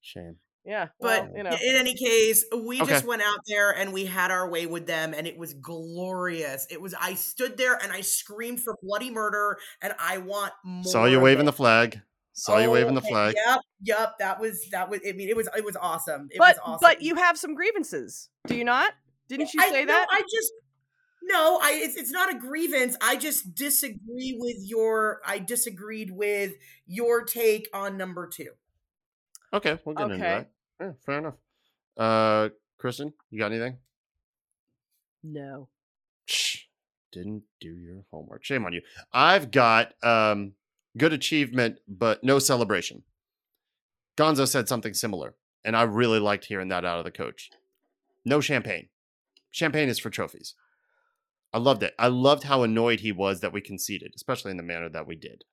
shame. 0.00 0.36
yeah. 0.64 0.88
But 1.00 1.24
well, 1.28 1.36
you 1.36 1.42
know, 1.42 1.50
in 1.50 1.76
any 1.76 1.94
case, 1.94 2.44
we 2.64 2.80
Okay. 2.80 2.92
just 2.92 3.04
went 3.04 3.20
out 3.22 3.40
there 3.46 3.72
and 3.72 3.92
we 3.92 4.06
had 4.06 4.30
our 4.30 4.48
way 4.48 4.64
with 4.66 4.86
them, 4.86 5.12
and 5.12 5.26
it 5.26 5.36
was 5.36 5.52
glorious. 5.54 6.66
It 6.70 6.80
was. 6.80 6.94
I 6.98 7.14
stood 7.14 7.58
there 7.58 7.74
and 7.74 7.92
I 7.92 8.00
screamed 8.00 8.60
for 8.60 8.78
bloody 8.82 9.10
murder, 9.10 9.58
and 9.82 9.94
I 9.98 10.18
want 10.18 10.52
more. 10.64 10.84
Saw 10.84 11.04
you 11.04 11.20
waving 11.20 11.42
it. 11.42 11.46
the 11.46 11.52
flag. 11.52 12.00
Saw 12.40 12.56
you 12.58 12.70
waving 12.70 12.94
the 12.94 13.02
Oh, 13.04 13.08
flag. 13.08 13.34
Yep, 13.46 13.60
yep. 13.82 14.18
That 14.18 14.40
was 14.40 14.66
that 14.70 14.88
was. 14.88 15.00
I 15.06 15.12
mean, 15.12 15.28
it 15.28 15.36
was 15.36 15.48
it 15.56 15.64
was 15.64 15.76
awesome. 15.76 16.28
It 16.30 16.38
but 16.38 16.56
was 16.56 16.58
awesome. 16.64 16.78
but 16.80 17.02
you 17.02 17.16
have 17.16 17.36
some 17.36 17.54
grievances, 17.54 18.30
do 18.46 18.56
you 18.56 18.64
not? 18.64 18.94
Didn't 19.28 19.52
you 19.52 19.60
I, 19.62 19.68
say 19.68 19.84
no, 19.84 19.92
that? 19.92 20.06
I 20.10 20.20
just 20.22 20.52
no. 21.22 21.60
I 21.62 21.72
it's, 21.84 21.96
it's 21.96 22.10
not 22.10 22.34
a 22.34 22.38
grievance. 22.38 22.96
I 23.02 23.16
just 23.16 23.54
disagree 23.54 24.36
with 24.38 24.56
your. 24.60 25.20
I 25.26 25.38
disagreed 25.38 26.10
with 26.10 26.54
your 26.86 27.24
take 27.24 27.68
on 27.74 27.96
number 27.98 28.26
two. 28.26 28.52
Okay, 29.52 29.78
we'll 29.84 29.94
get 29.94 30.04
into 30.04 30.18
that. 30.18 30.50
Yeah, 30.80 30.92
fair 31.04 31.18
enough. 31.18 31.34
Uh, 31.96 32.48
Kristen, 32.78 33.12
you 33.30 33.38
got 33.38 33.52
anything? 33.52 33.76
no. 35.22 35.68
Shh, 36.26 36.64
didn't 37.12 37.42
do 37.60 37.68
your 37.68 38.04
homework. 38.12 38.44
Shame 38.44 38.64
on 38.64 38.72
you. 38.72 38.82
I've 39.12 39.50
got 39.50 39.92
um 40.02 40.52
good 40.96 41.12
achievement, 41.12 41.78
but 41.88 42.22
no 42.24 42.38
celebration. 42.38 43.02
Gonzo 44.16 44.46
said 44.46 44.68
something 44.68 44.94
similar, 44.94 45.34
and 45.64 45.76
I 45.76 45.82
really 45.82 46.18
liked 46.18 46.46
hearing 46.46 46.68
that 46.68 46.84
out 46.84 46.98
of 46.98 47.04
the 47.04 47.10
coach. 47.10 47.50
No 48.24 48.40
champagne. 48.40 48.88
Champagne 49.50 49.88
is 49.88 49.98
for 49.98 50.10
trophies. 50.10 50.54
I 51.52 51.58
loved 51.58 51.82
it. 51.82 51.94
I 51.98 52.08
loved 52.08 52.44
how 52.44 52.62
annoyed 52.62 53.00
he 53.00 53.12
was 53.12 53.40
that 53.40 53.52
we 53.52 53.60
conceded, 53.60 54.12
especially 54.14 54.50
in 54.52 54.56
the 54.56 54.62
manner 54.62 54.88
that 54.88 55.06
we 55.06 55.16
did. 55.16 55.44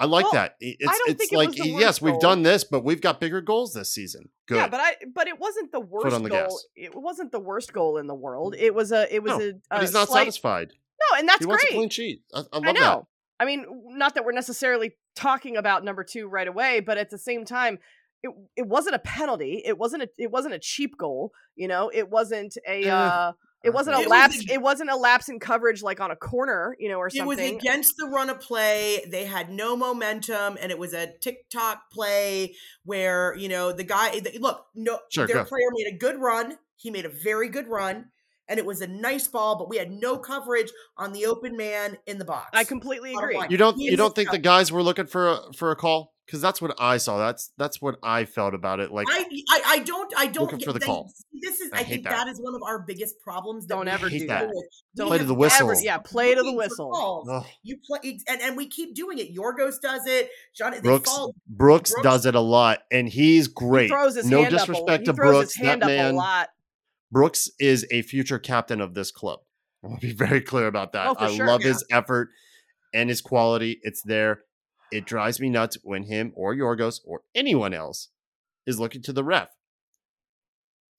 I 0.00 0.06
like 0.06 0.24
Well, 0.24 0.32
that. 0.32 0.52
I- 0.52 0.56
It's 0.80 0.84
don't 0.98 1.10
it's 1.10 1.18
think 1.18 1.32
it 1.32 1.36
was 1.36 1.46
like 1.48 1.56
the 1.56 1.68
yes, 1.68 2.00
worst 2.00 2.02
we've 2.02 2.18
done 2.20 2.42
this, 2.42 2.64
but 2.64 2.82
we've 2.82 3.00
got 3.00 3.20
bigger 3.20 3.40
goals 3.40 3.72
this 3.74 3.92
season. 3.92 4.30
Good. 4.48 4.56
Yeah, 4.56 4.68
but 4.68 4.80
I 4.80 4.96
but 5.14 5.28
it 5.28 5.38
wasn't 5.38 5.70
the 5.70 5.78
worst 5.80 6.12
on 6.16 6.24
the 6.24 6.30
goal. 6.30 6.40
gas. 6.40 6.64
It 6.74 6.94
wasn't 6.96 7.30
the 7.30 7.38
worst 7.38 7.72
goal 7.72 7.98
in 7.98 8.08
the 8.08 8.14
world. 8.14 8.56
It 8.58 8.74
was 8.74 8.90
a 8.90 9.14
it 9.14 9.22
was 9.22 9.38
No, 9.38 9.40
a, 9.40 9.52
but 9.70 9.78
a 9.78 9.80
he's 9.82 9.92
not 9.92 10.08
slight, 10.08 10.20
satisfied. 10.22 10.72
No, 11.10 11.18
and 11.18 11.28
that's 11.28 11.38
he 11.40 11.46
wants 11.46 11.62
a 11.64 11.66
great. 11.68 11.76
clean 11.76 11.88
sheet. 11.90 12.22
I, 12.34 12.38
I 12.52 12.58
love 12.58 12.64
I 12.64 12.72
that. 12.72 13.02
I 13.42 13.44
mean, 13.44 13.66
not 13.88 14.14
that 14.14 14.24
we're 14.24 14.32
necessarily 14.32 14.92
talking 15.16 15.56
about 15.56 15.84
number 15.84 16.04
two 16.04 16.28
right 16.28 16.46
away, 16.46 16.78
but 16.80 16.96
at 16.96 17.10
the 17.10 17.18
same 17.18 17.44
time, 17.44 17.78
it 18.22 18.30
it 18.56 18.66
wasn't 18.68 18.94
a 18.94 19.00
penalty. 19.00 19.60
It 19.64 19.76
wasn't 19.76 20.04
a 20.04 20.08
it 20.16 20.30
wasn't 20.30 20.54
a 20.54 20.58
cheap 20.60 20.96
goal. 20.96 21.32
You 21.56 21.66
know, 21.66 21.90
it 21.92 22.08
wasn't 22.08 22.56
a 22.68 22.88
uh, 22.88 23.32
it 23.64 23.70
wasn't 23.74 23.96
a 23.96 24.00
It 24.00 24.04
was 24.04 24.10
lapse. 24.10 24.44
it 24.48 24.62
wasn't 24.62 24.90
a 24.90 24.96
lapse 24.96 25.28
in 25.28 25.40
coverage 25.40 25.82
like 25.82 26.00
on 26.00 26.12
a 26.12 26.16
corner. 26.16 26.76
You 26.78 26.88
know, 26.88 26.98
or 26.98 27.08
It 27.12 27.26
was 27.26 27.40
against 27.40 27.94
the 27.98 28.06
run 28.06 28.30
of 28.30 28.40
play. 28.40 29.04
They 29.10 29.24
had 29.24 29.50
no 29.50 29.76
momentum, 29.76 30.56
and 30.60 30.70
it 30.70 30.78
was 30.78 30.92
a 30.94 31.12
TikTok 31.20 31.90
play 31.90 32.54
where 32.84 33.34
you 33.36 33.48
know 33.48 33.72
the 33.72 33.84
guy. 33.84 34.20
the- 34.20 34.38
Look, 34.38 34.66
no, 34.76 35.00
Sure, 35.10 35.26
their 35.26 35.36
go. 35.38 35.44
player 35.44 35.66
made 35.72 35.92
a 35.92 35.96
good 35.98 36.20
run. 36.20 36.58
He 36.76 36.90
made 36.90 37.04
a 37.06 37.08
very 37.10 37.48
good 37.48 37.66
run, 37.68 38.06
and 38.52 38.58
it 38.58 38.66
was 38.66 38.82
a 38.82 38.86
nice 38.86 39.26
ball. 39.26 39.56
But 39.56 39.68
we 39.70 39.78
had 39.78 39.90
no 39.90 40.18
coverage 40.18 40.70
on 40.98 41.12
the 41.12 41.24
open 41.26 41.56
man 41.56 41.96
in 42.06 42.18
the 42.18 42.24
box. 42.26 42.50
I 42.52 42.64
completely 42.64 43.14
agree. 43.14 43.38
You 43.48 43.56
don't 43.56 43.76
He 43.78 43.86
you 43.90 43.96
don't 43.96 44.14
think 44.14 44.28
a- 44.28 44.32
the 44.32 44.38
guys 44.38 44.70
were 44.70 44.82
looking 44.82 45.06
for 45.06 45.28
a, 45.28 45.38
for 45.56 45.70
a 45.70 45.76
call? 45.76 46.12
Because 46.26 46.40
that's 46.40 46.62
what 46.62 46.74
I 46.78 46.98
saw. 46.98 47.18
That's 47.18 47.50
that's 47.58 47.82
what 47.82 47.96
I 48.02 48.24
felt 48.26 48.54
about 48.54 48.78
it. 48.80 48.92
Like 48.92 49.06
I, 49.10 49.24
I 49.50 49.62
I 49.66 49.78
don't 49.80 50.12
I 50.16 50.26
don't 50.26 50.44
Looking 50.44 50.60
for 50.60 50.72
the 50.72 50.78
they- 50.78 50.86
call. 50.86 51.10
This 51.42 51.60
is 51.60 51.70
I 51.72 51.80
I, 51.80 51.82
think 51.82 52.04
that. 52.04 52.10
that 52.12 52.28
is 52.28 52.38
one 52.40 52.54
of 52.54 52.62
our 52.62 52.78
biggest 52.78 53.18
problems. 53.20 53.66
That 53.66 53.74
Don't 53.74 53.86
we 53.86 53.90
ever 53.90 54.08
hate 54.08 54.20
do 54.20 54.26
that. 54.28 54.42
that. 54.42 54.48
with. 54.54 54.64
Don't 54.94 55.08
Play 55.08 55.18
to 55.18 55.24
the 55.24 55.34
whistle. 55.34 55.68
Ever, 55.70 55.80
yeah, 55.82 55.98
play 55.98 56.34
to 56.36 56.42
the 56.42 56.52
whistle. 56.52 56.90
calls. 56.92 57.28
ugh. 57.28 57.44
You 57.64 57.76
play 57.84 58.18
and 58.28 58.40
and 58.40 58.56
we 58.56 58.68
keep 58.68 58.94
doing 58.94 59.18
it. 59.18 59.34
Yorgos 59.34 59.80
does 59.82 60.06
it. 60.06 60.30
John 60.54 60.80
Brooks 60.80 61.10
Brooks 61.48 61.90
Brooks- 61.90 62.02
does 62.02 62.24
it 62.26 62.36
a 62.36 62.40
lot, 62.40 62.78
and 62.92 63.08
he's 63.08 63.48
great. 63.48 63.84
He 63.84 63.88
throws 63.88 64.14
his 64.14 64.26
no 64.26 64.42
hand 64.42 64.52
disrespect 64.54 64.88
up. 64.88 65.00
A, 65.00 65.04
to 65.04 65.10
he 65.12 65.16
throws 65.16 65.32
Brooks. 65.32 65.54
his 65.56 65.66
hand 65.66 65.82
that 65.82 65.86
up 65.86 65.90
a 65.90 65.96
man, 65.96 66.14
lot. 66.14 66.48
Brooks 67.12 67.50
is 67.60 67.86
a 67.90 68.02
future 68.02 68.38
captain 68.38 68.80
of 68.80 68.94
this 68.94 69.12
club. 69.12 69.40
I'll 69.84 69.98
be 69.98 70.12
very 70.14 70.40
clear 70.40 70.66
about 70.66 70.92
that. 70.92 71.08
Oh, 71.08 71.16
I 71.18 71.36
sure, 71.36 71.46
love 71.46 71.60
yeah. 71.60 71.68
his 71.68 71.84
effort 71.90 72.30
and 72.94 73.08
his 73.08 73.20
quality. 73.20 73.78
It's 73.82 74.02
there. 74.02 74.44
It 74.90 75.06
drives 75.06 75.38
me 75.38 75.50
nuts 75.50 75.76
when 75.82 76.04
him 76.04 76.32
or 76.34 76.54
Yorgos 76.54 77.00
or 77.04 77.20
anyone 77.34 77.74
else 77.74 78.08
is 78.66 78.80
looking 78.80 79.02
to 79.02 79.12
the 79.12 79.24
ref. 79.24 79.48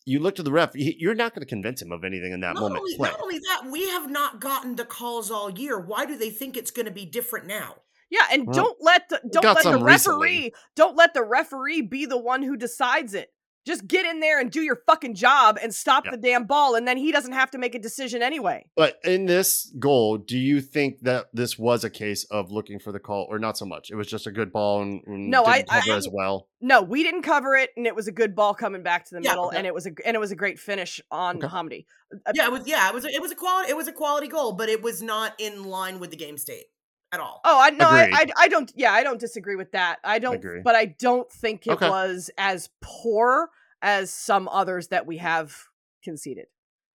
You 0.05 0.19
look 0.19 0.35
to 0.35 0.43
the 0.43 0.51
ref, 0.51 0.71
you're 0.75 1.15
not 1.15 1.33
going 1.33 1.41
to 1.41 1.49
convince 1.49 1.81
him 1.81 1.91
of 1.91 2.03
anything 2.03 2.33
in 2.33 2.41
that 2.41 2.55
not 2.55 2.61
moment. 2.61 2.81
only, 2.81 2.97
not 2.97 3.21
only 3.21 3.39
that, 3.39 3.71
we 3.71 3.87
have 3.87 4.09
not 4.09 4.41
gotten 4.41 4.75
the 4.75 4.83
calls 4.83 5.31
all 5.31 5.49
year. 5.49 5.79
Why 5.79 6.05
do 6.05 6.17
they 6.17 6.29
think 6.29 6.57
it's 6.57 6.71
going 6.71 6.87
to 6.87 6.91
be 6.91 7.05
different 7.05 7.47
now? 7.47 7.75
Yeah, 8.09 8.25
and 8.31 8.45
Well, 8.45 8.53
don't 8.53 8.77
let 8.81 9.09
the 9.09 9.21
don't 9.31 9.43
let 9.43 9.63
the 9.63 9.77
referee 9.77 9.85
recently. 9.85 10.53
don't 10.75 10.95
let 10.97 11.13
the 11.13 11.23
referee 11.23 11.81
be 11.83 12.05
the 12.05 12.17
one 12.17 12.43
who 12.43 12.57
decides 12.57 13.13
it. 13.13 13.29
Just 13.65 13.87
get 13.87 14.05
in 14.05 14.19
there 14.19 14.39
and 14.41 14.51
do 14.51 14.61
your 14.61 14.81
fucking 14.85 15.15
job 15.15 15.57
and 15.61 15.73
stop 15.73 16.03
Yep. 16.05 16.11
the 16.13 16.17
damn 16.17 16.43
ball, 16.45 16.75
and 16.75 16.85
then 16.87 16.97
he 16.97 17.11
doesn't 17.13 17.31
have 17.31 17.49
to 17.51 17.57
make 17.57 17.75
a 17.75 17.79
decision 17.79 18.21
anyway. 18.21 18.65
But 18.75 18.99
in 19.05 19.25
this 19.25 19.71
goal, 19.79 20.17
do 20.17 20.37
you 20.37 20.59
think 20.59 20.99
that 21.01 21.27
this 21.33 21.57
was 21.57 21.83
a 21.85 21.89
case 21.89 22.25
of 22.25 22.51
looking 22.51 22.77
for 22.79 22.91
the 22.91 22.99
call, 22.99 23.25
or 23.29 23.39
not 23.39 23.57
so 23.57 23.65
much? 23.65 23.89
It 23.89 23.95
was 23.95 24.07
just 24.07 24.27
a 24.27 24.31
good 24.31 24.51
ball 24.51 24.81
and, 24.81 25.01
and 25.07 25.29
No, 25.29 25.45
I- 25.45 25.57
didn't 25.59 25.69
cover 25.69 25.91
I- 25.93 25.95
as 25.97 26.09
well. 26.11 26.49
No, 26.59 26.81
we 26.81 27.03
didn't 27.03 27.23
cover 27.23 27.55
it, 27.55 27.69
and 27.77 27.87
it 27.87 27.95
was 27.95 28.07
a 28.07 28.11
good 28.11 28.35
ball 28.35 28.53
coming 28.53 28.83
back 28.83 29.05
to 29.09 29.15
the 29.15 29.21
Yeah, 29.21 29.31
middle, 29.31 29.45
okay. 29.47 29.57
and 29.57 29.67
it 29.67 29.73
was 29.73 29.85
a 29.85 29.91
and 30.05 30.15
it 30.15 30.19
was 30.19 30.31
a 30.31 30.35
great 30.35 30.59
finish 30.59 30.99
on 31.11 31.37
Okay. 31.37 31.47
Hamdi. 31.47 31.85
Uh, 32.25 32.31
Yeah, 32.35 32.45
it 32.45 32.51
was. 32.51 32.67
Yeah, 32.67 32.87
it 32.89 32.93
was. 32.93 33.05
It 33.05 33.21
was 33.21 33.31
a 33.31 33.35
quality. 33.35 33.69
It 33.69 33.77
was 33.77 33.87
a 33.87 33.91
quality 33.93 34.27
goal, 34.27 34.53
but 34.53 34.69
it 34.69 34.81
was 34.81 35.01
not 35.01 35.33
in 35.39 35.63
line 35.63 35.99
with 35.99 36.11
the 36.11 36.17
game 36.17 36.37
state 36.37 36.65
at 37.13 37.19
all. 37.19 37.39
Oh, 37.45 37.59
I 37.61 37.69
no, 37.69 37.87
I, 37.87 38.09
I, 38.11 38.25
I 38.37 38.47
don't. 38.49 38.71
Yeah, 38.75 38.91
I 38.91 39.03
don't 39.03 39.19
disagree 39.19 39.55
with 39.55 39.71
that. 39.73 39.99
I 40.03 40.19
don't, 40.19 40.35
Agree. 40.35 40.61
but 40.63 40.75
I 40.75 40.85
don't 40.85 41.31
think 41.31 41.67
it 41.67 41.71
Okay. 41.73 41.87
was 41.89 42.29
as 42.37 42.69
poor 42.81 43.49
as 43.81 44.11
some 44.11 44.47
others 44.49 44.87
that 44.89 45.05
we 45.05 45.17
have 45.17 45.55
conceded. 46.03 46.47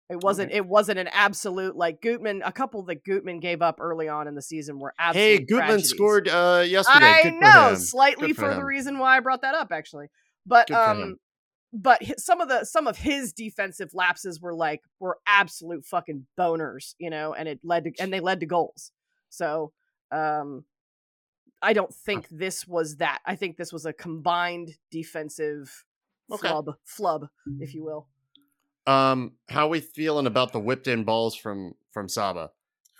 It 0.09 0.23
wasn't. 0.23 0.51
It 0.53 0.65
wasn't 0.65 0.99
an 0.99 1.09
absolute 1.09 1.75
like 1.75 2.01
Gutman. 2.01 2.41
A 2.45 2.51
couple 2.51 2.81
that 2.83 3.03
Gutman 3.03 3.39
gave 3.41 3.61
up 3.61 3.77
early 3.81 4.07
on 4.07 4.27
in 4.27 4.35
the 4.35 4.41
season 4.41 4.79
were 4.79 4.93
absolute. 4.97 5.21
Hey, 5.23 5.37
Gutman 5.39 5.67
tragedies. 5.67 5.89
scored 5.89 6.29
uh, 6.29 6.63
yesterday. 6.65 7.05
I 7.05 7.23
Good 7.23 7.33
know 7.41 7.69
him. 7.69 7.75
slightly 7.75 8.27
Good 8.29 8.37
for 8.37 8.49
for, 8.49 8.55
the 8.55 8.63
reason 8.63 8.99
why 8.99 9.17
I 9.17 9.19
brought 9.19 9.41
that 9.41 9.53
up, 9.53 9.71
actually. 9.71 10.07
But 10.45 10.67
Good 10.67 10.77
um, 10.77 11.17
but 11.73 12.01
hi- 12.01 12.13
some 12.17 12.39
of 12.39 12.47
the 12.47 12.63
some 12.63 12.87
of 12.87 12.97
his 12.97 13.33
defensive 13.33 13.89
lapses 13.93 14.39
were 14.39 14.55
like 14.55 14.81
were 15.01 15.17
absolute 15.27 15.85
fucking 15.85 16.25
boners, 16.39 16.95
you 16.99 17.09
know, 17.09 17.33
and 17.33 17.49
it 17.49 17.59
led 17.63 17.83
to 17.83 17.91
and 17.99 18.11
they 18.13 18.21
led 18.21 18.39
to 18.39 18.45
goals. 18.45 18.93
So 19.29 19.73
um, 20.11 20.63
I 21.61 21.73
don't 21.73 21.93
think 21.93 22.27
this 22.29 22.67
was 22.67 22.97
that. 22.97 23.19
I 23.25 23.35
think 23.35 23.57
this 23.57 23.73
was 23.73 23.85
a 23.85 23.93
combined 23.93 24.75
defensive 24.91 25.83
Okay. 26.29 26.49
flub, 26.49 26.75
flub, 26.83 27.27
if 27.61 27.73
you 27.73 27.83
will. 27.85 28.07
Um, 28.85 29.33
how 29.49 29.67
we 29.69 29.79
feeling 29.79 30.27
about 30.27 30.51
the 30.51 30.59
whipped 30.59 30.87
in 30.87 31.03
balls 31.03 31.35
from 31.35 31.73
from 31.91 32.09
Saba? 32.09 32.51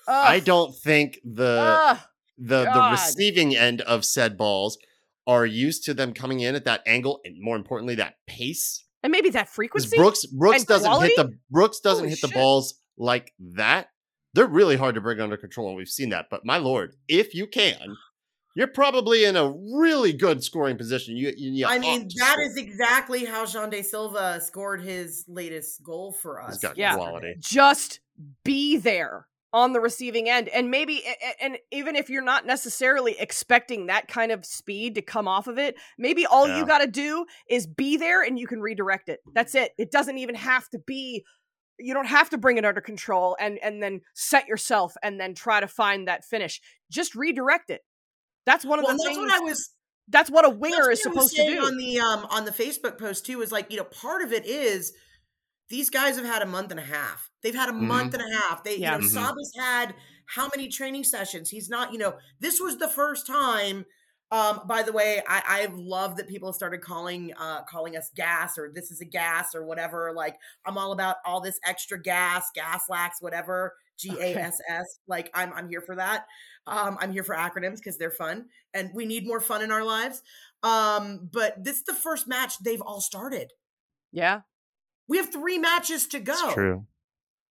I 0.08 0.40
don't 0.40 0.74
think 0.74 1.20
the 1.26 1.80
ugh, 1.82 1.98
the 2.38 2.64
the 2.64 2.88
receiving 2.92 3.56
end 3.56 3.82
of 3.82 4.06
said 4.06 4.38
balls 4.38 4.78
are 5.26 5.46
used 5.46 5.84
to 5.86 5.94
them 5.94 6.14
coming 6.14 6.40
in 6.40 6.56
at 6.56 6.64
that 6.64 6.82
angle 6.86 7.20
and 7.26 7.36
more 7.42 7.58
importantly 7.58 7.96
that 7.96 8.16
pace. 8.28 8.86
and 9.04 9.12
maybe 9.12 9.30
that 9.32 9.50
frequency. 9.50 9.98
Brooks 9.98 10.26
Brooks 10.26 10.64
doesn't 10.64 11.02
hit 11.02 11.16
the? 11.18 11.38
Brooks 11.52 11.82
doesn't 11.82 12.06
Holy 12.06 12.10
hit 12.12 12.22
the 12.22 12.30
balls 12.30 12.76
like 12.98 13.34
that. 13.40 13.90
They're 14.38 14.46
really 14.48 14.78
hard 14.78 14.94
to 14.96 15.02
bring 15.02 15.20
under 15.20 15.36
control, 15.36 15.68
and 15.70 15.76
we've 15.78 15.90
seen 15.90 16.10
that. 16.10 16.28
But 16.30 16.46
my 16.46 16.58
lord, 16.58 16.96
if 17.08 17.34
you 17.34 17.48
can, 17.48 17.98
you're 18.56 18.68
probably 18.68 19.26
in 19.26 19.36
a 19.36 19.52
really 19.52 20.14
good 20.14 20.44
scoring 20.44 20.78
position. 20.78 21.18
You, 21.18 21.34
you, 21.36 21.52
you 21.52 21.66
I 21.66 21.80
mean, 21.80 22.08
to 22.08 22.16
that 22.20 22.34
score. 22.34 22.44
is 22.44 22.56
exactly 22.56 23.26
how 23.26 23.46
Xande 23.46 23.84
Silva 23.84 24.40
scored 24.42 24.82
his 24.84 25.26
latest 25.28 25.82
goal 25.84 26.12
for 26.22 26.40
us. 26.42 26.54
He's 26.54 26.62
got 26.62 26.78
Yeah. 26.78 26.94
quality. 26.96 27.34
just 27.40 28.00
be 28.44 28.78
there 28.78 29.26
on 29.54 29.74
the 29.74 29.80
receiving 29.80 30.30
end 30.30 30.50
and 30.50 30.70
maybe 30.70 31.02
a- 31.06 31.10
a- 31.26 31.44
and 31.44 31.58
even 31.72 31.96
if 31.96 32.10
you're 32.10 32.22
not 32.24 32.46
necessarily 32.46 33.16
expecting 33.20 33.88
that 33.88 34.08
kind 34.08 34.32
of 34.32 34.46
speed 34.46 34.94
to 34.96 35.02
come 35.02 35.28
off 35.28 35.48
of 35.48 35.58
it 35.58 35.76
maybe 35.98 36.26
all 36.26 36.48
Yeah. 36.48 36.58
you 36.58 36.66
got 36.66 36.80
to 36.80 36.88
do 36.88 37.26
is 37.50 37.66
be 37.66 37.96
there 37.96 38.22
and 38.24 38.38
you 38.38 38.46
can 38.46 38.60
redirect 38.60 39.08
it 39.08 39.20
that's 39.34 39.56
it 39.56 39.72
it 39.78 39.90
doesn't 39.90 40.18
even 40.18 40.36
have 40.36 40.68
to 40.70 40.80
be 40.80 41.24
you 41.80 41.94
don't 41.94 42.08
have 42.08 42.30
to 42.30 42.38
bring 42.38 42.58
it 42.58 42.66
under 42.66 42.82
control 42.82 43.36
and 43.40 43.58
and 43.60 43.82
then 43.84 44.02
set 44.14 44.48
yourself 44.48 44.96
and 45.04 45.20
then 45.20 45.34
try 45.34 45.60
to 45.60 45.68
find 45.68 46.08
that 46.08 46.26
finish 46.26 46.62
just 46.90 47.16
redirect 47.16 47.70
it 47.70 47.82
that's 48.46 48.66
one 48.66 48.80
of 48.80 48.86
Well, 48.86 48.98
the 48.98 49.04
that's 49.04 49.16
things 49.16 49.32
what 49.32 49.42
I 49.42 49.44
was 49.44 49.70
that's 50.10 50.30
what 50.32 50.46
a 50.46 50.50
winger 50.50 50.78
what 50.78 50.94
is 50.94 51.06
I 51.06 51.10
was 51.10 51.32
supposed 51.32 51.36
to 51.36 51.46
do 51.46 51.66
on 51.66 51.78
the 51.78 52.00
um 52.00 52.26
on 52.30 52.46
the 52.46 52.52
Facebook 52.52 52.98
post 52.98 53.26
too 53.26 53.42
is 53.42 53.52
like 53.52 53.70
you 53.72 53.78
know 53.78 53.84
part 53.84 54.22
of 54.22 54.32
it 54.34 54.46
is 54.46 54.94
these 55.70 55.90
guys 55.90 56.16
have 56.16 56.26
had 56.26 56.42
a 56.42 56.46
month 56.46 56.72
and 56.72 56.80
a 56.80 56.84
half. 56.84 57.30
They've 57.44 57.54
had 57.54 57.68
a 57.68 57.74
Mhm. 57.74 57.82
month 57.82 58.14
and 58.14 58.24
a 58.24 58.38
half. 58.38 58.64
They 58.64 58.78
Yeah. 58.78 58.96
you 58.96 59.02
know 59.02 59.08
Mhm. 59.08 59.10
Saba's 59.10 59.54
had 59.58 59.96
how 60.28 60.48
many 60.56 60.70
training 60.70 61.04
sessions? 61.04 61.50
He's 61.50 61.68
not 61.70 61.92
you 61.92 62.00
know 62.00 62.18
this 62.40 62.60
was 62.60 62.78
the 62.78 62.88
first 62.88 63.28
time. 63.28 63.86
Um, 64.30 64.62
by 64.68 64.84
the 64.84 64.92
way, 64.92 65.22
I, 65.28 65.42
I 65.46 65.68
love 65.74 66.18
that 66.18 66.28
people 66.28 66.50
have 66.50 66.56
started 66.56 66.82
calling 66.82 67.34
uh 67.40 67.64
calling 67.64 67.96
us 67.96 68.12
gas 68.16 68.58
or 68.58 68.72
this 68.74 68.92
is 68.92 69.00
a 69.00 69.06
gas 69.06 69.56
or 69.56 69.66
whatever. 69.66 70.12
Like 70.14 70.36
I'm 70.66 70.78
all 70.78 70.92
about 70.92 71.18
all 71.26 71.40
this 71.40 71.60
extra 71.66 72.02
gas, 72.02 72.46
gas 72.54 72.84
lax, 72.90 73.22
whatever. 73.22 73.74
G 73.98 74.12
A 74.20 74.36
S 74.36 74.62
S. 74.70 75.00
Like 75.08 75.32
I'm 75.34 75.52
I'm 75.54 75.70
here 75.70 75.82
for 75.82 75.96
that. 75.96 76.26
Um, 76.68 76.98
I'm 77.00 77.12
here 77.12 77.24
for 77.24 77.36
acronyms 77.36 77.78
because 77.78 77.98
they're 77.98 78.12
fun 78.12 78.46
and 78.74 78.92
we 78.94 79.06
need 79.06 79.26
more 79.26 79.40
fun 79.40 79.64
in 79.64 79.72
our 79.72 79.84
lives. 79.84 80.22
Um, 80.62 81.30
but 81.32 81.64
this 81.64 81.78
is 81.78 81.84
the 81.84 81.94
first 81.94 82.28
match 82.28 82.60
they've 82.60 82.82
all 82.82 83.02
started. 83.02 83.54
yeah 84.12 84.42
We 85.08 85.18
have 85.18 85.32
three 85.32 85.58
matches 85.58 86.06
to 86.08 86.20
go. 86.20 86.34
It's 86.34 86.54
true. 86.54 86.86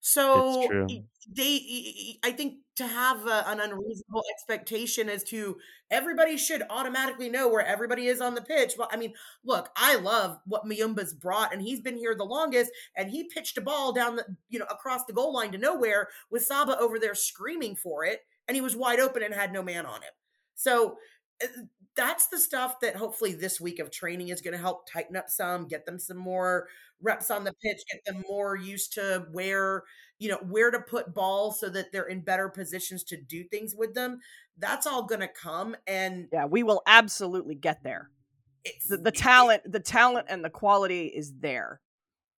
So 0.01 0.87
they, 1.29 2.19
I 2.23 2.31
think, 2.31 2.59
to 2.77 2.87
have 2.87 3.27
a, 3.27 3.49
an 3.49 3.59
unreasonable 3.59 4.23
expectation 4.31 5.09
as 5.09 5.25
to 5.25 5.57
everybody 5.91 6.37
should 6.37 6.63
automatically 6.69 7.29
know 7.29 7.49
where 7.49 7.65
everybody 7.65 8.07
is 8.07 8.21
on 8.21 8.35
the 8.35 8.43
pitch. 8.43 8.75
Well, 8.79 8.89
I 8.93 8.97
mean, 8.97 9.15
look, 9.45 9.71
I 9.77 9.97
love 9.97 10.39
what 10.45 10.67
Muyumba's 10.67 11.15
brought, 11.15 11.53
and 11.53 11.63
he's 11.63 11.81
been 11.81 11.97
here 11.97 12.15
the 12.15 12.25
longest, 12.25 12.71
and 12.95 13.11
he 13.11 13.25
pitched 13.25 13.57
a 13.57 13.63
ball 13.63 13.93
down 13.93 14.17
the, 14.17 14.25
you 14.49 14.59
know, 14.59 14.67
across 14.71 15.05
the 15.07 15.15
goal 15.15 15.33
line 15.33 15.53
to 15.53 15.59
nowhere 15.59 16.09
with 16.31 16.45
Saba 16.45 16.79
over 16.79 16.99
there 16.99 17.15
screaming 17.15 17.75
for 17.75 18.05
it, 18.05 18.21
and 18.47 18.55
he 18.55 18.61
was 18.61 18.77
wide 18.77 19.01
open 19.01 19.23
and 19.23 19.35
had 19.35 19.53
no 19.53 19.63
man 19.63 19.87
on 19.87 20.03
him. 20.03 20.13
So 20.55 20.99
Uh, 21.42 21.46
that's 21.96 22.27
the 22.29 22.38
stuff 22.38 22.81
that 22.81 22.94
hopefully 22.96 23.33
this 23.33 23.61
week 23.61 23.79
of 23.79 23.90
training 23.90 24.29
is 24.29 24.42
going 24.42 24.53
to 24.53 24.59
help 24.61 24.87
tighten 24.90 25.16
up 25.16 25.31
some, 25.31 25.66
get 25.66 25.87
them 25.87 25.99
some 25.99 26.16
more 26.18 26.68
reps 27.01 27.31
on 27.31 27.44
the 27.44 27.55
pitch, 27.62 27.81
get 27.90 28.05
them 28.05 28.22
more 28.29 28.55
used 28.57 28.92
to 28.94 29.27
where, 29.33 29.83
you 30.18 30.29
know, 30.29 30.38
where 30.49 30.70
to 30.70 30.79
put 30.81 31.14
balls 31.14 31.59
so 31.61 31.68
that 31.70 31.92
they're 31.92 32.09
in 32.09 32.20
better 32.20 32.49
positions 32.51 33.03
to 33.05 33.16
do 33.16 33.44
things 33.44 33.75
with 33.75 33.94
them. 33.94 34.20
That's 34.59 34.87
all 34.87 35.05
going 35.05 35.20
to 35.20 35.29
come. 35.29 35.75
And 35.87 36.29
yeah 36.33 36.44
we 36.46 36.62
will 36.62 36.83
absolutely 36.87 37.55
get 37.55 37.83
there 37.83 38.11
it's 38.64 38.88
the, 38.88 38.96
the 38.96 39.09
it- 39.09 39.14
talent 39.14 39.62
the 39.70 39.81
talent 39.81 40.27
and 40.29 40.44
the 40.44 40.51
quality 40.51 41.07
is 41.07 41.33
there 41.40 41.81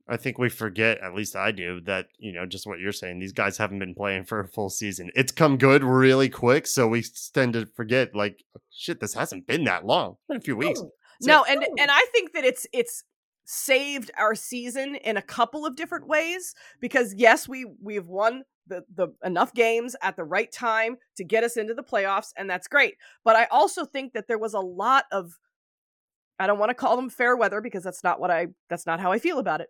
I 0.09 0.17
think 0.17 0.39
we 0.39 0.49
forget, 0.49 0.99
at 1.03 1.15
least 1.15 1.37
I 1.37 1.53
do, 1.53 1.81
that, 1.83 2.07
you 2.19 2.33
know, 2.33 2.47
just 2.47 2.67
what 2.67 2.79
you're 2.79 2.93
saying, 2.93 3.19
these 3.19 3.33
guys 3.33 3.59
haven't 3.59 3.79
been 3.79 3.95
playing 3.95 4.25
for 4.25 4.41
a 4.41 4.49
full 4.49 4.71
season. 4.71 5.11
It's 5.15 5.33
come 5.33 5.59
good 5.59 5.85
really 5.85 6.29
quick, 6.29 6.67
so 6.67 6.89
we 6.89 7.05
tend 7.35 7.53
to 7.53 7.67
forget, 7.67 8.15
like, 8.15 8.43
oh, 8.57 8.61
shit, 8.71 9.01
this 9.01 9.15
hasn't 9.15 9.47
been 9.47 9.65
that 9.65 9.85
long. 9.85 10.13
It's 10.13 10.27
been 10.29 10.37
a 10.39 10.41
few 10.41 10.57
weeks. 10.57 10.81
Oh, 10.83 10.93
no 11.23 11.45
and 11.45 11.65
and 11.79 11.91
i 11.91 12.07
think 12.13 12.33
that 12.33 12.45
it's 12.45 12.67
it's 12.73 13.05
saved 13.45 14.11
our 14.19 14.35
season 14.35 14.95
in 14.97 15.17
a 15.17 15.23
couple 15.23 15.65
of 15.65 15.75
different 15.75 16.07
ways 16.07 16.55
because 16.81 17.15
yes 17.15 17.49
we 17.49 17.67
we've 17.83 18.07
won 18.07 18.43
the 18.67 18.85
the 18.95 19.09
enough 19.25 19.55
games 19.55 19.97
at 20.03 20.17
the 20.17 20.25
right 20.25 20.53
time 20.53 20.97
to 21.17 21.25
get 21.25 21.43
us 21.43 21.57
into 21.57 21.73
the 21.73 21.83
playoffs 21.83 22.29
and 22.37 22.49
that's 22.49 22.69
great 22.69 22.95
but 23.25 23.37
i 23.37 23.47
also 23.47 23.85
think 23.85 24.13
that 24.13 24.29
there 24.29 24.39
was 24.39 24.53
a 24.53 24.61
lot 24.61 25.05
of 25.11 25.39
i 26.39 26.47
don't 26.47 26.59
want 26.59 26.71
to 26.71 26.75
call 26.75 26.95
them 26.95 27.09
fair 27.09 27.37
weather 27.37 27.61
because 27.61 27.83
that's 27.83 28.05
not 28.05 28.21
what 28.21 28.31
i 28.31 28.47
that's 28.69 28.87
not 28.87 29.01
how 29.01 29.11
i 29.11 29.19
feel 29.19 29.39
about 29.39 29.61
it 29.61 29.69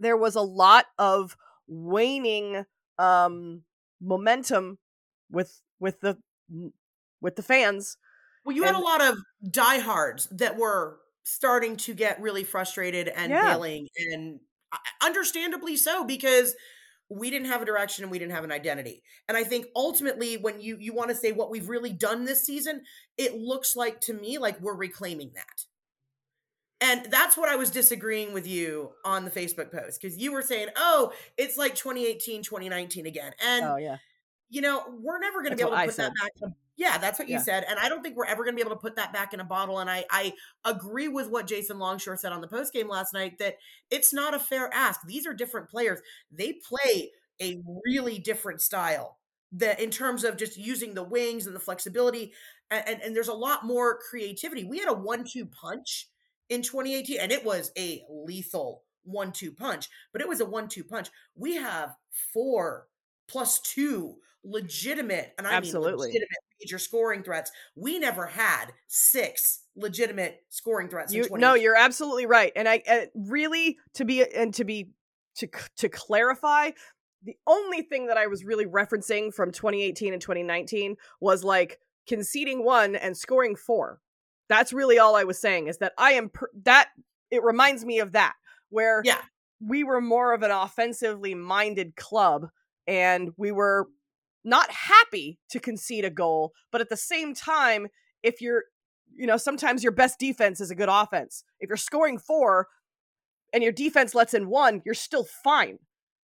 there 0.00 0.16
was 0.16 0.36
a 0.36 0.42
lot 0.42 0.86
of 0.98 1.36
waning 1.68 2.66
um 2.98 3.64
momentum 4.00 4.78
with 5.30 5.62
with 5.78 6.00
the 6.00 6.18
with 7.20 7.36
the 7.36 7.42
fans 7.42 7.98
Well, 8.44 8.56
you 8.56 8.64
had 8.64 8.74
a 8.74 8.78
lot 8.80 9.02
of 9.02 9.18
diehards 9.50 10.26
that 10.30 10.56
were 10.56 11.00
starting 11.24 11.76
to 11.78 11.94
get 11.94 12.20
really 12.20 12.44
frustrated 12.44 13.08
and 13.08 13.38
Yeah. 13.38 13.38
bailing, 13.38 13.88
and 13.96 14.40
understandably 15.02 15.76
so 15.76 16.04
because 16.04 16.54
we 17.10 17.30
didn't 17.30 17.48
have 17.48 17.62
a 17.62 17.64
direction 17.66 18.04
and 18.04 18.10
we 18.10 18.18
didn't 18.18 18.32
have 18.32 18.44
an 18.44 18.52
identity. 18.52 19.02
And 19.28 19.36
I 19.36 19.44
think 19.44 19.66
ultimately, 19.76 20.36
when 20.36 20.60
you 20.60 20.78
you 20.78 20.94
want 20.94 21.10
to 21.10 21.16
say 21.16 21.32
what 21.32 21.50
we've 21.50 21.68
really 21.68 21.92
done 21.92 22.24
this 22.24 22.44
season, 22.44 22.84
it 23.18 23.34
looks 23.34 23.76
like 23.76 24.00
to 24.02 24.14
me 24.14 24.38
like 24.38 24.60
we're 24.60 24.76
reclaiming 24.76 25.32
that. 25.34 25.66
And 26.82 27.06
that's 27.10 27.36
what 27.36 27.48
I 27.48 27.56
was 27.56 27.70
disagreeing 27.70 28.32
with 28.32 28.46
you 28.46 28.92
on 29.04 29.26
the 29.26 29.30
Facebook 29.30 29.70
post 29.70 30.00
because 30.00 30.16
you 30.16 30.32
were 30.32 30.42
saying, 30.42 30.68
"Oh, 30.76 31.12
it's 31.36 31.58
like 31.58 31.74
2018, 31.74 32.42
2019 32.42 33.06
again." 33.06 33.32
And 33.44 33.64
oh 33.64 33.76
yeah 33.76 33.98
you 34.50 34.60
know, 34.60 34.82
we're 35.00 35.20
never 35.20 35.42
going 35.42 35.52
to 35.52 35.56
be 35.56 35.62
able 35.62 35.76
to 35.76 35.86
put 35.86 35.96
that 35.96 36.12
back. 36.20 36.32
In 36.42 36.54
yeah, 36.76 36.98
that's 36.98 37.18
what 37.18 37.28
you 37.28 37.38
said, 37.38 37.64
and 37.68 37.78
I 37.78 37.88
don't 37.90 38.02
think 38.02 38.16
we're 38.16 38.24
ever 38.24 38.42
going 38.42 38.56
to 38.56 38.56
be 38.56 38.66
able 38.66 38.74
to 38.74 38.80
put 38.80 38.96
that 38.96 39.12
back 39.12 39.34
in 39.34 39.40
a 39.40 39.44
bottle. 39.44 39.80
And 39.80 39.90
I, 39.90 40.04
I 40.10 40.32
agree 40.64 41.08
with 41.08 41.28
what 41.28 41.46
Jason 41.46 41.78
Longshore 41.78 42.16
said 42.16 42.32
on 42.32 42.40
the 42.40 42.48
post 42.48 42.72
game 42.72 42.88
last 42.88 43.12
night 43.12 43.38
that 43.38 43.56
it's 43.90 44.14
not 44.14 44.34
a 44.34 44.38
fair 44.38 44.72
ask. 44.72 45.00
These 45.06 45.26
are 45.26 45.34
different 45.34 45.68
players. 45.68 46.00
They 46.32 46.54
play 46.54 47.10
a 47.40 47.62
really 47.84 48.18
different 48.18 48.62
style 48.62 49.18
that 49.52 49.78
in 49.78 49.90
terms 49.90 50.24
of 50.24 50.38
just 50.38 50.56
using 50.56 50.94
the 50.94 51.02
wings 51.02 51.46
and 51.46 51.54
the 51.54 51.60
flexibility, 51.60 52.32
and, 52.70 52.88
and, 52.88 53.02
and 53.02 53.16
there's 53.16 53.28
a 53.28 53.34
lot 53.34 53.66
more 53.66 53.98
creativity. 54.08 54.64
We 54.64 54.78
had 54.78 54.88
a 54.88 54.94
one-two 54.94 55.46
punch 55.46 56.08
in 56.50 56.62
2018, 56.62 57.18
and 57.20 57.32
it 57.32 57.44
was 57.44 57.72
a 57.78 58.02
lethal 58.10 58.82
one-two 59.04 59.52
punch, 59.52 59.88
but 60.12 60.20
it 60.20 60.28
was 60.28 60.40
a 60.40 60.44
one-two 60.44 60.84
punch. 60.84 61.08
We 61.34 61.56
have 61.56 61.96
four 62.34 62.86
plus 63.28 63.60
two 63.60 64.16
legitimate, 64.44 65.32
and 65.38 65.46
I 65.46 65.52
Absolutely. 65.52 65.92
mean 65.92 66.00
legitimate 66.00 66.38
major 66.60 66.78
scoring 66.78 67.22
threats. 67.22 67.50
We 67.74 67.98
never 67.98 68.26
had 68.26 68.66
six 68.86 69.62
legitimate 69.76 70.42
scoring 70.50 70.88
threats. 70.88 71.12
you 71.12 71.26
no 71.32 71.54
you're 71.54 71.76
absolutely 71.76 72.26
right 72.26 72.52
and 72.54 72.68
i 72.68 72.82
uh, 72.88 73.06
really 73.14 73.78
to 73.94 74.04
be 74.04 74.24
and 74.34 74.52
to 74.52 74.64
be 74.64 74.90
to 75.36 75.48
to 75.76 75.88
clarify 75.88 76.70
the 77.22 77.36
only 77.46 77.82
thing 77.82 78.06
that 78.06 78.16
i 78.16 78.26
was 78.26 78.44
really 78.44 78.66
referencing 78.66 79.32
from 79.32 79.50
2018 79.50 80.12
and 80.12 80.20
2019 80.20 80.96
was 81.20 81.42
like 81.44 81.78
conceding 82.06 82.64
one 82.64 82.94
and 82.94 83.16
scoring 83.16 83.56
four 83.56 84.00
that's 84.50 84.72
really 84.74 84.98
all 84.98 85.16
i 85.16 85.24
was 85.24 85.38
saying 85.38 85.66
is 85.68 85.78
that 85.78 85.92
i 85.96 86.12
am 86.12 86.28
per- 86.28 86.50
that 86.64 86.88
it 87.30 87.42
reminds 87.42 87.84
me 87.86 88.00
of 88.00 88.12
that 88.12 88.34
where 88.68 89.00
Yeah. 89.04 89.20
we 89.60 89.82
were 89.84 90.00
more 90.02 90.34
of 90.34 90.42
an 90.42 90.50
offensively 90.50 91.34
minded 91.34 91.96
club 91.96 92.48
and 92.86 93.30
we 93.38 93.50
were 93.52 93.88
not 94.44 94.70
happy 94.70 95.38
to 95.50 95.60
concede 95.60 96.04
a 96.04 96.10
goal, 96.10 96.52
but 96.72 96.80
at 96.80 96.88
the 96.88 96.96
same 96.96 97.34
time, 97.34 97.88
if 98.22 98.40
you're, 98.40 98.64
you 99.14 99.26
know, 99.26 99.36
sometimes 99.36 99.82
your 99.82 99.92
best 99.92 100.18
defense 100.18 100.60
is 100.60 100.70
a 100.70 100.74
good 100.74 100.88
offense. 100.90 101.44
If 101.60 101.68
you're 101.68 101.76
scoring 101.76 102.18
four 102.18 102.68
and 103.52 103.62
your 103.62 103.72
defense 103.72 104.14
lets 104.14 104.32
in 104.34 104.48
one, 104.48 104.80
you're 104.84 104.94
still 104.94 105.24
fine. 105.44 105.78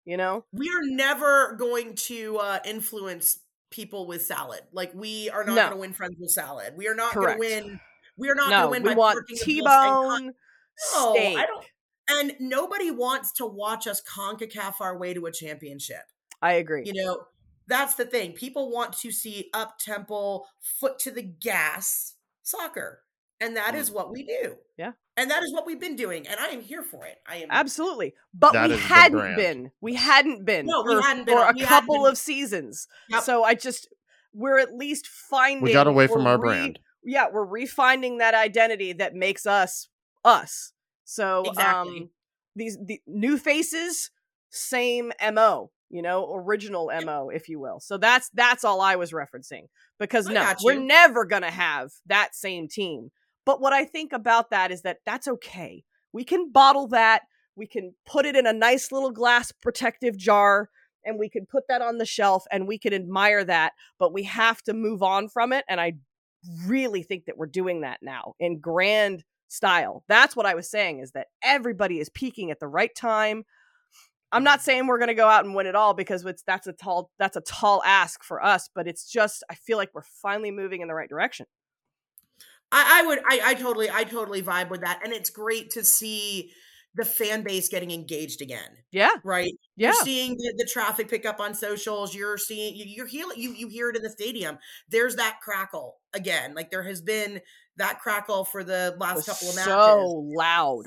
You 0.05 0.17
know, 0.17 0.45
we 0.53 0.69
are 0.69 0.83
never 0.85 1.57
going 1.59 1.95
to 1.97 2.37
uh, 2.37 2.59
influence 2.65 3.41
people 3.71 4.07
with 4.07 4.25
salad. 4.25 4.61
Like 4.73 4.93
we 4.95 5.29
are 5.31 5.43
not 5.45 5.55
No. 5.57 5.63
going 5.63 5.73
to 5.73 5.77
win 5.81 5.93
friends 5.95 6.17
with 6.21 6.31
salad. 6.31 6.75
We 6.77 6.87
are 6.87 6.95
not 6.95 7.13
going 7.15 7.33
to 7.35 7.39
win. 7.39 7.81
We 8.17 8.29
are 8.31 8.35
not 8.35 8.51
no, 8.51 8.69
going 8.69 8.71
we 8.71 8.79
to 8.79 8.85
win. 8.91 8.95
by 8.95 8.99
want 8.99 9.15
parking 9.17 9.37
the 9.45 9.61
bus 9.63 10.13
and 10.15 10.25
T-bone, 10.25 10.35
No, 10.95 11.13
steak. 11.15 11.39
I 11.39 11.47
don't. 11.47 11.65
And 12.09 12.35
nobody 12.39 12.91
wants 12.91 13.33
to 13.33 13.47
watch 13.47 13.87
us 13.87 14.01
CONCACAF 14.03 14.81
our 14.81 14.97
way 14.97 15.13
to 15.15 15.27
a 15.27 15.33
championship. 15.33 16.03
I 16.41 16.53
agree. 16.55 16.85
You 16.87 16.93
know, 17.05 17.25
that's 17.67 17.95
the 17.95 18.05
thing. 18.05 18.33
People 18.33 18.71
want 18.71 18.93
to 18.99 19.11
see 19.11 19.51
up 19.53 19.79
tempo, 19.79 20.45
foot 20.61 20.99
to 21.01 21.11
the 21.11 21.23
gas 21.23 22.15
soccer. 22.43 23.03
And 23.41 23.57
that 23.57 23.75
Mm. 23.75 23.79
is 23.79 23.91
what 23.91 24.11
we 24.13 24.23
do. 24.23 24.57
Yeah. 24.79 24.93
And 25.17 25.31
that 25.31 25.43
is 25.43 25.53
what 25.53 25.67
we've 25.67 25.81
been 25.81 25.97
doing. 25.97 26.27
And 26.29 26.39
I 26.41 26.49
am 26.49 26.61
here 26.63 26.83
for 26.83 27.05
it. 27.07 27.19
I 27.27 27.37
am 27.37 27.49
Absolutely. 27.51 28.15
But 28.33 28.53
That 28.53 28.71
we 28.71 28.77
hadn't 28.79 29.37
been. 29.37 29.73
We 29.81 29.95
hadn't 29.95 30.45
been 30.45 30.67
No, 30.67 30.83
we 30.87 30.95
for, 30.95 31.03
hadn't 31.03 31.25
been. 31.25 31.37
for 31.37 31.45
a 31.51 31.53
We 31.55 31.63
couple 31.65 32.03
been. 32.05 32.13
of 32.13 32.19
seasons. 32.19 32.87
Yep. 33.11 33.23
So 33.25 33.43
I 33.45 33.55
just 33.55 33.89
we're 34.33 34.59
at 34.59 34.75
least 34.75 35.07
finding 35.09 35.63
We 35.63 35.73
got 35.73 35.87
away 35.87 36.07
from 36.07 36.27
our 36.27 36.39
re- 36.39 36.49
brand. 36.49 36.79
Yeah, 37.07 37.27
we're 37.33 37.47
refinding 37.47 38.19
that 38.19 38.35
identity 38.35 38.93
that 38.95 39.15
makes 39.15 39.47
us 39.47 39.89
us. 40.25 40.73
So 41.05 41.45
Exactly. 41.47 41.99
um 41.99 42.11
these 42.55 42.79
the 42.85 43.01
new 43.07 43.39
faces, 43.39 44.11
same 44.51 45.13
MO, 45.33 45.71
you 45.89 46.03
know, 46.03 46.35
original 46.35 46.91
MO, 47.05 47.29
if 47.29 47.49
you 47.49 47.61
will. 47.61 47.81
So 47.81 47.97
that's 47.97 48.31
that's 48.35 48.65
all 48.65 48.81
I 48.81 48.97
was 48.97 49.13
referencing. 49.13 49.69
Because 49.99 50.29
I 50.29 50.33
no, 50.33 50.55
we're 50.63 50.81
never 50.81 51.25
gonna 51.25 51.51
have 51.51 51.93
that 52.07 52.35
same 52.35 52.69
team. 52.69 53.11
But 53.45 53.61
what 53.61 53.73
I 53.73 53.85
think 53.85 54.13
about 54.13 54.51
that 54.51 54.73
is 54.73 54.83
that 54.83 54.99
that's 55.07 55.29
okay. 55.29 55.85
We 56.13 56.25
can 56.25 56.51
bottle 56.51 56.89
that. 56.89 57.23
We 57.55 57.67
can 57.67 57.95
put 58.05 58.27
it 58.27 58.37
in 58.37 58.47
a 58.47 58.53
nice 58.53 58.91
little 58.91 59.13
glass 59.13 59.53
protective 59.53 60.17
jar 60.17 60.69
and 61.05 61.19
we 61.19 61.29
can 61.29 61.47
put 61.47 61.69
that 61.69 61.81
on 61.81 61.99
the 61.99 62.05
shelf 62.05 62.45
and 62.51 62.67
we 62.67 62.79
can 62.79 62.93
admire 62.93 63.45
that. 63.45 63.73
But 63.99 64.13
we 64.13 64.25
have 64.25 64.61
to 64.63 64.75
move 64.75 65.03
on 65.03 65.29
from 65.29 65.53
it. 65.53 65.65
And 65.69 65.81
I 65.81 65.95
really 66.67 67.03
think 67.03 67.27
that 67.27 67.37
we're 67.37 67.47
doing 67.47 67.83
that 67.83 67.99
now 68.03 68.35
in 68.39 68.59
grand 68.59 69.25
style. 69.49 70.05
That's 70.09 70.37
what 70.37 70.47
I 70.47 70.55
was 70.55 70.69
saying 70.69 71.01
is 71.01 71.13
that 71.13 71.29
everybody 71.43 72.01
is 72.01 72.09
peaking 72.09 72.51
at 72.51 72.61
the 72.61 72.69
right 72.69 72.95
time. 72.95 73.45
I'm 74.33 74.45
not 74.45 74.61
saying 74.61 74.87
we're 74.87 74.99
going 74.99 75.09
to 75.09 75.15
go 75.15 75.29
out 75.29 75.45
and 75.45 75.55
win 75.55 75.67
it 75.67 75.77
all 75.77 75.95
because 75.95 76.25
it's 76.25 76.43
that's 76.43 76.67
a 76.67 76.73
tall 76.73 77.11
that's 77.19 77.37
a 77.37 77.41
tall 77.41 77.83
ask 77.85 78.25
for 78.25 78.45
us, 78.45 78.69
but 78.75 78.89
it's 78.89 79.11
just 79.11 79.45
I 79.49 79.55
feel 79.55 79.79
like 79.79 79.91
we're 79.95 80.03
finally 80.03 80.51
moving 80.51 80.81
in 80.81 80.89
the 80.89 80.95
right 80.95 81.09
direction. 81.09 81.47
I, 82.73 83.01
I 83.03 83.07
would 83.07 83.19
I, 83.21 83.41
I 83.45 83.55
totally 83.55 83.89
I 83.91 84.05
totally 84.05 84.43
vibe 84.43 84.71
with 84.71 84.81
that. 84.81 85.01
And 85.05 85.13
it's 85.13 85.31
great 85.31 85.71
to 85.71 85.85
see 85.85 86.51
the 86.97 87.05
fan 87.05 87.43
base 87.43 87.69
getting 87.69 87.91
engaged 87.91 88.41
again. 88.43 88.71
Yeah. 88.91 89.11
Right. 89.23 89.53
Yeah. 89.77 89.89
You're 89.93 90.03
seeing 90.05 90.37
the, 90.37 90.55
the 90.57 90.69
traffic 90.73 91.09
pick 91.09 91.27
up 91.27 91.41
on 91.41 91.55
socials. 91.55 92.15
You're 92.15 92.39
seeing 92.39 92.75
you, 92.75 92.85
you're 92.87 93.07
hear 93.07 93.27
you 93.37 93.53
you 93.53 93.69
hear 93.69 93.91
it 93.91 93.97
in 93.97 94.03
the 94.03 94.11
stadium. 94.11 94.59
There's 94.89 95.17
that 95.17 95.39
crackle 95.43 95.97
again. 96.15 96.55
Like 96.55 96.71
there 96.71 96.83
has 96.83 97.03
been 97.03 97.41
that 97.77 98.01
crackle 98.01 98.45
for 98.47 98.65
the 98.65 98.97
last 98.99 99.27
couple 99.27 99.51
of 99.51 99.55
matches. 99.57 99.73
so 99.73 100.25
loud. 100.35 100.87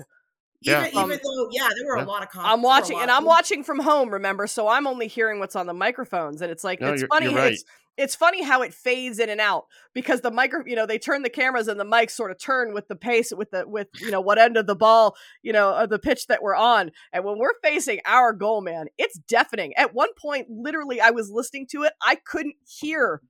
even 0.62 0.82
Yeah. 0.82 0.88
even 0.88 0.98
um, 1.04 1.10
though 1.10 1.48
yeah, 1.52 1.69
there 1.78 1.88
were 1.88 1.98
Yeah. 1.98 2.04
a 2.04 2.06
lot 2.06 2.24
of. 2.24 2.30
Com- 2.30 2.43
I'm 2.45 2.50
there 2.50 2.58
were 2.58 2.62
a 2.63 2.80
watching, 2.80 3.00
and 3.00 3.12
I'm 3.12 3.26
watching 3.26 3.63
from 3.63 3.80
home. 3.80 4.10
Remember, 4.10 4.48
so 4.48 4.67
I'm 4.67 4.88
only 4.88 5.08
hearing 5.08 5.39
what's 5.39 5.56
on 5.56 5.67
the 5.67 5.74
microphones, 5.74 6.41
and 6.41 6.52
it's 6.52 6.63
like 6.63 6.82
No, 6.82 6.91
it's 6.93 7.02
you're- 7.02 7.08
funny. 7.10 7.28
you're 7.28 7.36
right. 7.36 7.54
It's 7.54 7.63
it's 7.97 8.15
funny 8.15 8.43
how 8.43 8.62
it 8.62 8.73
fades 8.73 9.19
in 9.19 9.30
and 9.30 9.41
out 9.41 9.65
because 9.93 10.21
the 10.21 10.32
micro, 10.32 10.63
you 10.65 10.75
know, 10.75 10.86
they 10.86 10.97
turn 10.97 11.21
the 11.21 11.30
cameras 11.30 11.67
and 11.67 11.80
the 11.80 11.86
mics 11.86 12.12
sort 12.12 12.32
of 12.32 12.39
turn 12.39 12.73
with 12.73 12.88
the 12.88 12.95
pace 12.95 13.34
with 13.36 13.52
the 13.52 13.67
with 13.67 13.88
you 13.99 14.10
know 14.10 14.21
what 14.21 14.38
end 14.38 14.56
of 14.58 14.67
the 14.67 14.75
ball, 14.75 15.15
you 15.43 15.52
know, 15.52 15.73
of 15.73 15.89
the 15.89 15.99
pitch 15.99 16.28
that 16.28 16.41
we're 16.41 16.56
on. 16.56 16.91
And 17.12 17.25
when 17.25 17.38
we're 17.38 17.60
facing 17.62 17.99
our 18.06 18.32
goal, 18.32 18.62
man, 18.62 18.88
it's 18.97 19.19
deafening. 19.19 19.73
At 19.75 19.93
one 19.93 20.10
point, 20.19 20.47
literally, 20.49 21.02
I 21.02 21.12
was 21.12 21.30
listening 21.30 21.67
to 21.71 21.84
it, 21.84 21.93
I 22.02 22.15
couldn't 22.15 22.56
hear 22.65 23.21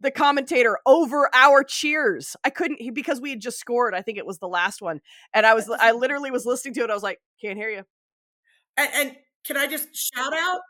the 0.00 0.10
commentator 0.10 0.78
over 0.84 1.30
our 1.32 1.62
cheers. 1.62 2.36
I 2.44 2.50
couldn't 2.50 2.94
because 2.94 3.20
we 3.20 3.30
had 3.30 3.40
just 3.40 3.58
scored. 3.58 3.94
I 3.94 4.02
think 4.02 4.18
it 4.18 4.26
was 4.26 4.38
the 4.38 4.48
last 4.48 4.82
one, 4.82 5.00
and 5.32 5.46
I 5.46 5.54
was 5.54 5.70
I 5.70 5.92
literally 5.92 6.30
was 6.30 6.44
listening 6.44 6.74
to 6.74 6.84
it. 6.84 6.90
I 6.90 6.94
was 6.94 7.02
like, 7.02 7.20
can't 7.40 7.58
hear 7.58 7.70
you. 7.70 7.84
And, 8.76 8.90
and 8.94 9.16
can 9.44 9.56
I 9.56 9.66
just 9.66 9.94
shout 9.94 10.32
out 10.34 10.60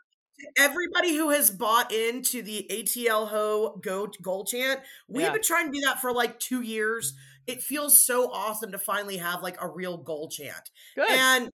everybody 0.57 1.15
who 1.15 1.29
has 1.29 1.51
bought 1.51 1.91
into 1.91 2.41
the 2.41 2.67
ATL 2.69 3.27
Ho 3.29 3.79
go 3.83 4.07
goal 4.21 4.45
chant? 4.45 4.81
We've 5.07 5.25
Yeah. 5.25 5.33
been 5.33 5.41
trying 5.43 5.71
to 5.71 5.79
do 5.79 5.85
that 5.85 6.01
for 6.01 6.13
like 6.13 6.39
two 6.39 6.61
years. 6.61 7.13
It 7.47 7.61
feels 7.61 7.97
so 8.03 8.31
awesome 8.31 8.71
to 8.71 8.77
finally 8.79 9.17
have 9.17 9.43
like 9.43 9.61
a 9.61 9.67
real 9.67 9.97
goal 9.97 10.29
chant. 10.29 10.71
Good. 10.95 11.09
And 11.11 11.49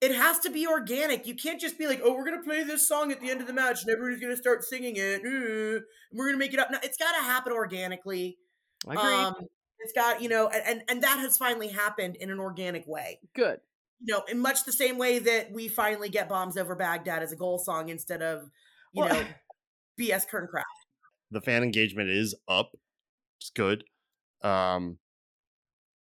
it 0.00 0.14
has 0.14 0.40
to 0.40 0.50
be 0.50 0.66
organic. 0.66 1.26
You 1.26 1.34
can't 1.36 1.60
just 1.60 1.78
be 1.78 1.86
like, 1.86 2.00
oh, 2.02 2.12
we're 2.12 2.24
going 2.24 2.36
to 2.38 2.44
play 2.44 2.64
this 2.64 2.86
song 2.86 3.12
at 3.12 3.20
the 3.20 3.30
end 3.30 3.40
of 3.40 3.46
the 3.46 3.52
match 3.52 3.82
and 3.82 3.90
everybody's 3.90 4.20
going 4.20 4.34
to 4.34 4.40
start 4.40 4.64
singing 4.64 4.96
it. 4.96 5.22
uh, 5.24 5.28
and 5.28 5.82
we're 6.12 6.26
going 6.26 6.34
to 6.34 6.38
make 6.38 6.52
it 6.52 6.58
up. 6.58 6.70
No, 6.70 6.78
it's 6.82 6.98
got 6.98 7.12
to 7.16 7.22
happen 7.22 7.52
organically. 7.52 8.36
I 8.86 8.94
agree. 8.94 9.14
Um, 9.14 9.34
it's 9.78 9.92
got, 9.92 10.20
you 10.20 10.28
know, 10.28 10.48
and, 10.48 10.62
and, 10.66 10.82
and 10.88 11.02
that 11.02 11.18
has 11.20 11.36
finally 11.38 11.68
happened 11.68 12.16
in 12.16 12.30
an 12.30 12.38
organic 12.40 12.86
way. 12.86 13.20
Good. 13.34 13.60
You 14.04 14.14
know, 14.14 14.22
in 14.28 14.38
much 14.40 14.64
the 14.64 14.72
same 14.72 14.98
way 14.98 15.18
that 15.20 15.52
we 15.52 15.68
finally 15.68 16.08
get 16.08 16.28
Bombs 16.28 16.56
Over 16.56 16.74
Baghdad 16.74 17.22
as 17.22 17.30
a 17.32 17.36
goal 17.36 17.58
song 17.58 17.88
instead 17.88 18.20
of, 18.22 18.50
you 18.92 19.04
Well- 19.04 19.14
know, 19.14 19.26
BS 20.00 20.26
Kerncraft. 20.28 20.64
the 21.30 21.40
fan 21.40 21.62
engagement 21.62 22.08
is 22.10 22.34
up. 22.48 22.72
It's 23.40 23.50
good. 23.50 23.84
Um, 24.42 24.98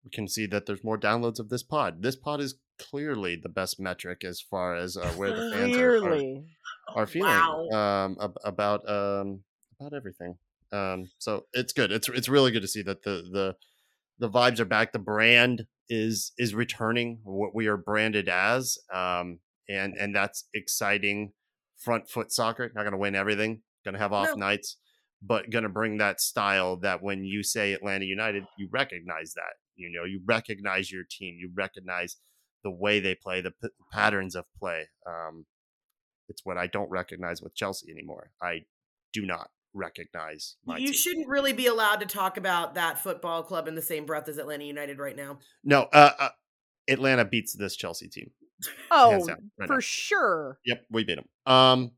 we 0.03 0.11
can 0.11 0.27
see 0.27 0.45
that 0.47 0.65
there's 0.65 0.83
more 0.83 0.97
downloads 0.97 1.39
of 1.39 1.49
this 1.49 1.63
pod. 1.63 2.01
This 2.01 2.15
pod 2.15 2.39
is 2.39 2.55
clearly 2.77 3.35
the 3.35 3.49
best 3.49 3.79
metric 3.79 4.23
as 4.23 4.39
far 4.39 4.75
as 4.75 4.95
uh, 4.95 5.09
where 5.17 5.31
the 5.31 5.51
fans 5.53 5.75
are, 5.75 6.07
are, 6.07 7.01
are 7.03 7.07
feeling 7.07 7.29
Wow. 7.31 7.67
um, 7.73 8.17
ab- 8.21 8.37
about 8.45 8.89
um, 8.89 9.43
about 9.79 9.93
everything. 9.93 10.35
Um, 10.71 11.09
so 11.17 11.45
it's 11.53 11.73
good. 11.73 11.91
It's 11.91 12.07
it's 12.09 12.29
really 12.29 12.51
good 12.51 12.61
to 12.61 12.67
see 12.67 12.83
that 12.83 13.03
the 13.03 13.23
the 13.31 13.55
the 14.19 14.29
vibes 14.29 14.59
are 14.59 14.65
back. 14.65 14.93
The 14.93 14.99
brand 14.99 15.65
is 15.89 16.31
is 16.37 16.53
returning. 16.55 17.19
What 17.23 17.55
we 17.55 17.67
are 17.67 17.77
branded 17.77 18.29
as, 18.29 18.77
um, 18.93 19.39
and 19.67 19.95
and 19.97 20.15
that's 20.15 20.47
exciting. 20.53 21.33
Front 21.77 22.09
foot 22.09 22.31
soccer. 22.31 22.71
Not 22.75 22.83
going 22.83 22.91
to 22.91 22.97
win 22.97 23.15
everything. 23.15 23.61
Going 23.85 23.93
to 23.93 23.99
have 23.99 24.13
off 24.13 24.29
No. 24.29 24.35
nights, 24.35 24.77
but 25.21 25.49
going 25.49 25.63
to 25.63 25.69
bring 25.69 25.97
that 25.97 26.19
style 26.21 26.77
that 26.77 27.01
when 27.01 27.23
you 27.23 27.41
say 27.43 27.73
Atlanta 27.73 28.05
United, 28.05 28.43
you 28.57 28.67
recognize 28.71 29.33
that. 29.35 29.53
You 29.75 29.89
know, 29.91 30.03
you 30.03 30.21
recognize 30.25 30.91
your 30.91 31.03
team. 31.09 31.37
You 31.39 31.51
recognize 31.55 32.17
the 32.63 32.71
way 32.71 32.99
they 32.99 33.15
play, 33.15 33.39
the 33.39 33.51
p- 33.51 33.69
patterns 33.93 34.35
of 34.35 34.43
play. 34.59 34.89
Um, 35.07 35.45
it's 36.27 36.41
what 36.43 36.57
I 36.57 36.67
don't 36.67 36.89
recognize 36.89 37.41
with 37.41 37.55
Chelsea 37.55 37.89
anymore. 37.89 38.31
I 38.41 38.65
do 39.13 39.25
not 39.25 39.49
recognize 39.73 40.55
my 40.65 40.77
You 40.77 40.87
team. 40.87 40.93
shouldn't 40.93 41.27
really 41.27 41.53
be 41.53 41.67
allowed 41.67 41.99
to 42.01 42.05
talk 42.05 42.37
about 42.37 42.75
that 42.75 42.99
football 42.99 43.43
club 43.43 43.67
in 43.67 43.75
the 43.75 43.81
same 43.81 44.05
breath 44.05 44.27
as 44.27 44.37
Atlanta 44.37 44.63
United 44.65 44.99
right 44.99 45.15
now. 45.15 45.39
No, 45.63 45.83
uh, 45.93 46.11
uh, 46.19 46.29
Atlanta 46.87 47.25
beats 47.25 47.53
this 47.53 47.75
Chelsea 47.75 48.07
team. 48.07 48.31
Oh, 48.91 49.25
down, 49.25 49.51
right 49.57 49.67
for 49.67 49.75
now. 49.75 49.79
sure. 49.79 50.59
Yep, 50.65 50.85
we 50.91 51.03
beat 51.03 51.15
them. 51.15 51.53
Um, 51.53 51.91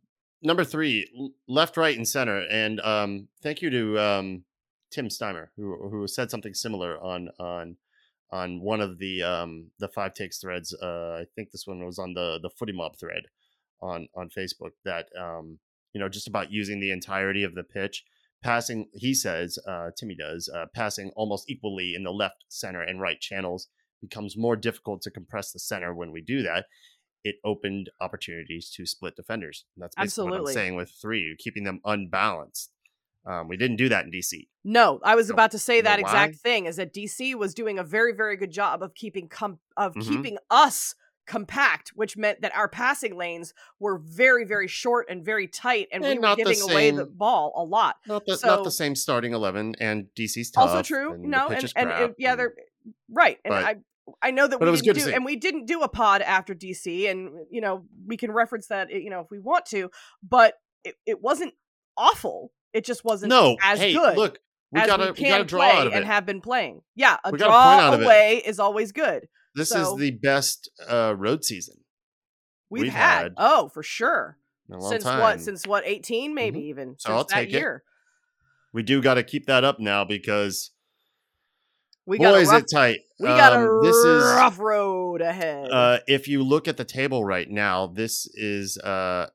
number 0.43 0.63
three, 0.63 1.09
left, 1.47 1.77
right, 1.77 1.95
and 1.95 2.07
center. 2.07 2.45
And 2.49 2.79
um, 2.81 3.27
thank 3.41 3.61
you 3.61 3.69
to 3.69 3.99
um, 3.99 4.43
Tim 4.91 5.07
Steimer 5.07 5.47
who 5.55 5.89
who 5.89 6.07
said 6.07 6.29
something 6.29 6.53
similar 6.53 7.01
on 7.01 7.29
on 7.39 7.77
on 8.31 8.61
one 8.61 8.79
of 8.81 8.99
the 8.99 9.23
um 9.23 9.71
the 9.79 9.87
five 9.87 10.13
takes 10.13 10.39
threads. 10.39 10.73
Uh, 10.73 11.19
I 11.21 11.25
think 11.35 11.51
this 11.51 11.65
one 11.65 11.83
was 11.85 11.97
on 11.97 12.13
the 12.13 12.39
the 12.41 12.49
footy 12.49 12.73
mob 12.73 12.97
thread 12.99 13.23
on 13.81 14.07
on 14.13 14.29
Facebook. 14.29 14.71
That 14.85 15.07
um 15.19 15.59
you 15.93 15.99
know 15.99 16.09
just 16.09 16.27
about 16.27 16.51
using 16.51 16.79
the 16.79 16.91
entirety 16.91 17.43
of 17.43 17.55
the 17.55 17.63
pitch. 17.63 18.03
Passing, 18.43 18.87
he 18.93 19.13
says, 19.13 19.59
uh, 19.67 19.91
Timmy 19.95 20.15
does, 20.15 20.49
uh, 20.49 20.65
passing 20.73 21.11
almost 21.15 21.47
equally 21.47 21.93
in 21.95 22.03
the 22.03 22.11
left, 22.11 22.43
center, 22.49 22.81
and 22.81 22.99
right 22.99 23.19
channels 23.19 23.67
becomes 24.01 24.35
more 24.35 24.55
difficult 24.55 25.03
to 25.03 25.11
compress 25.11 25.51
the 25.51 25.59
center 25.59 25.93
when 25.93 26.11
we 26.11 26.21
do 26.21 26.41
that 26.41 26.65
it 27.23 27.35
opened 27.43 27.89
opportunities 27.99 28.69
to 28.71 28.85
split 28.85 29.15
defenders. 29.15 29.65
And 29.75 29.83
that's 29.83 29.95
basically 29.95 30.31
what 30.31 30.39
I'm 30.39 30.45
saying 30.47 30.75
with 30.75 30.91
three, 31.01 31.35
keeping 31.37 31.63
them 31.63 31.81
unbalanced. 31.85 32.71
Um, 33.25 33.47
we 33.47 33.57
didn't 33.57 33.77
do 33.77 33.89
that 33.89 34.05
in 34.05 34.11
DC. 34.11 34.47
No, 34.63 34.99
I 35.03 35.13
was 35.13 35.29
about 35.29 35.51
to 35.51 35.59
say 35.59 35.81
that 35.81 35.99
exact 35.99 36.33
why? 36.33 36.37
thing. 36.37 36.65
Is 36.65 36.77
that 36.77 36.93
DC 36.93 37.35
was 37.35 37.53
doing 37.53 37.77
a 37.77 37.83
very, 37.83 38.13
very 38.13 38.35
good 38.35 38.51
job 38.51 38.81
of 38.81 38.95
keeping 38.95 39.27
com- 39.29 39.59
of 39.77 39.93
Mhm. 39.93 40.07
keeping 40.07 40.37
us 40.49 40.95
compact, 41.31 41.93
which 41.95 42.17
meant 42.17 42.41
that 42.41 42.53
our 42.53 42.67
passing 42.67 43.15
lanes 43.15 43.53
were 43.79 43.97
very, 43.97 44.43
very 44.43 44.67
short 44.67 45.07
and 45.09 45.23
very 45.23 45.47
tight, 45.47 45.87
and, 45.93 46.03
And 46.03 46.11
we 46.11 46.15
were 46.17 46.21
not 46.21 46.37
the 46.37 46.43
giving 46.43 46.61
away 46.61 46.91
the 46.91 47.05
same- 47.05 47.13
ball 47.13 47.53
a 47.55 47.63
lot. 47.63 47.95
Not 48.05 48.25
the 48.25 48.37
not 48.43 48.65
the 48.65 48.71
same 48.71 48.95
starting 48.95 49.33
eleven, 49.33 49.73
and 49.79 50.07
DC's 50.13 50.51
tough. 50.51 50.69
also 50.69 50.81
true, 50.81 51.13
and 51.13 51.23
no, 51.23 51.47
and 51.47 51.71
and 51.75 51.87
crap, 51.87 52.13
yeah, 52.17 52.35
they're 52.35 52.53
right, 53.09 53.39
and 53.45 53.51
but- 53.53 53.63
I. 53.63 53.75
I 54.21 54.31
know 54.31 54.45
that 54.45 54.59
we 54.59 54.67
it 54.67 54.71
didn't 54.81 54.95
to 54.95 55.05
do, 55.05 55.15
and 55.15 55.23
we 55.23 55.35
didn't 55.37 55.67
do 55.67 55.83
a 55.83 55.87
pod 55.87 56.21
after 56.21 56.53
DC, 56.53 57.09
and 57.09 57.31
you 57.49 57.61
know 57.61 57.85
we 58.05 58.17
can 58.17 58.31
reference 58.31 58.67
that, 58.67 58.89
you 58.91 59.09
know, 59.09 59.21
if 59.21 59.27
we 59.31 59.39
want 59.39 59.65
to, 59.67 59.89
but 60.27 60.55
it, 60.83 60.95
it 61.05 61.21
wasn't 61.21 61.53
awful. 61.95 62.51
It 62.73 62.83
just 62.83 63.05
wasn't 63.05 63.29
No, 63.29 63.55
as 63.63 63.79
hey, 63.79 63.93
good 63.93 64.17
look, 64.17 64.39
we 64.71 64.81
as 64.81 64.87
gotta 64.87 65.05
we 65.05 65.11
we, 65.11 65.15
can 65.29 65.45
draw 65.45 65.61
out 65.63 65.87
of 65.87 65.93
and 65.93 66.03
have 66.05 66.25
been 66.25 66.41
playing. 66.41 66.81
Yeah, 66.95 67.17
a 67.23 67.31
We 67.31 67.37
draw 67.37 67.93
it. 67.93 68.03
away 68.03 68.41
is 68.45 68.59
always 68.59 68.91
good. 68.91 69.29
This 69.55 69.69
so- 69.69 69.93
is 69.93 69.99
the 69.99 70.11
best 70.11 70.69
uh, 70.87 71.13
road 71.17 71.43
season 71.43 71.75
We've, 72.69 72.83
We've 72.83 72.93
had, 72.93 73.23
had 73.23 73.33
oh 73.37 73.67
for 73.69 73.83
sure 73.83 74.37
a 74.71 74.77
long 74.77 74.89
since 74.91 75.03
time. 75.03 75.19
what 75.19 75.41
since 75.41 75.67
what 75.67 75.83
18 75.85 76.33
maybe 76.33 76.59
even 76.67 76.95
So 76.97 77.09
since 77.09 77.17
I'll 77.17 77.23
that 77.25 77.35
take 77.35 77.49
it. 77.49 77.59
year. 77.59 77.83
we 78.71 78.81
do 78.83 79.01
got 79.01 79.15
to 79.15 79.23
keep 79.23 79.47
that 79.47 79.63
up 79.65 79.79
now 79.79 80.05
because 80.05 80.71
We 82.05 82.17
got 82.17 82.31
boy, 82.31 82.39
is 82.39 82.47
a 82.49 82.51
rough, 82.53 82.61
it 82.63 82.67
tight. 82.73 82.99
we 83.19 83.27
got 83.27 83.53
a 83.53 83.57
Um, 83.69 83.79
this 83.83 83.95
is 83.97 84.23
rough 84.23 84.57
road 84.59 85.19
ahead. 85.21 85.69
uh, 85.69 85.99
if 86.07 86.27
you 86.29 86.43
look 86.43 86.69
at 86.69 86.77
the 86.77 86.85
table 86.85 87.25
right 87.25 87.49
now, 87.49 87.87
this 87.87 88.25
is 88.35 88.77
uh, 88.77 89.27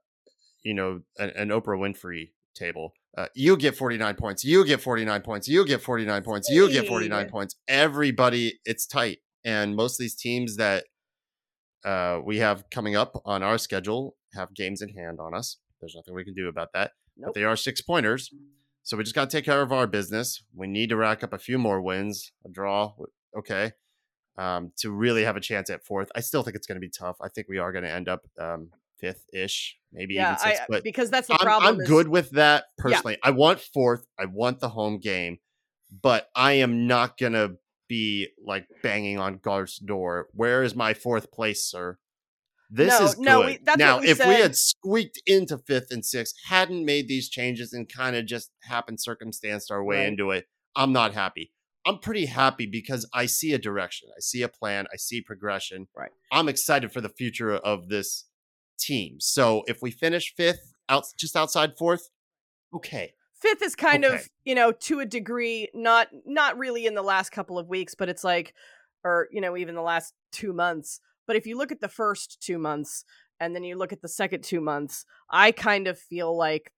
you 0.62 0.72
know 0.72 1.02
an, 1.18 1.28
an 1.36 1.48
Oprah 1.50 1.78
Winfrey 1.78 2.30
table. 2.54 2.94
Uh, 3.18 3.26
you 3.34 3.56
get 3.58 3.76
49 3.76 4.14
points. 4.16 4.44
You 4.44 4.64
get 4.64 4.80
49 4.80 5.20
points. 5.22 5.46
You 5.48 5.66
get 5.66 5.82
49 5.82 6.22
points. 6.22 6.48
You 6.50 6.70
get 6.70 6.86
49 6.86 7.28
points. 7.28 7.56
Everybody, 7.68 8.60
it's 8.64 8.86
tight. 8.86 9.18
And 9.46 9.76
most 9.76 9.94
of 9.94 10.04
these 10.04 10.16
teams 10.16 10.56
that 10.56 10.84
uh, 11.84 12.18
we 12.22 12.38
have 12.38 12.68
coming 12.70 12.96
up 12.96 13.22
on 13.24 13.44
our 13.44 13.58
schedule 13.58 14.16
have 14.34 14.52
games 14.54 14.82
in 14.82 14.88
hand 14.90 15.20
on 15.20 15.32
us. 15.34 15.58
There's 15.80 15.94
nothing 15.94 16.14
we 16.14 16.24
can 16.24 16.34
do 16.34 16.48
about 16.48 16.68
that. 16.74 16.90
But 17.16 17.34
they 17.34 17.44
are 17.44 17.56
six 17.56 17.80
pointers. 17.80 18.30
So 18.82 18.96
we 18.96 19.04
just 19.04 19.14
got 19.14 19.30
to 19.30 19.36
take 19.36 19.44
care 19.44 19.62
of 19.62 19.72
our 19.72 19.86
business. 19.86 20.42
We 20.54 20.66
need 20.66 20.88
to 20.88 20.96
rack 20.96 21.22
up 21.22 21.32
a 21.32 21.38
few 21.38 21.58
more 21.58 21.80
wins, 21.80 22.32
a 22.44 22.48
draw. 22.48 22.94
Okay. 23.38 23.72
Um, 24.36 24.72
to 24.78 24.90
really 24.90 25.24
have 25.24 25.36
a 25.36 25.40
chance 25.40 25.70
at 25.70 25.84
fourth. 25.84 26.10
I 26.14 26.20
still 26.20 26.42
think 26.42 26.56
it's 26.56 26.66
going 26.66 26.76
to 26.76 26.80
be 26.80 26.90
tough. 26.90 27.16
I 27.22 27.28
think 27.28 27.46
we 27.48 27.58
are 27.58 27.72
going 27.72 27.84
to 27.84 27.90
end 27.90 28.08
up 28.08 28.26
um, 28.38 28.70
fifth 28.98 29.24
ish, 29.32 29.78
maybe 29.92 30.14
yeah, 30.14 30.32
even 30.32 30.38
sixth. 30.38 30.62
I, 30.62 30.66
but 30.68 30.84
because 30.84 31.08
that's 31.08 31.28
the 31.28 31.34
I'm, 31.34 31.38
problem. 31.38 31.74
I'm 31.74 31.80
is- 31.80 31.88
good 31.88 32.08
with 32.08 32.30
that 32.32 32.64
personally. 32.76 33.16
I 33.22 33.30
want 33.30 33.60
fourth. 33.60 34.06
I 34.18 34.26
want 34.26 34.60
the 34.60 34.68
home 34.68 34.98
game, 34.98 35.38
but 36.02 36.28
I 36.34 36.54
am 36.54 36.86
not 36.86 37.16
gonna 37.16 37.52
be 37.88 38.28
like 38.44 38.66
banging 38.82 39.18
on 39.18 39.38
Garth's 39.38 39.78
door. 39.78 40.28
Where 40.32 40.62
is 40.62 40.74
my 40.74 40.94
fourth 40.94 41.30
place, 41.30 41.64
sir? 41.64 41.98
This 42.68 42.98
No, 42.98 43.04
is 43.06 43.14
good. 43.14 43.24
no, 43.24 43.40
we- 43.46 43.58
now, 43.76 44.00
we 44.00 44.08
if 44.08 44.18
we 44.18 44.34
had 44.34 44.56
squeaked 44.56 45.20
into 45.26 45.58
fifth 45.58 45.92
and 45.92 46.04
sixth, 46.04 46.34
hadn't 46.46 46.84
made 46.84 47.06
these 47.08 47.28
changes, 47.28 47.72
and 47.72 47.88
kind 47.88 48.16
of 48.16 48.26
just 48.26 48.50
happened 48.64 49.00
circumstanced 49.00 49.70
our 49.70 49.84
way 49.84 49.98
Right. 49.98 50.08
into 50.08 50.30
it, 50.32 50.46
I'm 50.74 50.92
not 50.92 51.14
happy. 51.14 51.52
I'm 51.84 52.00
pretty 52.00 52.26
happy 52.26 52.66
because 52.66 53.08
I 53.12 53.26
see 53.26 53.52
a 53.52 53.58
direction, 53.58 54.08
I 54.16 54.18
see 54.20 54.42
a 54.42 54.48
plan, 54.48 54.86
I 54.92 54.96
see 54.96 55.20
progression. 55.20 55.86
Right. 55.96 56.10
I'm 56.32 56.48
excited 56.48 56.92
for 56.92 57.00
the 57.00 57.08
future 57.08 57.54
of 57.54 57.88
this 57.88 58.24
team. 58.78 59.20
So 59.20 59.62
if 59.68 59.80
we 59.80 59.92
finish 59.92 60.34
fifth, 60.34 60.74
out 60.88 61.04
just 61.16 61.36
outside 61.36 61.78
fourth, 61.78 62.10
okay. 62.74 63.14
Fifth 63.40 63.62
is 63.62 63.74
kind 63.76 64.04
Okay. 64.04 64.14
of 64.14 64.28
you 64.44 64.54
know 64.54 64.72
to 64.72 65.00
a 65.00 65.06
degree 65.06 65.68
not 65.74 66.08
not 66.24 66.58
really 66.58 66.86
in 66.86 66.94
the 66.94 67.02
last 67.02 67.30
couple 67.30 67.58
of 67.58 67.68
weeks 67.68 67.94
but 67.94 68.08
it's 68.08 68.24
like 68.24 68.54
or 69.04 69.28
you 69.30 69.40
know 69.40 69.56
even 69.56 69.74
the 69.74 69.82
last 69.82 70.14
two 70.32 70.52
months. 70.52 71.00
But 71.26 71.36
if 71.36 71.46
you 71.46 71.56
look 71.58 71.72
at 71.72 71.80
the 71.80 71.88
first 71.88 72.40
two 72.40 72.58
months 72.58 73.04
and 73.40 73.54
then 73.54 73.64
you 73.64 73.76
look 73.76 73.92
at 73.92 74.00
the 74.00 74.08
second 74.08 74.42
two 74.42 74.60
months 74.60 75.04
i 75.30 75.52
kind 75.52 75.86
of 75.88 75.98
feel 75.98 76.36
like 76.36 76.72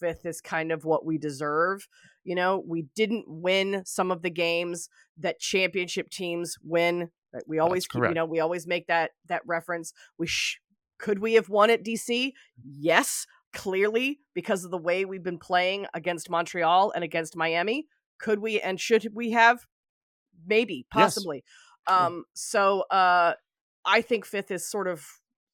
fifth 0.00 0.24
is 0.24 0.40
kind 0.40 0.70
of 0.72 0.84
what 0.84 1.04
we 1.04 1.18
deserve. 1.18 1.88
You 2.24 2.34
know 2.34 2.62
we 2.66 2.86
didn't 2.94 3.24
win 3.28 3.82
some 3.84 4.10
of 4.10 4.22
the 4.22 4.30
games 4.30 4.88
that 5.18 5.40
championship 5.40 6.10
teams 6.10 6.56
win 6.62 7.10
we 7.46 7.58
always 7.58 7.86
keep, 7.86 8.02
you 8.02 8.14
know 8.14 8.24
we 8.24 8.40
always 8.40 8.66
make 8.66 8.86
that 8.86 9.10
that 9.26 9.42
reference. 9.46 9.92
We 10.18 10.26
sh- 10.26 10.60
could 10.98 11.18
we 11.20 11.34
have 11.34 11.48
won 11.48 11.70
at 11.70 11.84
dc 11.84 12.32
yes 12.64 13.26
clearly 13.52 14.20
because 14.34 14.64
of 14.64 14.70
the 14.70 14.78
way 14.78 15.04
we've 15.04 15.22
been 15.22 15.38
playing 15.38 15.86
against 15.94 16.30
Montreal 16.30 16.92
and 16.94 17.04
against 17.04 17.36
Miami. 17.36 17.86
Could 18.18 18.40
we 18.40 18.60
and 18.60 18.80
should 18.80 19.14
we 19.14 19.30
have? 19.32 19.66
Maybe, 20.46 20.86
possibly. 20.90 21.44
Sure. 21.88 21.98
Um, 21.98 22.24
so 22.34 22.82
uh 22.90 23.34
I 23.84 24.02
think 24.02 24.26
fifth 24.26 24.50
is 24.50 24.68
sort 24.68 24.88
of 24.88 25.06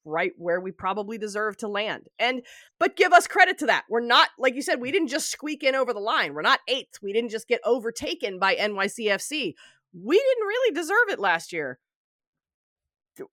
right 0.03 0.33
where 0.37 0.59
we 0.59 0.71
probably 0.71 1.17
deserve 1.17 1.57
to 1.57 1.67
land. 1.67 2.07
And 2.19 2.43
but 2.79 2.95
give 2.95 3.11
us 3.13 3.27
credit 3.27 3.57
to 3.59 3.65
that. 3.67 3.85
We're 3.89 4.05
not 4.05 4.29
like 4.37 4.55
you 4.55 4.61
said, 4.61 4.79
we 4.79 4.91
didn't 4.91 5.07
just 5.07 5.31
squeak 5.31 5.63
in 5.63 5.75
over 5.75 5.93
the 5.93 5.99
line. 5.99 6.33
We're 6.33 6.41
not 6.41 6.59
eighth. 6.67 6.99
We 7.01 7.13
didn't 7.13 7.29
just 7.29 7.47
get 7.47 7.61
overtaken 7.65 8.39
by 8.39 8.55
NYCFC. 8.55 9.53
We 9.93 10.17
didn't 10.17 10.47
really 10.47 10.75
deserve 10.75 11.09
it 11.09 11.19
last 11.19 11.53
year. 11.53 11.79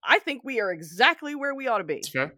I 0.04 0.20
think 0.20 0.42
we 0.44 0.60
are 0.60 0.70
exactly 0.70 1.34
where 1.34 1.54
we 1.54 1.66
ought 1.66 1.78
to 1.78 1.84
be. 1.84 2.02
Fair. 2.02 2.34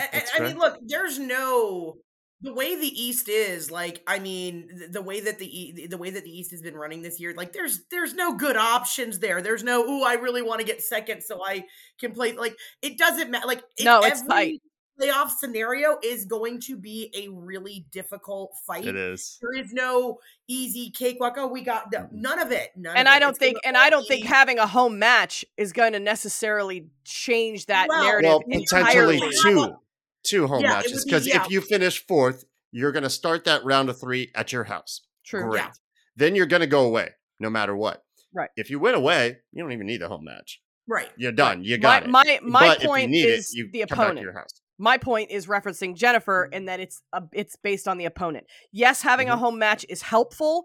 I, 0.00 0.08
That's, 0.12 0.30
I- 0.34 0.38
I 0.44 0.48
mean, 0.48 0.58
look, 0.58 0.78
there's 0.82 1.18
no 1.18 1.96
the 2.44 2.52
way 2.52 2.74
the 2.74 2.86
East 3.02 3.28
is. 3.28 3.70
Like, 3.70 4.02
I 4.06 4.18
mean, 4.18 4.68
the, 4.76 4.86
the 4.88 5.02
way 5.02 5.20
that 5.20 5.38
the 5.38 5.46
E- 5.46 5.86
the 5.86 5.98
way 5.98 6.10
that 6.10 6.24
the 6.24 6.30
East 6.30 6.50
has 6.50 6.60
been 6.62 6.74
running 6.74 7.02
this 7.02 7.20
year, 7.20 7.34
like, 7.36 7.52
there's 7.52 7.84
there's 7.90 8.14
no 8.14 8.34
good 8.34 8.56
options 8.56 9.20
there. 9.20 9.40
There's 9.42 9.62
no, 9.62 9.84
oh, 9.86 10.04
I 10.04 10.14
really 10.14 10.42
want 10.42 10.60
to 10.60 10.66
get 10.66 10.82
second 10.82 11.22
so 11.22 11.40
I 11.44 11.64
can 12.00 12.12
play. 12.12 12.32
Like, 12.32 12.56
it 12.82 12.98
doesn't 12.98 13.30
matter. 13.30 13.46
Like, 13.46 13.62
No, 13.80 14.00
it's 14.00 14.20
every 14.20 14.28
tight. 14.28 14.62
Playoff 15.00 15.30
scenario 15.30 15.96
is 16.04 16.26
going 16.26 16.60
to 16.60 16.76
be 16.76 17.10
a 17.16 17.26
really 17.28 17.86
difficult 17.90 18.52
fight. 18.66 18.84
it 18.86 18.94
is. 18.94 19.38
There 19.40 19.54
is 19.54 19.72
no 19.72 20.18
easy 20.48 20.90
cakewalk. 20.90 21.34
Oh, 21.38 21.46
we 21.46 21.62
got 21.62 21.90
no, 21.90 22.08
none 22.12 22.38
of 22.38 22.52
it. 22.52 22.70
None 22.76 22.94
and 22.96 23.08
of 23.08 23.12
I 23.12 23.16
it. 23.16 23.20
don't 23.20 23.30
It's 23.30 23.38
think 23.38 23.58
and 23.64 23.76
I 23.76 23.88
don't 23.88 24.06
think 24.06 24.26
having 24.26 24.58
a 24.58 24.66
home 24.66 24.98
match 24.98 25.46
is 25.56 25.72
going 25.72 25.94
to 25.94 25.98
necessarily 25.98 26.88
change 27.04 27.66
that 27.66 27.86
Well, 27.88 28.02
narrative 28.04 28.30
Well, 28.30 28.60
potentially 28.60 29.16
entirely. 29.16 29.74
Two, 30.22 30.46
home 30.46 30.62
Yeah, 30.62 30.70
matches. 30.70 30.92
would 30.92 30.98
be- 30.98 31.04
Because 31.10 31.26
yeah. 31.26 31.44
if 31.44 31.50
you 31.50 31.60
finish 31.60 32.04
fourth, 32.06 32.44
you're 32.70 32.92
going 32.92 33.02
to 33.02 33.10
start 33.10 33.44
that 33.44 33.64
round 33.64 33.88
of 33.88 34.00
three 34.00 34.30
at 34.34 34.52
your 34.52 34.64
house. 34.64 35.02
True. 35.24 35.48
Great. 35.50 35.60
Yeah. 35.60 35.72
Then 36.16 36.34
you're 36.34 36.46
going 36.46 36.60
to 36.60 36.66
go 36.66 36.84
away, 36.84 37.10
no 37.40 37.50
matter 37.50 37.76
what. 37.76 38.02
Right. 38.34 38.50
If 38.56 38.70
you 38.70 38.78
win 38.78 38.94
away, 38.94 39.38
you 39.52 39.62
don't 39.62 39.72
even 39.72 39.86
need 39.86 40.00
the 40.00 40.08
home 40.08 40.24
match. 40.24 40.60
right. 40.88 41.10
You're 41.16 41.32
done. 41.32 41.64
You 41.64 41.76
My 41.76 41.80
got 41.80 42.02
it. 42.04 42.08
my 42.10 42.40
my 42.42 42.76
you 42.80 42.86
point 42.86 43.14
is 43.14 43.50
it, 43.52 43.56
you 43.56 43.70
the 43.72 43.80
come 43.80 43.88
back 43.88 43.96
to 43.98 44.02
opponent. 44.04 44.24
your 44.24 44.32
house. 44.32 44.50
My 44.78 44.96
point 44.98 45.30
is 45.30 45.46
referencing 45.46 45.94
Jennifer 45.94 46.48
and 46.52 46.66
that 46.68 46.80
it's 46.80 47.02
a, 47.12 47.22
it's 47.32 47.56
based 47.56 47.86
on 47.86 47.98
the 47.98 48.04
opponent. 48.06 48.46
Yes, 48.72 49.02
having 49.02 49.28
a 49.28 49.34
Mhm. 49.36 49.38
home 49.38 49.58
match 49.58 49.84
is 49.88 50.02
helpful, 50.02 50.64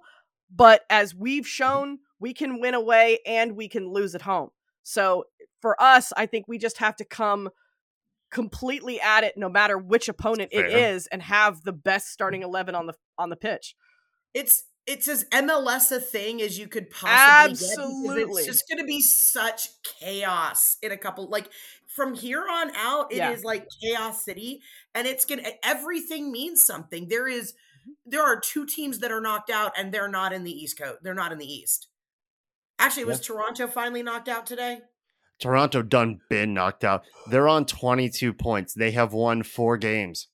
but 0.49 0.85
as 0.89 1.13
we've 1.13 1.47
shown, 1.47 1.99
we 2.19 2.33
can 2.33 2.59
win 2.59 2.73
away 2.73 3.19
and 3.27 3.55
we 3.55 3.67
can 3.67 3.91
lose 3.91 4.15
at 4.15 4.21
home. 4.23 4.49
So 4.81 5.25
for 5.61 5.79
us, 5.81 6.11
I 6.17 6.25
think 6.25 6.47
we 6.47 6.57
just 6.57 6.77
have 6.77 6.95
to 6.95 7.05
come 7.05 7.49
completely 8.31 8.99
at 8.99 9.23
it 9.23 9.35
no 9.37 9.47
matter 9.49 9.77
which 9.77 10.09
opponent 10.09 10.49
it 10.51 10.69
Fair. 10.69 10.93
is 10.95 11.07
and 11.07 11.21
have 11.21 11.63
the 11.63 11.71
best 11.73 12.07
starting 12.09 12.43
11 12.43 12.75
on 12.75 12.85
the 12.87 12.93
on 13.17 13.29
the 13.29 13.35
pitch. 13.37 13.75
it's 14.33 14.63
it's 14.85 15.07
as 15.09 15.25
MLS 15.33 15.91
a 15.91 15.99
thing 15.99 16.41
as 16.41 16.57
you 16.57 16.67
could 16.67 16.89
possibly 16.89 17.57
get. 17.57 17.77
Absolutely. 17.77 18.23
because 18.23 18.37
It's 18.37 18.47
just 18.47 18.69
going 18.69 18.79
to 18.79 18.85
be 18.85 19.01
such 19.01 19.67
chaos 19.99 20.77
in 20.81 20.93
a 20.93 20.97
couple. 20.97 21.29
Like 21.29 21.49
from 21.93 22.13
here 22.13 22.45
on 22.49 22.71
out, 22.73 23.11
it 23.11 23.15
is 23.15 23.19
Yeah. 23.19 23.35
like 23.43 23.67
chaos 23.83 24.23
city, 24.23 24.61
and 24.95 25.05
it's 25.05 25.25
gonna 25.25 25.43
everything 25.63 26.31
means 26.31 26.63
something. 26.65 27.07
There 27.09 27.27
is 27.27 27.53
Mm-hmm. 27.53 28.09
there 28.11 28.23
are 28.23 28.39
two 28.39 28.65
teams 28.65 28.99
that 28.99 29.11
are 29.11 29.19
knocked 29.21 29.49
out, 29.49 29.71
and 29.77 29.93
they're 29.93 30.07
not 30.09 30.31
in 30.33 30.43
the 30.43 30.51
East 30.51 30.77
Coast. 30.77 30.99
They're 31.03 31.13
not 31.13 31.31
in 31.33 31.37
the 31.37 31.45
East. 31.51 31.87
Actually, 32.79 33.05
was 33.05 33.19
Toronto 33.21 33.67
finally 33.67 34.03
knocked 34.03 34.27
out 34.29 34.45
today? 34.45 34.79
Toronto 35.39 35.81
done 35.81 36.19
been 36.29 36.53
knocked 36.53 36.83
out. 36.83 37.03
They're 37.29 37.47
on 37.47 37.65
22 37.65 38.33
points. 38.33 38.73
They 38.73 38.91
have 38.91 39.13
won 39.13 39.43
four 39.43 39.77
games. 39.77 40.27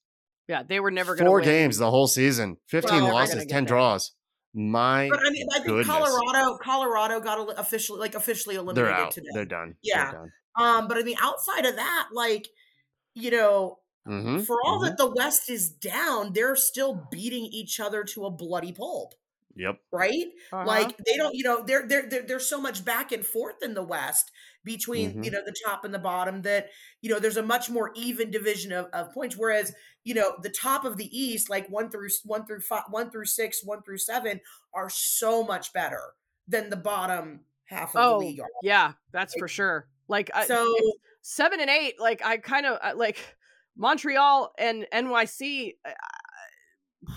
Yeah, 0.47 0.63
they 0.63 0.79
were 0.79 0.91
never 0.91 1.15
going 1.15 1.25
to 1.25 1.29
Four 1.29 1.37
win. 1.39 1.45
games 1.45 1.77
the 1.77 1.89
whole 1.89 2.07
season. 2.07 2.57
15 2.67 3.03
Well, 3.03 3.13
losses, 3.13 3.45
10 3.45 3.65
draws. 3.65 4.11
My 4.53 5.09
But 5.09 5.19
I 5.25 5.29
mean, 5.31 5.47
I 5.51 5.55
think 5.55 5.67
goodness. 5.67 5.87
Colorado, 5.87 6.57
Colorado 6.61 7.19
got 7.21 7.59
officially 7.59 7.99
like 7.99 8.13
officially 8.13 8.55
eliminated 8.55 8.87
They're 8.93 9.03
out. 9.05 9.11
today. 9.11 9.27
They're 9.33 9.45
done. 9.45 9.75
Yeah. 9.81 10.11
They're 10.11 10.19
done. 10.19 10.31
Um, 10.55 10.87
but 10.87 10.97
I 10.97 11.01
mean, 11.01 11.17
outside 11.19 11.65
of 11.65 11.75
that, 11.77 12.09
like 12.13 12.47
you 13.15 13.31
know, 13.31 13.79
hmm 14.05 14.39
for 14.39 14.57
all 14.63 14.79
that 14.81 14.97
the 14.97 15.11
West 15.11 15.49
is 15.49 15.69
down, 15.69 16.33
they're 16.33 16.55
still 16.55 17.07
beating 17.09 17.45
each 17.45 17.79
other 17.79 18.03
to 18.03 18.25
a 18.25 18.29
bloody 18.31 18.71
pulp, 18.73 19.13
Yep. 19.55 19.79
right? 19.91 20.25
Uh-huh. 20.51 20.65
Like 20.67 20.97
they 21.05 21.15
don't, 21.15 21.33
you 21.33 21.43
know, 21.43 21.63
there 21.63 21.87
there 21.87 22.07
there- 22.07 22.21
there's 22.27 22.47
so 22.47 22.59
much 22.61 22.83
back 22.85 23.11
and 23.11 23.25
forth 23.25 23.63
in 23.63 23.73
the 23.73 23.81
West 23.83 24.29
between 24.63 25.13
Mhm. 25.15 25.25
you 25.25 25.31
know 25.31 25.41
the 25.45 25.55
top 25.65 25.83
and 25.85 25.93
the 25.93 25.99
bottom 25.99 26.41
that 26.43 26.69
you 27.01 27.09
know 27.09 27.19
there's 27.19 27.37
a 27.37 27.43
much 27.43 27.69
more 27.69 27.91
even 27.95 28.31
division 28.31 28.71
of, 28.71 28.85
of 28.93 29.11
points. 29.13 29.35
Whereas 29.37 29.73
you 30.03 30.13
know 30.13 30.35
the 30.41 30.49
top 30.49 30.85
of 30.85 30.97
the 30.97 31.09
East, 31.17 31.49
like 31.49 31.67
one 31.69 31.89
through 31.89 32.09
one 32.25 32.45
through 32.45 32.61
five, 32.61 32.83
one 32.89 33.11
through 33.11 33.25
six, 33.25 33.63
one 33.63 33.81
through 33.83 33.97
seven, 33.99 34.39
are 34.73 34.89
so 34.89 35.43
much 35.43 35.73
better 35.73 36.01
than 36.47 36.69
the 36.69 36.75
bottom 36.77 37.41
half 37.65 37.95
of 37.95 38.01
oh, 38.03 38.19
the 38.19 38.25
league. 38.25 38.39
Are. 38.39 38.47
yeah, 38.61 38.93
that's 39.11 39.33
for 39.37 39.47
sure. 39.47 39.87
Like 40.07 40.29
So 40.45 40.75
it's- 40.75 40.93
seven 41.21 41.59
and 41.61 41.69
eight, 41.69 41.99
like 41.99 42.23
I 42.25 42.37
kind 42.37 42.65
of 42.65 42.77
uh, 42.81 42.93
like 42.95 43.17
Montreal 43.77 44.53
and 44.57 44.85
NYC. 44.93 45.77
uh, 45.85 45.89
I 47.07 47.13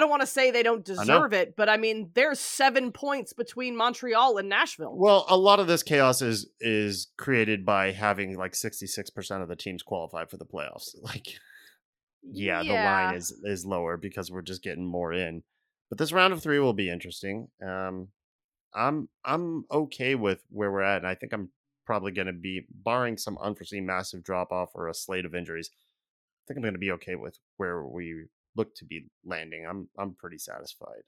don't 0.00 0.10
want 0.10 0.22
to 0.22 0.26
say 0.26 0.50
they 0.50 0.62
don't 0.62 0.84
deserve 0.84 1.32
it, 1.32 1.54
but 1.56 1.68
I 1.68 1.76
mean, 1.76 2.10
there's 2.14 2.40
seven 2.40 2.92
points 2.92 3.32
between 3.32 3.76
Montreal 3.76 4.38
and 4.38 4.48
Nashville. 4.48 4.96
Well, 4.96 5.24
a 5.28 5.36
lot 5.36 5.60
of 5.60 5.66
this 5.66 5.82
chaos 5.82 6.22
is 6.22 6.48
is 6.60 7.08
created 7.16 7.64
by 7.64 7.92
having 7.92 8.36
like 8.36 8.52
66% 8.52 9.42
of 9.42 9.48
the 9.48 9.56
teams 9.56 9.82
qualify 9.82 10.24
for 10.24 10.36
the 10.36 10.46
playoffs. 10.46 10.94
Like 11.02 11.38
yeah, 12.28 12.62
the 12.62 12.72
line 12.72 13.14
is 13.14 13.30
is 13.44 13.64
lower 13.64 13.96
because 13.96 14.30
we're 14.30 14.42
just 14.42 14.62
getting 14.62 14.84
more 14.84 15.12
in. 15.12 15.44
But 15.88 15.98
this 15.98 16.12
round 16.12 16.32
of 16.32 16.42
three 16.42 16.58
will 16.58 16.72
be 16.72 16.90
interesting. 16.90 17.48
Um, 17.64 18.08
I'm 18.74 19.08
I'm 19.24 19.64
okay 19.70 20.16
with 20.16 20.42
where 20.50 20.72
we're 20.72 20.82
at, 20.82 20.98
and 20.98 21.06
I 21.06 21.14
think 21.14 21.32
I'm 21.32 21.50
probably 21.86 22.10
going 22.10 22.26
to 22.26 22.32
be, 22.32 22.66
barring 22.68 23.16
some 23.16 23.38
unforeseen 23.38 23.86
massive 23.86 24.24
drop 24.24 24.50
off 24.50 24.70
or 24.74 24.88
a 24.88 24.94
slate 24.94 25.24
of 25.24 25.34
injuries. 25.34 25.70
I 25.72 26.42
think 26.46 26.58
I'm 26.58 26.62
going 26.62 26.74
to 26.74 26.80
be 26.80 26.90
okay 26.92 27.14
with 27.14 27.38
where 27.56 27.84
we 27.86 28.24
look 28.56 28.74
to 28.76 28.84
be 28.84 29.06
landing. 29.24 29.66
I'm 29.68 29.88
I'm 29.98 30.14
pretty 30.14 30.38
satisfied. 30.38 31.02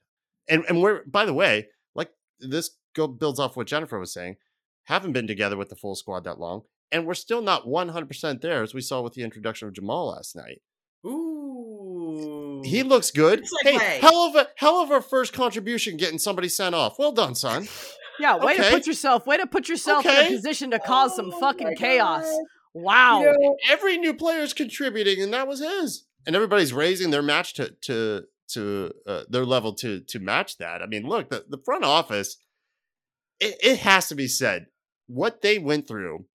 And 0.47 0.63
and 0.69 0.81
we're 0.81 1.03
by 1.05 1.25
the 1.25 1.33
way, 1.33 1.67
like 1.95 2.11
this 2.39 2.71
go 2.95 3.07
builds 3.07 3.39
off 3.39 3.55
what 3.57 3.67
Jennifer 3.67 3.99
was 3.99 4.13
saying. 4.13 4.37
Haven't 4.85 5.13
been 5.13 5.27
together 5.27 5.57
with 5.57 5.69
the 5.69 5.75
full 5.75 5.95
squad 5.95 6.23
that 6.23 6.39
long, 6.39 6.63
and 6.91 7.05
we're 7.05 7.13
still 7.13 7.41
not 7.41 7.65
100% 7.67 8.41
there, 8.41 8.63
as 8.63 8.73
we 8.73 8.81
saw 8.81 9.01
with 9.01 9.13
the 9.13 9.21
introduction 9.23 9.67
of 9.67 9.73
Jamal 9.75 10.07
last 10.07 10.35
night. 10.35 10.61
Ooh. 11.05 12.61
He 12.65 12.83
looks 12.83 13.11
good. 13.11 13.41
Good 13.41 13.49
Hey, 13.63 13.77
segue. 13.77 13.99
hell 13.99 14.25
of 14.25 14.35
a 14.35 14.47
hell 14.57 14.81
of 14.81 14.91
a 14.91 15.01
first 15.01 15.33
contribution 15.33 15.97
getting 15.97 16.19
somebody 16.19 16.49
sent 16.49 16.75
off. 16.75 16.97
Well 16.99 17.11
done, 17.11 17.35
son. 17.35 17.67
Yeah, 18.19 18.37
way 18.37 18.57
to 18.57 18.63
put 18.69 18.85
yourself, 18.85 19.25
way 19.25 19.37
to 19.37 19.47
put 19.47 19.69
yourself 19.69 20.05
in 20.05 20.11
a 20.11 20.29
position 20.35 20.71
to 20.71 20.79
cause 20.79 21.15
some 21.15 21.31
Oh 21.33 21.39
fucking 21.39 21.75
chaos. 21.77 22.23
God. 22.23 22.43
Wow. 22.73 23.21
You 23.21 23.25
know, 23.27 23.55
Every 23.69 23.97
new 23.97 24.13
player 24.13 24.41
is 24.41 24.53
contributing, 24.53 25.21
and 25.23 25.33
that 25.33 25.47
was 25.47 25.59
his. 25.59 26.05
And 26.25 26.35
everybody's 26.35 26.73
raising 26.73 27.11
their 27.11 27.21
match 27.21 27.53
to 27.55 27.71
to 27.81 28.23
to 28.49 28.91
uh, 29.07 29.23
their 29.29 29.45
level 29.45 29.73
to 29.75 30.01
to 30.01 30.19
match 30.19 30.57
that. 30.57 30.81
I 30.81 30.85
mean, 30.85 31.07
look, 31.07 31.29
the, 31.29 31.45
the 31.47 31.61
front 31.63 31.83
office. 31.83 32.37
It, 33.39 33.55
it 33.63 33.79
has 33.79 34.09
to 34.09 34.15
be 34.15 34.27
said 34.27 34.67
what 35.07 35.41
they 35.41 35.59
went 35.59 35.87
through. 35.87 36.25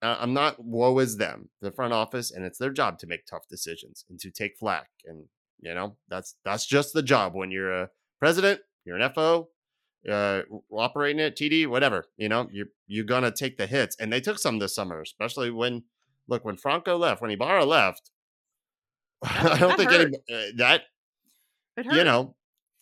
Uh, 0.00 0.16
I'm 0.20 0.32
not 0.32 0.62
woe 0.62 0.98
is 1.00 1.16
them, 1.16 1.48
the 1.60 1.72
front 1.72 1.92
office, 1.92 2.30
and 2.30 2.44
it's 2.44 2.58
their 2.58 2.70
job 2.70 2.98
to 3.00 3.06
make 3.06 3.26
tough 3.26 3.48
decisions 3.48 4.04
and 4.08 4.20
to 4.20 4.30
take 4.30 4.58
flack. 4.58 4.88
And 5.04 5.24
you 5.60 5.74
know 5.74 5.96
that's 6.08 6.36
that's 6.44 6.66
just 6.66 6.92
the 6.92 7.02
job 7.02 7.34
when 7.34 7.50
you're 7.50 7.72
a 7.72 7.90
president, 8.18 8.60
you're 8.84 8.96
an 8.96 9.12
FO, 9.12 9.48
uh, 10.10 10.42
operating 10.70 11.20
it, 11.20 11.36
TD, 11.36 11.66
whatever. 11.66 12.06
You 12.16 12.28
know, 12.28 12.48
you're 12.52 12.68
you're 12.86 13.04
gonna 13.04 13.30
take 13.30 13.56
the 13.56 13.66
hits, 13.66 13.96
and 13.98 14.12
they 14.12 14.20
took 14.20 14.38
some 14.38 14.58
this 14.58 14.74
summer, 14.74 15.00
especially 15.00 15.50
when 15.50 15.84
look 16.28 16.44
when 16.44 16.56
Franco 16.56 16.96
left, 16.96 17.20
when 17.22 17.30
Ibarra 17.30 17.64
left. 17.64 18.10
I 19.52 19.58
don't 19.58 19.76
think 19.76 19.90
hurt. 19.90 20.14
any 20.28 20.38
uh, 20.38 20.52
that 20.56 20.82
you 21.84 22.04
know, 22.04 22.34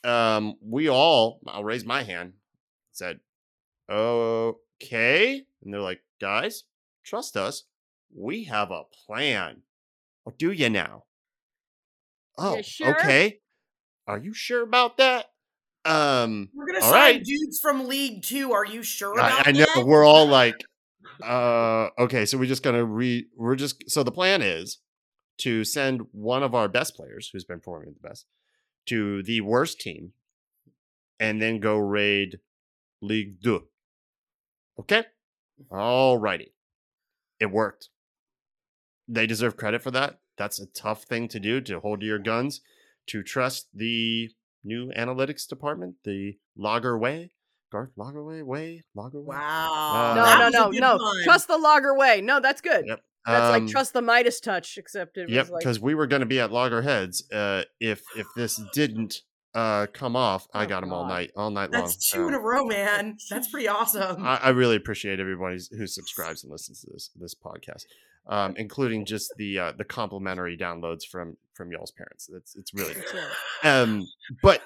um, 0.04 0.54
we 0.62 0.88
all, 0.88 1.40
I'll 1.46 1.64
raise 1.64 1.84
my 1.84 2.02
hand, 2.02 2.34
said, 2.92 3.20
okay. 3.90 5.42
And 5.62 5.74
they're 5.74 5.80
like, 5.80 6.00
guys, 6.20 6.64
trust 7.04 7.36
us. 7.36 7.64
We 8.14 8.44
have 8.44 8.70
a 8.70 8.82
plan. 9.06 9.62
Oh, 10.26 10.32
do 10.38 10.52
you 10.52 10.70
now? 10.70 11.04
Oh, 12.38 12.60
sure? 12.62 12.96
okay. 12.96 13.40
Are 14.06 14.18
you 14.18 14.34
sure 14.34 14.62
about 14.62 14.98
that? 14.98 15.26
Um, 15.84 16.50
We're 16.54 16.66
gonna 16.66 16.84
All 16.84 16.90
sign 16.90 17.16
right. 17.16 17.24
dudes 17.24 17.58
from 17.60 17.88
League 17.88 18.22
Two. 18.22 18.52
Are 18.52 18.64
you 18.64 18.82
sure 18.82 19.12
about 19.12 19.46
I, 19.46 19.50
I 19.50 19.52
know 19.52 19.84
we're 19.84 20.04
all 20.04 20.26
like, 20.26 20.54
uh, 21.22 21.88
okay, 21.98 22.24
so 22.24 22.38
we're 22.38 22.46
just 22.46 22.62
gonna 22.62 22.84
re, 22.84 23.26
we're 23.36 23.56
just, 23.56 23.90
so 23.90 24.02
the 24.02 24.10
plan 24.10 24.40
is 24.40 24.78
to 25.38 25.64
send 25.64 26.02
one 26.12 26.42
of 26.42 26.54
our 26.54 26.68
best 26.68 26.94
players, 26.96 27.30
who's 27.32 27.44
been 27.44 27.58
performing 27.58 27.94
the 27.94 28.08
best, 28.08 28.26
to 28.86 29.22
the 29.22 29.40
worst 29.40 29.80
team, 29.80 30.12
and 31.18 31.40
then 31.40 31.60
go 31.60 31.76
raid 31.76 32.40
League 33.00 33.42
Two. 33.42 33.64
Okay, 34.78 35.04
all 35.70 36.18
righty, 36.18 36.52
it 37.40 37.50
worked. 37.50 37.88
They 39.06 39.26
deserve 39.26 39.56
credit 39.56 39.82
for 39.82 39.90
that. 39.90 40.18
That's 40.36 40.60
a 40.60 40.66
tough 40.66 41.04
thing 41.04 41.28
to 41.28 41.38
do 41.40 41.60
to 41.62 41.80
hold 41.80 42.00
to 42.00 42.06
your 42.06 42.18
guns, 42.18 42.60
to 43.08 43.22
trust 43.22 43.68
the 43.74 44.30
new 44.64 44.90
analytics 44.92 45.46
department, 45.46 45.96
the 46.04 46.38
Logger 46.56 46.98
Way. 46.98 47.30
Garth 47.72 47.90
Lagerwey 47.98 48.44
way 48.44 48.84
Lagerwey. 48.96 49.24
Wow. 49.24 50.12
Uh, 50.12 50.14
No, 50.14 50.48
no, 50.48 50.70
no, 50.70 50.78
no. 50.78 50.96
one. 51.02 51.24
Trust 51.24 51.48
the 51.48 51.58
logger 51.58 51.92
way. 51.96 52.20
No, 52.20 52.38
that's 52.38 52.60
good. 52.60 52.84
Yep. 52.86 53.00
That's 53.26 53.46
Um, 53.46 53.62
like 53.64 53.66
trust 53.72 53.92
the 53.94 54.02
Midas 54.02 54.40
touch, 54.40 54.76
except 54.78 55.16
it 55.16 55.28
Yep, 55.30 55.44
was 55.44 55.50
like 55.50 55.60
because 55.60 55.80
we 55.80 55.94
were 55.94 56.06
going 56.06 56.20
to 56.20 56.26
be 56.26 56.40
at 56.40 56.52
Loggerheads. 56.52 57.30
Uh, 57.32 57.62
if 57.80 58.02
if 58.16 58.26
this 58.36 58.60
didn't 58.72 59.22
uh 59.54 59.86
come 59.92 60.16
off, 60.16 60.46
I 60.52 60.64
Oh, 60.64 60.68
got 60.68 60.80
them 60.80 60.92
all 60.92 61.06
night, 61.06 61.30
all 61.36 61.50
night 61.50 61.70
long. 61.70 61.82
That's 61.82 62.10
two 62.10 62.26
in 62.28 62.34
Um, 62.34 62.40
a 62.40 62.42
row, 62.42 62.64
man. 62.66 63.16
That's 63.30 63.48
pretty 63.48 63.68
awesome. 63.68 64.22
I, 64.24 64.36
I 64.36 64.48
really 64.50 64.76
appreciate 64.76 65.20
everybody 65.20 65.58
who 65.76 65.86
subscribes 65.86 66.42
and 66.42 66.50
listens 66.52 66.80
to 66.82 66.90
this 66.92 67.10
this 67.16 67.34
podcast, 67.34 67.84
um, 68.26 68.54
including 68.56 69.04
just 69.06 69.32
the 69.38 69.58
uh, 69.58 69.72
the 69.72 69.84
complimentary 69.84 70.56
downloads 70.56 71.04
from 71.06 71.36
from 71.54 71.70
y'all's 71.70 71.92
parents. 71.92 72.28
It's 72.34 72.56
it's 72.56 72.74
really 72.74 72.94
good. 72.94 73.22
um 73.62 74.06
but 74.42 74.60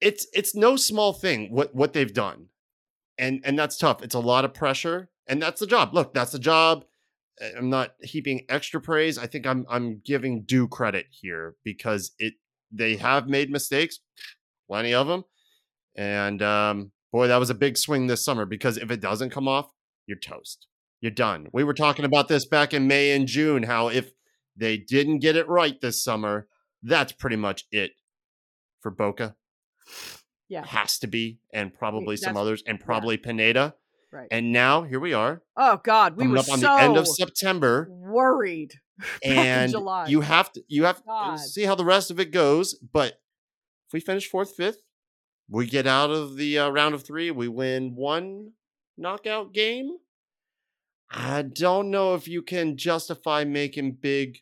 it's 0.00 0.26
it's 0.32 0.54
no 0.54 0.76
small 0.76 1.12
thing 1.12 1.50
what 1.50 1.74
what 1.74 1.92
they've 1.92 2.12
done 2.14 2.46
and 3.18 3.40
and 3.44 3.58
that's 3.58 3.76
tough 3.76 4.02
it's 4.02 4.14
a 4.14 4.18
lot 4.20 4.44
of 4.44 4.54
pressure 4.54 5.10
and 5.26 5.40
that's 5.42 5.60
the 5.60 5.66
job 5.66 5.92
look 5.94 6.14
that's 6.14 6.32
the 6.32 6.38
job 6.38 6.84
I- 6.84 6.86
i'm 7.56 7.70
not 7.70 7.94
heaping 8.02 8.44
extra 8.48 8.80
praise 8.80 9.18
i 9.18 9.26
think 9.26 9.46
i'm 9.46 9.66
i'm 9.68 10.00
giving 10.04 10.42
due 10.42 10.68
credit 10.68 11.06
here 11.10 11.54
because 11.64 12.12
it 12.18 12.34
they 12.72 12.96
have 12.96 13.28
made 13.28 13.50
mistakes 13.50 14.00
plenty 14.68 14.94
of 14.94 15.06
them 15.06 15.24
and 15.96 16.42
um 16.42 16.92
boy 17.12 17.26
that 17.26 17.38
was 17.38 17.50
a 17.50 17.54
big 17.54 17.76
swing 17.76 18.06
this 18.06 18.24
summer 18.24 18.46
because 18.46 18.76
if 18.76 18.90
it 18.90 19.00
doesn't 19.00 19.30
come 19.30 19.48
off 19.48 19.70
you're 20.06 20.18
toast 20.18 20.66
you're 21.00 21.10
done 21.10 21.48
we 21.52 21.64
were 21.64 21.74
talking 21.74 22.04
about 22.04 22.28
this 22.28 22.46
back 22.46 22.72
in 22.72 22.86
may 22.86 23.12
and 23.12 23.26
june 23.26 23.64
how 23.64 23.88
if 23.88 24.12
they 24.56 24.76
didn't 24.76 25.18
get 25.18 25.36
it 25.36 25.48
right 25.48 25.80
this 25.80 26.02
summer 26.02 26.46
that's 26.82 27.12
pretty 27.12 27.36
much 27.36 27.64
it 27.70 27.92
for 28.80 28.90
Boca. 28.90 29.36
Yeah. 30.48 30.66
Has 30.66 30.98
to 30.98 31.06
be, 31.06 31.38
and 31.52 31.72
probably 31.72 32.16
some 32.16 32.36
others, 32.36 32.62
and 32.66 32.80
probably 32.80 33.16
Pineda. 33.16 33.74
Right. 34.12 34.28
And 34.30 34.52
now 34.52 34.82
here 34.82 34.98
we 34.98 35.12
are, 35.12 35.42
oh 35.56 35.80
God, 35.84 36.16
we 36.16 36.26
were 36.26 36.38
up 36.38 36.50
on 36.50 36.58
so 36.58 36.66
the 36.66 36.82
end 36.82 36.96
of 36.96 37.06
September, 37.06 37.86
worried. 37.90 38.74
and 39.24 39.72
you 40.08 40.20
have 40.20 40.52
to 40.52 40.64
you 40.68 40.84
have 40.84 41.02
to 41.04 41.38
see 41.38 41.64
how 41.64 41.74
the 41.74 41.84
rest 41.84 42.10
of 42.10 42.18
it 42.20 42.32
goes. 42.32 42.74
But 42.74 43.20
if 43.86 43.92
we 43.92 44.00
finish 44.00 44.28
fourth, 44.28 44.54
fifth, 44.56 44.82
we 45.48 45.66
get 45.66 45.86
out 45.86 46.10
of 46.10 46.36
the 46.36 46.58
uh, 46.58 46.70
round 46.70 46.94
of 46.94 47.04
three. 47.04 47.30
We 47.30 47.48
win 47.48 47.94
one 47.94 48.52
knockout 48.98 49.52
game. 49.52 49.96
I 51.10 51.42
don't 51.42 51.90
know 51.90 52.14
if 52.14 52.28
you 52.28 52.42
can 52.42 52.76
justify 52.76 53.44
making 53.44 53.98
big 54.00 54.38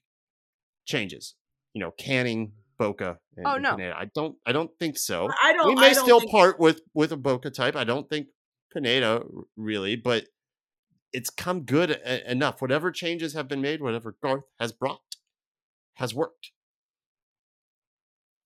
changes. 0.87 1.35
You 1.75 1.81
know, 1.81 1.93
canning 1.93 2.53
Boca. 2.79 3.19
And, 3.37 3.47
Oh, 3.47 3.57
no. 3.57 3.77
Pineda. 3.77 3.97
I 3.97 4.07
don't. 4.15 4.37
I 4.47 4.53
don't 4.53 4.71
think 4.79 4.99
so. 4.99 5.29
I 5.43 5.53
don't. 5.53 5.69
we 5.69 5.75
may 5.75 5.93
still 5.95 6.21
part 6.29 6.59
with 6.59 6.81
with 6.95 7.13
a 7.13 7.17
Boca 7.17 7.51
type. 7.51 7.77
I 7.77 7.85
don't 7.85 8.09
think 8.09 8.29
Pineda 8.73 9.23
really, 9.57 9.97
but 9.97 10.27
it's 11.13 11.31
come 11.31 11.63
good 11.63 11.91
e- 11.91 12.21
enough. 12.27 12.61
Whatever 12.61 12.91
changes 12.91 13.35
have 13.35 13.49
been 13.49 13.61
made, 13.61 13.81
whatever 13.81 14.17
Garth 14.23 14.45
has 14.61 14.73
brought, 14.73 15.17
has 15.95 16.15
worked. 16.15 16.53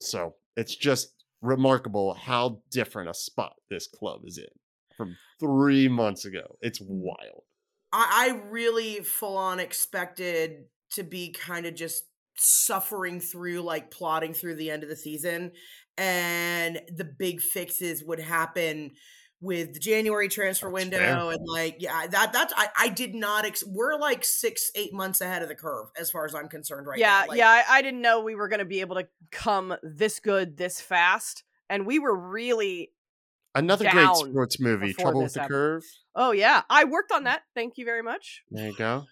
So 0.00 0.34
it's 0.56 0.74
just 0.74 1.24
remarkable 1.40 2.14
how 2.14 2.62
different 2.70 3.10
a 3.10 3.14
spot 3.14 3.56
this 3.68 3.86
club 3.86 4.22
is 4.24 4.38
in 4.38 4.44
from 4.96 5.16
three 5.40 5.88
months 5.88 6.24
ago. 6.24 6.56
It's 6.60 6.80
wild. 6.80 7.42
I, 7.92 8.30
I 8.30 8.40
really 8.48 9.00
full 9.00 9.36
on 9.36 9.60
expected 9.60 10.64
to 10.92 11.02
be 11.02 11.32
kind 11.32 11.66
of 11.66 11.74
just 11.74 12.04
suffering 12.36 13.20
through, 13.20 13.60
like 13.60 13.90
plotting 13.90 14.34
through 14.34 14.56
the 14.56 14.70
end 14.70 14.82
of 14.82 14.88
the 14.88 14.96
season, 14.96 15.52
and 15.98 16.80
the 16.88 17.04
big 17.04 17.40
fixes 17.40 18.02
would 18.04 18.20
happen 18.20 18.92
with 19.43 19.74
the 19.74 19.80
January 19.80 20.28
transfer 20.28 20.66
That's 20.66 20.72
window 20.72 20.99
fair. 20.99 21.32
and 21.32 21.47
like 21.47 21.76
yeah 21.80 22.07
that 22.07 22.32
that's 22.32 22.55
I, 22.57 22.68
I 22.78 22.88
did 22.88 23.12
not 23.12 23.45
ex- 23.45 23.64
we're 23.66 23.99
like 23.99 24.24
six 24.24 24.70
eight 24.76 24.95
months 24.95 25.20
ahead 25.20 25.43
of 25.43 25.49
the 25.49 25.57
curve 25.57 25.88
as 26.01 26.12
far 26.12 26.24
as 26.24 26.34
I'm 26.34 26.49
concerned 26.49 26.86
right 26.86 26.99
yeah, 26.99 27.22
now. 27.22 27.26
Like, 27.26 27.38
yeah. 27.38 27.49
I, 27.51 27.64
I 27.68 27.82
didn't 27.82 28.01
know 28.01 28.22
we 28.22 28.36
were 28.36 28.49
going 28.49 28.61
to 28.61 28.64
be 28.64 28.80
able 28.80 28.97
to 28.97 29.09
come 29.32 29.74
this 29.82 30.20
good 30.20 30.57
this 30.57 30.80
fast, 30.80 31.43
and 31.68 31.84
we 31.84 31.99
were 31.99 32.16
really. 32.16 32.93
Another 33.55 33.90
great 33.90 34.16
sports 34.16 34.59
movie, 34.59 34.95
Trouble 34.95 35.24
with 35.24 35.34
the 35.34 35.40
happened. 35.40 35.55
Curve. 35.55 35.82
Oh 36.14 36.30
yeah, 36.30 36.62
I 36.70 36.84
worked 36.84 37.12
on 37.12 37.24
that. 37.24 37.43
Thank 37.55 37.76
you 37.76 37.84
very 37.84 38.03
much. 38.03 38.45
There 38.51 38.68
you 38.68 38.76
go. 38.76 39.05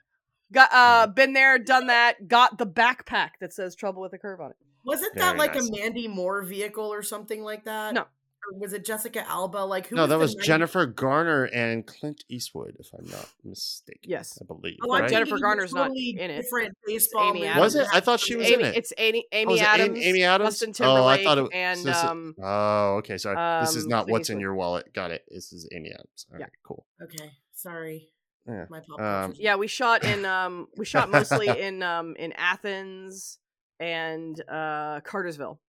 Got 0.53 0.71
uh, 0.73 1.07
been 1.09 1.35
there, 1.35 1.59
done 1.59 1.89
that. 1.89 2.27
Got 2.27 2.57
the 2.57 2.67
backpack 2.67 3.31
that 3.41 3.53
says 3.53 3.75
"Trouble 3.75 4.01
with 4.01 4.13
the 4.13 4.19
Curve" 4.19 4.41
on 4.41 4.51
it. 4.51 4.57
Wasn't 4.85 5.15
that 5.17 5.37
like 5.37 5.55
nice. 5.55 5.69
a 5.69 5.73
Mandy 5.73 6.09
Moore 6.09 6.43
vehicle 6.43 6.87
or 6.87 7.03
something 7.03 7.43
like 7.43 7.65
that? 7.65 7.93
No. 7.93 8.07
Or 8.53 8.59
was 8.59 8.73
it 8.73 8.85
Jessica 8.85 9.27
Alba? 9.29 9.59
Like 9.59 9.87
who? 9.89 9.97
no, 9.97 10.07
that 10.07 10.19
was 10.19 10.35
night- 10.35 10.45
Jennifer 10.45 10.87
Garner 10.87 11.45
and 11.45 11.87
Clint 11.87 12.25
Eastwood, 12.29 12.77
if 12.79 12.89
I'm 12.99 13.07
not 13.07 13.29
mistaken. 13.45 14.01
Yes. 14.11 14.39
I 14.41 14.45
believe. 14.45 14.79
Oh, 14.83 14.93
I'm 14.95 15.03
right? 15.03 15.11
Jennifer 15.11 15.27
thinking 15.31 15.35
of 15.37 15.41
Garner's 15.43 15.73
not 15.73 15.89
totally 15.89 16.17
in 16.19 16.31
it. 16.31 16.43
Different 16.43 16.77
baseball. 16.87 17.23
Amy 17.31 17.41
movie. 17.41 17.47
Adams. 17.49 17.61
Was 17.63 17.75
it? 17.77 17.87
I 17.93 18.01
thought 18.01 18.21
she 18.21 18.37
was 18.37 18.47
Amy, 18.49 18.55
in 18.63 18.69
it. 18.71 18.77
It's 18.77 18.93
Amy, 18.99 19.25
Oh, 19.33 19.37
Amy 19.37 19.55
is 19.55 19.61
it 19.61 19.67
Adams, 19.67 19.89
Amy, 19.99 20.07
Amy 20.07 20.23
Adams. 20.25 20.59
Justin 20.61 20.87
Oh, 20.87 21.07
I 21.07 21.23
thought 21.23 21.39
it 21.39 21.49
and 21.53 21.79
so 21.79 21.85
this 21.87 21.97
is- 21.97 22.05
um, 22.05 22.35
Oh, 22.43 22.95
okay. 22.99 23.19
Sorry. 23.19 23.65
this 23.65 23.77
is 23.77 23.85
um, 23.85 23.91
not 23.91 24.05
Clint 24.05 24.13
what's 24.13 24.31
in 24.31 24.41
your 24.41 24.55
wallet. 24.55 24.93
Got 24.93 25.11
it. 25.11 25.25
This 25.31 25.53
is 25.53 25.69
Amy 25.73 25.91
Adams. 25.93 26.27
All 26.33 26.39
Yeah. 26.39 26.45
right, 26.45 26.53
cool. 26.65 26.87
Okay, 27.03 27.31
sorry. 27.55 28.09
Yeah. 28.49 28.65
My 28.69 28.81
pop 28.81 29.01
Um, 29.01 29.35
yeah, 29.37 29.57
we 29.57 29.67
shot 29.69 30.03
in 30.03 30.25
um, 30.25 30.67
we 30.77 30.85
shot 30.85 31.11
mostly 31.11 31.47
in 31.61 31.83
um, 31.83 32.17
in 32.19 32.33
Athens, 32.33 33.39
and 33.79 34.41
uh, 34.49 35.01
Cartersville. 35.05 35.61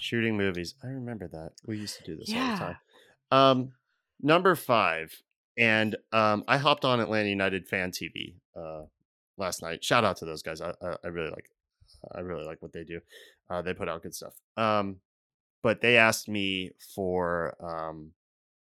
Shooting 0.00 0.36
movies. 0.36 0.74
I 0.82 0.88
remember 0.88 1.28
that. 1.28 1.52
We 1.66 1.78
used 1.78 1.98
to 1.98 2.04
do 2.04 2.16
this 2.16 2.32
all 2.34 2.52
the 2.52 2.58
time. 2.58 2.76
Um, 3.30 3.72
number 4.20 4.54
five, 4.54 5.22
and 5.56 5.96
um, 6.12 6.44
I 6.48 6.56
hopped 6.56 6.84
on 6.84 7.00
Atlanta 7.00 7.28
United 7.28 7.68
Fan 7.68 7.90
TV 7.92 8.34
uh, 8.56 8.86
last 9.36 9.62
night. 9.62 9.84
Shout 9.84 10.04
out 10.04 10.16
to 10.18 10.24
those 10.24 10.42
guys. 10.42 10.60
I, 10.60 10.70
I, 10.82 10.96
I 11.04 11.08
really 11.08 11.30
like, 11.30 11.50
I 12.14 12.20
really 12.20 12.44
like 12.44 12.62
what 12.62 12.72
they 12.72 12.84
do. 12.84 13.00
Uh, 13.48 13.62
they 13.62 13.74
put 13.74 13.88
out 13.88 14.02
good 14.02 14.14
stuff. 14.14 14.34
Um, 14.56 14.96
but 15.62 15.80
they 15.80 15.96
asked 15.96 16.28
me 16.28 16.70
for 16.94 17.54
um, 17.62 18.12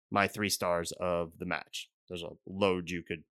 my 0.10 0.28
three 0.28 0.50
stars 0.50 0.92
of 1.00 1.34
the 1.38 1.46
match. 1.46 1.90
There's 2.10 2.24
a 2.24 2.30
load 2.48 2.90
you 2.90 3.04
could 3.04 3.24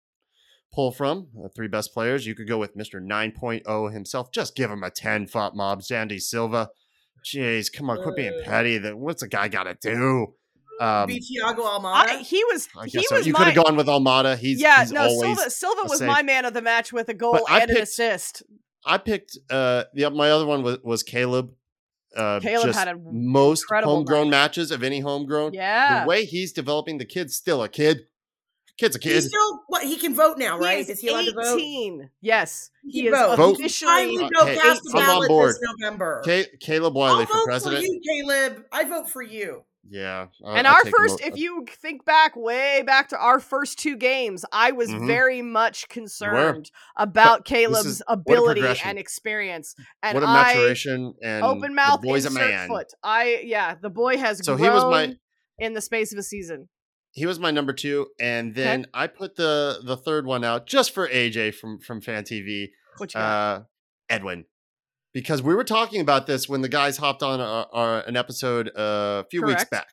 pull 0.73 0.91
from. 0.91 1.29
The 1.35 1.49
three 1.49 1.69
best 1.69 1.95
players. 1.95 2.27
You 2.27 2.35
could 2.35 2.49
go 2.49 2.59
with 2.59 2.77
Mr. 2.77 3.01
9.0 3.01 3.93
himself. 3.93 4.33
Just 4.33 4.57
give 4.57 4.71
him 4.71 4.83
a 4.83 4.91
10, 4.91 5.29
Fought 5.29 5.57
Mob, 5.57 5.81
Xande 5.81 6.21
Silva. 6.21 6.71
Jeez, 7.25 7.73
come 7.73 7.89
on, 7.91 8.03
quit 8.03 8.17
being 8.17 8.41
petty. 8.45 8.79
That 8.79 8.99
what's 8.99 9.23
a 9.23 9.29
guy 9.29 9.49
got 9.49 9.65
to 9.65 9.75
do? 9.81 10.35
Um, 10.81 11.07
Be 11.07 11.21
Thiago 11.21 11.59
Almada. 11.61 12.09
I, 12.09 12.17
he 12.19 12.43
was 12.45 12.69
I 12.77 12.85
he 12.87 12.91
guess 12.91 13.09
so. 13.09 13.17
was 13.17 13.27
You 13.27 13.33
could 13.33 13.47
have 13.47 13.65
gone 13.65 13.77
with 13.77 13.87
Almada. 13.87 14.37
He's 14.37 14.61
yeah 14.61 14.81
he's 14.81 14.91
no 14.93 15.03
always. 15.03 15.21
Silva 15.39 15.51
Silva 15.51 15.83
was 15.85 15.99
safe- 16.01 16.09
my 16.09 16.23
man 16.23 16.45
of 16.45 16.53
the 16.53 16.63
match 16.63 16.93
with 16.93 17.09
a 17.09 17.15
goal 17.15 17.33
But 17.33 17.45
I 17.49 17.61
and 17.61 17.71
an 17.71 17.77
assist. 17.79 18.43
I 18.85 18.99
picked 18.99 19.39
uh 19.51 19.85
the 19.95 20.11
my 20.11 20.31
other 20.31 20.47
one 20.47 20.63
was, 20.63 20.79
was 20.83 21.03
Caleb. 21.03 21.53
Uh, 22.17 22.39
Caleb 22.41 22.67
just 22.67 22.79
had 22.79 22.89
a 22.89 22.97
most 23.11 23.65
homegrown 23.69 24.31
night. 24.31 24.37
matches 24.37 24.71
of 24.71 24.83
any 24.85 25.01
homegrown. 25.01 25.53
Yeah, 25.53 26.03
The 26.05 26.09
way 26.09 26.25
he's 26.25 26.53
developing 26.53 26.99
the 26.99 27.05
kid's 27.05 27.35
still 27.35 27.61
a 27.63 27.69
kid. 27.69 28.03
Kid's 28.77 28.97
a 28.97 28.99
kid. 28.99 29.13
He's 29.15 29.29
still 29.29 29.63
what 29.69 29.85
he 29.85 29.97
can 29.97 30.15
vote 30.15 30.37
now, 30.37 30.59
right? 30.59 30.85
He 30.85 30.93
Is 30.93 31.01
he 31.01 31.09
allowed 31.09 31.27
to 31.27 31.33
vote? 31.33 31.59
18. 31.59 32.11
Yes, 32.21 32.71
He 32.83 32.91
he 32.91 33.03
can 33.05 33.15
is 33.15 33.21
vote. 33.21 33.37
Vote. 33.37 33.55
officially. 33.55 33.89
Finally 33.93 34.25
Uh, 34.25 34.29
go 34.31 34.47
hey, 34.47 34.57
cast 34.57 34.83
the 34.83 34.91
I'm 34.95 34.99
on 35.03 35.07
ballot 35.07 35.29
board. 35.29 35.51
this 35.51 35.61
November. 35.81 36.23
Ca- 36.25 36.57
Caleb 36.61 36.97
I'll 36.97 37.01
Wiley 37.01 37.25
vote 37.27 37.33
for 37.33 37.45
president. 37.45 37.81
for 37.85 37.87
you, 37.87 38.01
Caleb. 38.05 38.65
I 38.73 38.85
vote 38.85 39.09
for 39.09 39.23
you. 39.23 39.63
Yeah. 39.89 40.29
I- 40.45 40.59
and 40.59 40.67
I'll 40.67 40.77
our 40.77 40.83
take 40.83 40.97
first, 40.97 41.21
if 41.21 41.37
you 41.37 41.67
think 41.71 42.05
back 42.07 42.35
way 42.37 42.83
back 42.87 43.11
to 43.11 43.19
our 43.19 43.39
first 43.39 43.79
two 43.79 43.97
games, 43.97 44.45
I 44.51 44.73
was 44.73 44.89
Mhm. 44.89 45.07
very 45.07 45.43
much 45.43 45.89
concerned 45.91 46.71
about 46.97 47.45
Caleb's 47.45 47.87
is- 47.87 48.03
ability 48.09 48.65
and 48.83 48.99
experience. 48.99 49.77
And 50.03 50.15
what 50.17 50.25
a 50.25 50.27
maturation 50.27 51.15
and 51.23 51.45
open 51.45 51.75
mouth, 51.75 52.01
boy's 52.01 52.25
a 52.25 52.29
insert 52.29 52.49
man. 52.51 52.69
foot. 52.69 52.93
I 53.05 53.41
yeah, 53.45 53.75
the 53.81 53.91
boy 53.91 54.17
has 54.17 54.39
So 54.45 54.57
grown 54.57 54.69
he 54.69 54.75
was 54.75 54.85
my 54.85 55.17
in 55.59 55.75
the 55.75 55.81
space 55.83 56.13
of 56.13 56.19
a 56.19 56.23
season. 56.23 56.69
He 57.15 57.27
was 57.27 57.39
my 57.39 57.53
number 57.53 57.73
two, 57.73 58.09
and 58.19 58.55
then 58.57 58.87
I 58.93 59.07
put 59.07 59.37
the 59.37 59.81
the 59.85 59.97
third 59.97 60.27
one 60.27 60.45
out 60.45 60.67
just 60.67 60.93
for 60.93 61.09
AJ 61.09 61.55
from 61.55 61.79
from 61.79 62.01
Fan 62.01 62.25
TV. 62.25 62.71
Uh, 63.15 63.61
Edwin, 64.09 64.45
because 65.13 65.41
we 65.41 65.55
were 65.55 65.65
talking 65.65 66.01
about 66.01 66.27
this 66.27 66.49
when 66.49 66.61
the 66.61 66.69
guys 66.69 66.97
hopped 66.97 67.23
on 67.23 67.41
our, 67.41 67.67
our, 67.73 68.01
an 68.01 68.17
episode 68.17 68.69
uh, 68.77 69.23
a 69.23 69.25
few 69.31 69.43
weeks 69.43 69.65
back. 69.65 69.89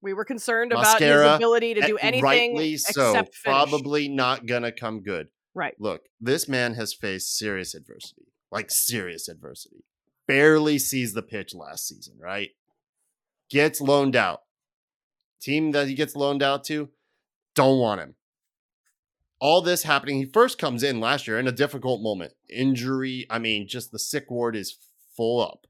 we 0.00 0.14
were 0.14 0.24
concerned 0.24 0.72
about 0.72 1.00
his 1.00 1.20
ability 1.20 1.74
to 1.74 1.80
do 1.82 1.98
anything 1.98 2.24
rightly 2.24 2.76
so, 2.76 3.12
finish. 3.12 3.28
probably 3.44 4.08
not 4.08 4.46
gonna 4.46 4.72
come 4.72 5.02
good. 5.02 5.28
right. 5.54 5.74
Look, 5.78 6.02
this 6.20 6.48
man 6.48 6.74
has 6.74 6.94
faced 6.94 7.36
serious 7.36 7.74
adversity, 7.74 8.28
like 8.52 8.70
serious 8.70 9.28
adversity. 9.28 9.84
Barely 10.28 10.78
sees 10.78 11.14
the 11.14 11.22
pitch 11.22 11.52
last 11.52 11.88
season, 11.88 12.14
right? 12.20 12.50
Gets 13.50 13.80
loaned 13.80 14.14
out. 14.14 14.42
Team 15.40 15.72
that 15.72 15.88
he 15.88 15.94
gets 15.94 16.14
loaned 16.14 16.42
out 16.42 16.64
to, 16.64 16.90
don't 17.54 17.78
want 17.78 18.00
him. 18.00 18.14
All 19.40 19.62
this 19.62 19.84
happening, 19.84 20.18
he 20.18 20.26
first 20.26 20.58
comes 20.58 20.82
in 20.82 21.00
last 21.00 21.26
year 21.26 21.38
in 21.38 21.48
a 21.48 21.52
difficult 21.52 22.02
moment. 22.02 22.34
Injury, 22.50 23.26
I 23.30 23.38
mean, 23.38 23.66
just 23.66 23.90
the 23.90 23.98
sick 23.98 24.30
ward 24.30 24.54
is 24.54 24.76
full 25.16 25.40
up. 25.40 25.66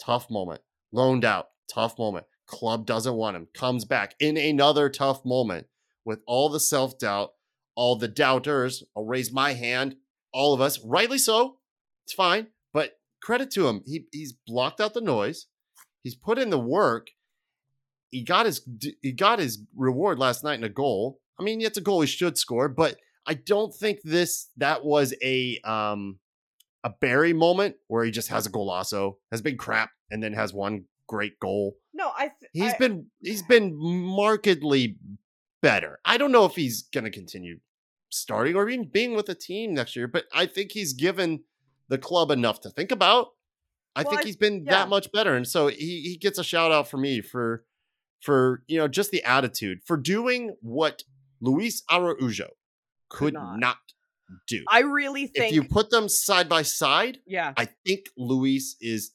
Tough 0.00 0.30
moment. 0.30 0.60
Loaned 0.92 1.24
out, 1.24 1.48
tough 1.68 1.98
moment. 1.98 2.26
Club 2.46 2.86
doesn't 2.86 3.14
want 3.14 3.36
him. 3.36 3.48
Comes 3.54 3.84
back 3.84 4.14
in 4.20 4.36
another 4.36 4.88
tough 4.88 5.24
moment 5.24 5.66
with 6.04 6.20
all 6.26 6.48
the 6.48 6.60
self 6.60 6.96
doubt, 6.98 7.32
all 7.74 7.96
the 7.96 8.08
doubters. 8.08 8.84
I'll 8.96 9.04
raise 9.04 9.32
my 9.32 9.54
hand. 9.54 9.96
All 10.32 10.54
of 10.54 10.60
us, 10.60 10.78
rightly 10.84 11.18
so. 11.18 11.58
It's 12.04 12.12
fine, 12.12 12.48
but 12.72 13.00
credit 13.20 13.50
to 13.52 13.66
him. 13.66 13.82
He 13.84 14.06
he's 14.12 14.32
blocked 14.32 14.80
out 14.80 14.94
the 14.94 15.00
noise. 15.00 15.46
He's 16.02 16.14
put 16.14 16.38
in 16.38 16.50
the 16.50 16.58
work. 16.58 17.08
He 18.16 18.22
got 18.24 18.46
his 18.46 18.66
he 19.02 19.12
got 19.12 19.38
his 19.38 19.62
reward 19.76 20.18
last 20.18 20.42
night 20.44 20.58
in 20.58 20.64
a 20.64 20.68
goal. 20.70 21.20
I 21.38 21.42
mean, 21.42 21.60
it's 21.60 21.76
a 21.78 21.82
goal 21.82 22.00
he 22.00 22.06
should 22.06 22.38
score, 22.38 22.68
but 22.68 22.96
I 23.26 23.34
don't 23.34 23.74
think 23.74 23.98
this 24.04 24.48
that 24.56 24.84
was 24.84 25.14
a 25.22 25.58
um 25.64 26.18
a 26.84 26.90
Barry 27.00 27.32
moment 27.32 27.76
where 27.88 28.04
he 28.04 28.10
just 28.10 28.28
has 28.28 28.46
a 28.46 28.50
golazo, 28.50 29.16
has 29.32 29.42
been 29.42 29.56
crap, 29.58 29.90
and 30.10 30.22
then 30.22 30.32
has 30.32 30.52
one 30.54 30.84
great 31.08 31.38
goal. 31.40 31.76
No, 31.92 32.10
I. 32.16 32.28
Th- 32.40 32.50
He's 32.52 32.72
I- 32.74 32.78
been 32.78 33.06
he's 33.22 33.42
been 33.42 33.72
markedly 33.76 34.96
better. 35.62 35.98
I 36.04 36.16
don't 36.18 36.32
know 36.32 36.44
if 36.44 36.54
he's 36.56 36.82
gonna 36.94 37.10
continue 37.10 37.58
starting 38.10 38.56
or 38.56 38.68
even 38.68 38.88
being 38.88 39.14
with 39.14 39.26
the 39.26 39.34
team 39.34 39.74
next 39.74 39.94
year, 39.96 40.08
but 40.08 40.24
I 40.32 40.46
think 40.46 40.72
he's 40.72 40.92
given 40.92 41.42
the 41.88 41.98
club 41.98 42.30
enough 42.30 42.60
to 42.62 42.70
think 42.70 42.90
about. 42.92 43.28
I 43.94 44.02
Well, 44.02 44.10
think 44.12 44.22
I- 44.22 44.26
he's 44.26 44.36
been 44.36 44.64
yeah. 44.64 44.72
that 44.72 44.88
much 44.88 45.10
better, 45.12 45.34
and 45.36 45.46
so 45.46 45.66
he 45.68 46.02
he 46.02 46.16
gets 46.18 46.38
a 46.38 46.44
shout 46.44 46.70
out 46.72 46.88
for 46.88 46.98
me 46.98 47.20
for 47.20 47.64
for 48.20 48.62
you 48.66 48.78
know 48.78 48.88
just 48.88 49.10
the 49.10 49.22
attitude 49.24 49.80
for 49.84 49.96
doing 49.96 50.56
what 50.60 51.02
Luis 51.40 51.82
Araujo 51.90 52.48
could 53.08 53.34
not. 53.34 53.58
not. 53.58 53.76
do. 54.48 54.64
I 54.68 54.80
really 54.80 55.26
think. 55.26 55.50
if 55.50 55.52
you 55.52 55.64
put 55.64 55.90
them 55.90 56.08
side 56.08 56.48
by 56.48 56.62
side, 56.62 57.18
yeah. 57.26 57.52
I 57.56 57.68
think 57.84 58.06
Luis 58.16 58.76
is 58.80 59.12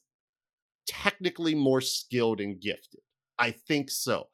technically 0.86 1.54
more 1.54 1.80
skilled 1.80 2.40
and 2.40 2.60
gifted. 2.60 3.00
I 3.38 3.50
think 3.50 3.90
so. 3.90 4.28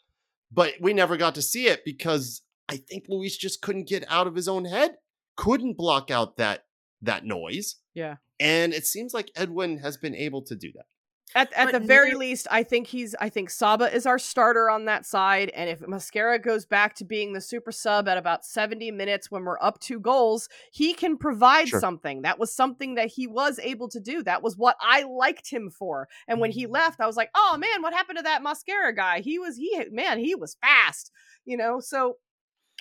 But 0.50 0.74
we 0.80 0.92
never 0.92 1.16
got 1.16 1.34
to 1.34 1.42
see 1.42 1.66
it 1.66 1.84
because 1.84 2.42
I 2.68 2.76
think 2.76 3.04
Luis 3.08 3.36
just 3.36 3.60
couldn't 3.60 3.88
get 3.88 4.04
out 4.08 4.26
of 4.26 4.34
his 4.34 4.48
own 4.48 4.64
head, 4.64 4.96
couldn't 5.36 5.76
block 5.76 6.10
out 6.10 6.36
that 6.36 6.64
that 7.02 7.24
noise. 7.24 7.76
Yeah. 7.94 8.16
And 8.40 8.72
it 8.72 8.86
seems 8.86 9.14
like 9.14 9.30
Edwin 9.34 9.78
has 9.78 9.96
been 9.96 10.14
able 10.14 10.42
to 10.42 10.56
do 10.56 10.72
that. 10.74 10.86
At 11.34 11.52
at 11.52 11.66
But 11.66 11.72
the 11.72 11.86
very 11.86 12.08
neither- 12.08 12.18
least, 12.18 12.46
I 12.50 12.62
think 12.62 12.86
he's 12.86 13.14
I 13.20 13.28
think 13.28 13.50
Saba 13.50 13.94
is 13.94 14.06
our 14.06 14.18
starter 14.18 14.70
on 14.70 14.86
that 14.86 15.04
side, 15.04 15.50
and 15.50 15.68
if 15.68 15.80
Mosquera 15.80 16.42
goes 16.42 16.64
back 16.64 16.94
to 16.96 17.04
being 17.04 17.34
the 17.34 17.40
super 17.40 17.70
sub 17.70 18.08
at 18.08 18.16
about 18.16 18.46
70 18.46 18.90
minutes 18.92 19.30
when 19.30 19.44
we're 19.44 19.60
up 19.60 19.78
two 19.78 20.00
goals, 20.00 20.48
he 20.72 20.94
can 20.94 21.18
provide 21.18 21.68
Sure. 21.68 21.80
something. 21.80 22.22
That 22.22 22.38
was 22.38 22.52
something 22.54 22.94
that 22.94 23.08
he 23.08 23.26
was 23.26 23.58
able 23.62 23.88
to 23.90 24.00
do. 24.00 24.22
That 24.22 24.42
was 24.42 24.56
what 24.56 24.76
I 24.80 25.02
liked 25.02 25.50
him 25.50 25.68
for. 25.70 26.08
And 26.26 26.40
when 26.40 26.50
he 26.50 26.66
mm. 26.66 26.72
left, 26.72 26.98
I 27.00 27.06
was 27.06 27.16
like, 27.16 27.30
"Oh 27.34 27.56
man, 27.58 27.82
what 27.82 27.92
happened 27.92 28.18
to 28.18 28.22
that 28.22 28.42
Mosquera 28.42 28.96
guy? 28.96 29.20
He 29.20 29.38
was 29.38 29.56
he 29.56 29.84
man, 29.90 30.18
he 30.18 30.34
was 30.34 30.56
fast." 30.62 31.10
You 31.44 31.56
know, 31.58 31.80
so 31.80 32.16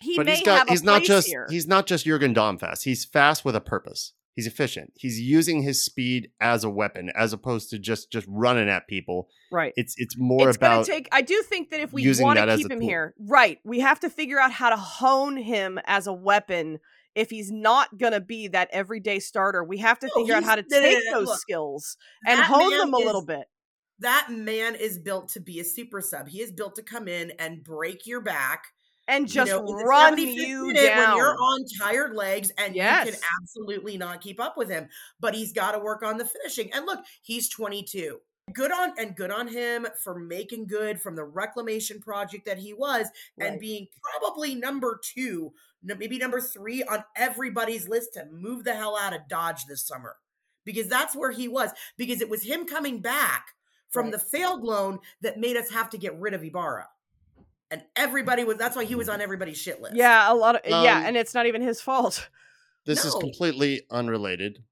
he 0.01 0.15
but 0.15 0.25
may 0.25 0.35
he's 0.35 0.45
got 0.45 0.59
have 0.59 0.69
he's 0.69 0.83
not 0.83 1.03
just 1.03 1.27
here. 1.27 1.47
he's 1.49 1.67
not 1.67 1.85
just 1.85 2.05
Jurgen 2.05 2.33
Damm 2.33 2.57
fast. 2.57 2.85
He's 2.85 3.03
fast 3.03 3.43
with 3.43 3.55
a 3.55 3.61
purpose. 3.61 4.13
He's 4.37 4.45
efficient. 4.47 4.93
He's 4.95 5.19
using 5.19 5.63
his 5.63 5.83
speed 5.83 6.29
as 6.39 6.63
a 6.63 6.69
weapon 6.69 7.11
as 7.15 7.33
opposed 7.33 7.71
to 7.71 7.79
just 7.79 8.11
just 8.11 8.27
running 8.29 8.69
at 8.69 8.87
people. 8.87 9.27
right. 9.51 9.73
It's 9.75 9.95
it's 9.97 10.15
more 10.17 10.47
it's 10.47 10.57
about 10.57 10.85
gonna 10.85 10.85
take 10.85 11.09
i 11.11 11.21
do 11.23 11.41
think 11.41 11.71
that 11.71 11.79
if 11.81 11.91
we 11.91 12.03
want 12.21 12.37
to 12.37 12.55
keep 12.55 12.71
him 12.71 12.79
tool. 12.79 12.87
here 12.87 13.15
right 13.19 13.57
we 13.65 13.79
have 13.79 13.99
to 14.01 14.09
figure 14.11 14.39
out 14.39 14.51
how 14.51 14.69
to 14.69 14.77
hone 14.77 15.37
him 15.37 15.79
as 15.85 16.05
a 16.05 16.13
weapon 16.13 16.77
if 17.15 17.31
he's 17.31 17.51
not 17.51 17.97
gonna 17.97 18.21
be 18.21 18.47
that 18.47 18.69
everyday 18.71 19.17
starter 19.19 19.63
we 19.63 19.79
have 19.79 19.97
to 19.97 20.07
No, 20.07 20.21
figure 20.21 20.35
out 20.35 20.43
how 20.43 20.55
to 20.55 20.63
no, 20.69 20.77
no, 20.77 20.83
take 20.83 21.03
no, 21.05 21.11
no, 21.11 21.19
those 21.21 21.27
look, 21.29 21.39
skills 21.39 21.97
and 22.27 22.39
hone 22.39 22.69
them 22.77 22.93
a 22.93 22.97
little 22.97 23.25
bit 23.25 23.47
That 23.99 24.27
man 24.29 24.75
is 24.75 24.99
built 24.99 25.29
to 25.29 25.39
be 25.39 25.59
a 25.59 25.63
super 25.65 26.01
sub. 26.01 26.27
He 26.27 26.41
is 26.41 26.51
built 26.51 26.75
to 26.75 26.83
come 26.83 27.07
in 27.07 27.31
and 27.39 27.63
break 27.63 28.05
your 28.05 28.21
back. 28.21 28.65
And 29.07 29.27
you 29.27 29.33
just 29.33 29.51
know, 29.51 29.63
run 29.63 30.17
you 30.17 30.73
down 30.73 31.07
when 31.09 31.17
you're 31.17 31.35
on 31.35 31.65
tired 31.79 32.15
legs 32.15 32.51
and 32.57 32.75
you 32.75 32.81
can 32.81 33.15
absolutely 33.41 33.97
not 33.97 34.21
keep 34.21 34.39
up 34.39 34.57
with 34.57 34.69
him. 34.69 34.89
But 35.19 35.35
he's 35.35 35.53
got 35.53 35.71
to 35.71 35.79
work 35.79 36.03
on 36.03 36.17
the 36.17 36.25
finishing. 36.25 36.71
And 36.73 36.85
look, 36.85 37.03
he's 37.21 37.49
22. 37.49 38.19
Good 38.53 38.71
on 38.71 38.93
and 38.97 39.15
good 39.15 39.29
on 39.31 39.47
him 39.49 39.87
for 40.03 40.17
making 40.17 40.67
good 40.67 41.01
from 41.01 41.15
the 41.15 41.23
reclamation 41.25 41.99
project 41.99 42.45
that 42.45 42.57
he 42.57 42.73
was 42.73 43.07
and 43.39 43.59
being 43.59 43.87
probably 44.01 44.55
number 44.55 44.99
two, 45.03 45.51
maybe 45.83 46.17
number 46.17 46.39
three 46.39 46.81
on 46.83 47.03
everybody's 47.17 47.89
list 47.89 48.13
to 48.13 48.25
move 48.31 48.63
the 48.63 48.73
hell 48.73 48.97
out 48.97 49.13
of 49.13 49.27
Dodge 49.27 49.65
this 49.65 49.85
summer. 49.85 50.15
Because 50.63 50.87
that's 50.87 51.15
where 51.15 51.31
he 51.31 51.47
was. 51.49 51.71
Because 51.97 52.21
it 52.21 52.29
was 52.29 52.43
him 52.43 52.65
coming 52.65 53.01
back 53.01 53.47
from 53.89 54.05
Right. 54.05 54.13
the 54.13 54.19
failed 54.19 54.63
loan 54.63 54.99
that 55.21 55.39
made 55.39 55.57
us 55.57 55.69
have 55.71 55.89
to 55.89 55.97
get 55.97 56.17
rid 56.17 56.33
of 56.33 56.43
Ibarra. 56.43 56.87
And 57.69 57.83
everybody 57.95 58.43
was 58.43 58.57
that's 58.57 58.75
why 58.75 58.85
he 58.85 58.95
was 58.95 59.09
on 59.09 59.19
everybody's 59.21 59.57
shit 59.57 59.81
list. 59.81 59.95
yeah 59.95 60.31
a 60.31 60.35
lot 60.35 60.55
of 60.55 60.61
yeah 60.65 60.97
Um, 60.99 61.05
and 61.05 61.17
it's 61.17 61.33
not 61.33 61.45
even 61.45 61.61
his 61.61 61.81
fault 61.81 62.29
This 62.85 63.03
is 63.03 63.13
completely 63.15 63.81
unrelated, 63.91 64.63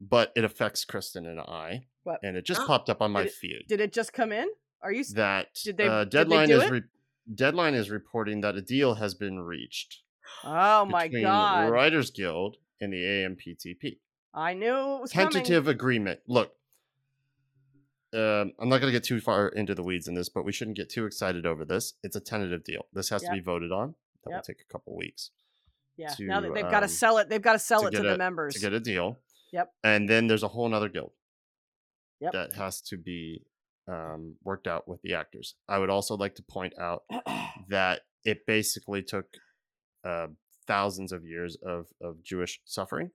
but 0.00 0.30
it 0.36 0.44
affects 0.44 0.84
Kristen 0.84 1.24
and 1.26 1.40
I. 1.40 1.86
What? 2.04 2.20
And 2.22 2.36
it 2.36 2.44
just 2.44 2.60
Oh. 2.62 2.66
popped 2.66 2.90
up 2.90 3.00
on 3.00 3.10
my 3.12 3.22
Did 3.22 3.28
it- 3.28 3.34
feed 3.34 3.64
did 3.68 3.80
it 3.80 3.92
just 3.92 4.12
come 4.12 4.32
in 4.32 4.48
are 4.82 4.92
you 4.92 5.04
that 5.14 5.54
did 5.64 5.76
they- 5.76 5.86
uh, 5.88 6.04
did 6.04 6.10
they 6.12 6.18
deadline 6.18 6.48
do 6.48 6.56
is 6.58 6.62
it? 6.64 6.70
re- 6.70 6.82
deadline 7.34 7.74
is 7.74 7.88
reporting 7.90 8.40
that 8.42 8.56
a 8.56 8.62
deal 8.62 8.94
has 8.96 9.14
been 9.14 9.38
reached 9.40 10.00
oh 10.44 10.84
my 10.84 11.04
between 11.08 11.22
god 11.24 11.70
Writers 11.70 12.10
Guild 12.10 12.56
and 12.80 12.92
the 12.92 13.02
AMPTP. 13.04 14.00
I 14.34 14.54
knew 14.54 14.74
it 14.96 15.00
was 15.02 15.10
tentative 15.12 15.64
coming. 15.64 15.74
agreement. 15.76 16.20
Look, 16.26 16.56
um, 18.14 18.52
I'm 18.58 18.68
not 18.68 18.80
going 18.80 18.92
to 18.92 18.98
get 18.98 19.04
too 19.04 19.20
far 19.20 19.48
into 19.48 19.74
the 19.74 19.82
weeds 19.82 20.08
in 20.08 20.14
this, 20.14 20.28
but 20.28 20.44
we 20.44 20.52
shouldn't 20.52 20.76
get 20.76 20.90
too 20.90 21.06
excited 21.06 21.46
over 21.46 21.64
this. 21.64 21.94
It's 22.02 22.16
a 22.16 22.20
tentative 22.20 22.64
deal. 22.64 22.86
This 22.92 23.08
has 23.10 23.22
Yep. 23.22 23.30
to 23.30 23.34
be 23.36 23.40
voted 23.42 23.72
on. 23.72 23.94
That 24.24 24.34
will 24.34 24.42
take 24.42 24.60
a 24.60 24.72
couple 24.72 24.94
weeks 24.96 25.30
Yeah. 25.96 26.14
now 26.20 26.40
to, 26.40 26.46
that 26.48 26.54
they've 26.54 26.62
got 26.70 26.80
to 26.80 26.86
um, 26.86 26.88
sell 26.88 27.18
it, 27.18 27.28
they've 27.28 27.42
got 27.42 27.54
to 27.54 27.58
sell 27.58 27.82
to 27.82 27.88
it 27.88 27.90
to 27.92 28.02
the 28.02 28.14
a- 28.14 28.18
members. 28.18 28.54
to 28.54 28.60
get 28.60 28.72
a 28.72 28.80
deal. 28.80 29.18
Yep. 29.52 29.72
And 29.82 30.08
then 30.08 30.26
there's 30.28 30.42
a 30.42 30.48
whole 30.48 30.68
nother 30.68 30.88
guild 30.88 31.12
Yep. 32.20 32.32
that 32.32 32.54
has 32.54 32.80
to 32.82 32.96
be 32.96 33.42
um, 33.88 34.36
worked 34.44 34.66
out 34.68 34.86
with 34.86 35.02
the 35.02 35.14
actors. 35.14 35.56
I 35.68 35.78
would 35.78 35.90
also 35.90 36.16
like 36.16 36.36
to 36.36 36.42
point 36.42 36.72
out 36.78 37.02
that 37.68 38.02
it 38.24 38.46
basically 38.46 39.02
took 39.02 39.26
uh, 40.04 40.28
thousands 40.68 41.10
of 41.12 41.24
years 41.24 41.56
of, 41.66 41.86
of 42.00 42.22
Jewish 42.22 42.60
suffering 42.64 43.10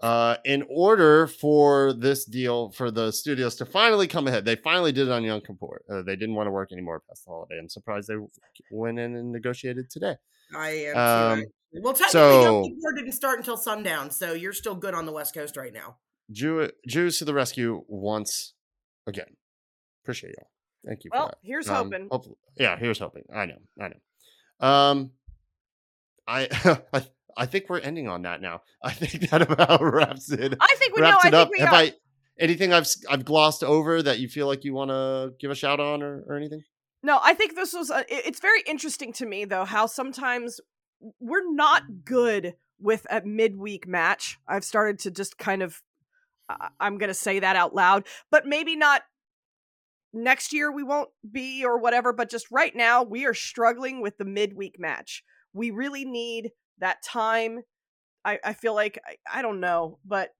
uh, 0.00 0.36
in 0.44 0.64
order 0.68 1.26
for 1.26 1.92
this 1.92 2.24
deal 2.24 2.70
for 2.72 2.90
the 2.90 3.10
studios 3.12 3.56
to 3.56 3.64
finally 3.66 4.06
come 4.06 4.26
ahead. 4.28 4.44
They 4.44 4.56
finally 4.56 4.92
did 4.92 5.08
it 5.08 5.12
on 5.12 5.22
Yom 5.24 5.40
Kippur. 5.40 5.82
Uh, 5.90 6.02
they 6.02 6.16
didn't 6.16 6.34
want 6.34 6.46
to 6.46 6.50
work 6.50 6.72
anymore 6.72 7.02
past 7.08 7.24
the 7.24 7.30
holiday. 7.30 7.58
I'm 7.58 7.68
surprised 7.68 8.08
they 8.08 8.16
went 8.70 8.98
in 8.98 9.16
and 9.16 9.32
negotiated 9.32 9.88
today. 9.90 10.16
I 10.54 10.68
am. 10.94 10.96
Um, 10.96 11.38
too. 11.40 11.80
Well, 11.82 11.94
technically, 11.94 12.20
Yom 12.20 12.42
so- 12.42 12.68
Kippur 12.68 12.92
didn't 12.96 13.12
start 13.12 13.38
until 13.38 13.56
sundown, 13.56 14.10
so 14.10 14.32
you're 14.32 14.52
still 14.52 14.74
good 14.74 14.94
on 14.94 15.06
the 15.06 15.12
West 15.12 15.34
Coast 15.34 15.56
right 15.56 15.72
now. 15.72 15.96
Jew- 16.30 16.70
Jews 16.86 17.18
to 17.18 17.24
the 17.24 17.34
rescue 17.34 17.84
once 17.88 18.54
again. 19.06 19.36
Appreciate 20.04 20.34
y'all. 20.38 20.50
Thank 20.86 21.04
you. 21.04 21.10
for 21.10 21.18
well, 21.18 21.26
that. 21.28 21.38
here's 21.42 21.68
Um, 21.68 21.76
hoping. 21.90 22.08
hopefully- 22.10 22.36
yeah, 22.56 22.76
here's 22.78 22.98
hoping. 22.98 23.24
I 23.34 23.46
know. 23.46 23.58
I 23.80 23.88
know. 23.88 24.66
Um, 24.68 25.10
I 26.26 26.48
I 26.92 27.06
I 27.36 27.46
think 27.46 27.68
we're 27.68 27.80
ending 27.80 28.08
on 28.08 28.22
that 28.22 28.40
now. 28.40 28.62
I 28.82 28.92
think 28.92 29.30
that 29.30 29.42
about 29.42 29.82
wraps 29.82 30.30
it. 30.30 30.56
I 30.60 30.74
think 30.76 30.94
we 30.94 31.02
know. 31.02 31.10
wraps 31.10 31.24
I 31.24 31.28
it 31.28 31.34
up. 31.34 31.48
think 31.48 31.58
we 31.58 31.64
Have 31.64 31.72
are. 31.72 31.76
I 31.76 31.92
anything 32.38 32.72
I've 32.72 32.86
I've 33.08 33.24
glossed 33.24 33.62
over 33.64 34.02
that 34.02 34.18
you 34.18 34.28
feel 34.28 34.46
like 34.46 34.64
you 34.64 34.74
want 34.74 34.90
to 34.90 35.32
give 35.38 35.50
a 35.50 35.54
shout 35.54 35.80
on 35.80 36.02
or, 36.02 36.24
or 36.28 36.36
anything? 36.36 36.62
No, 37.02 37.18
I 37.22 37.34
think 37.34 37.54
this 37.54 37.72
was. 37.74 37.90
A, 37.90 38.04
it's 38.08 38.40
very 38.40 38.62
interesting 38.66 39.12
to 39.14 39.26
me 39.26 39.44
though 39.44 39.64
how 39.64 39.86
sometimes 39.86 40.60
we're 41.20 41.52
not 41.54 41.82
good 42.04 42.54
with 42.80 43.06
a 43.10 43.20
midweek 43.24 43.86
match. 43.86 44.38
I've 44.48 44.64
started 44.64 44.98
to 45.00 45.10
just 45.10 45.38
kind 45.38 45.62
of. 45.62 45.82
I- 46.48 46.68
I'm 46.80 46.98
going 46.98 47.08
to 47.08 47.14
say 47.14 47.40
that 47.40 47.56
out 47.56 47.74
loud, 47.74 48.04
but 48.30 48.46
maybe 48.46 48.76
not 48.76 49.02
next 50.12 50.52
year 50.52 50.70
we 50.70 50.82
won't 50.82 51.10
be 51.30 51.64
or 51.64 51.78
whatever. 51.78 52.12
But 52.12 52.30
just 52.30 52.50
right 52.50 52.74
now 52.74 53.02
we 53.02 53.26
are 53.26 53.34
struggling 53.34 54.00
with 54.00 54.16
the 54.18 54.24
midweek 54.24 54.76
match. 54.78 55.22
We 55.52 55.70
really 55.70 56.04
need 56.04 56.50
that 56.78 57.02
time. 57.02 57.60
I, 58.24 58.38
I 58.44 58.52
feel 58.54 58.74
like 58.74 58.98
I, 59.06 59.38
I 59.38 59.42
don't 59.42 59.60
know, 59.60 59.98
but 60.04 60.30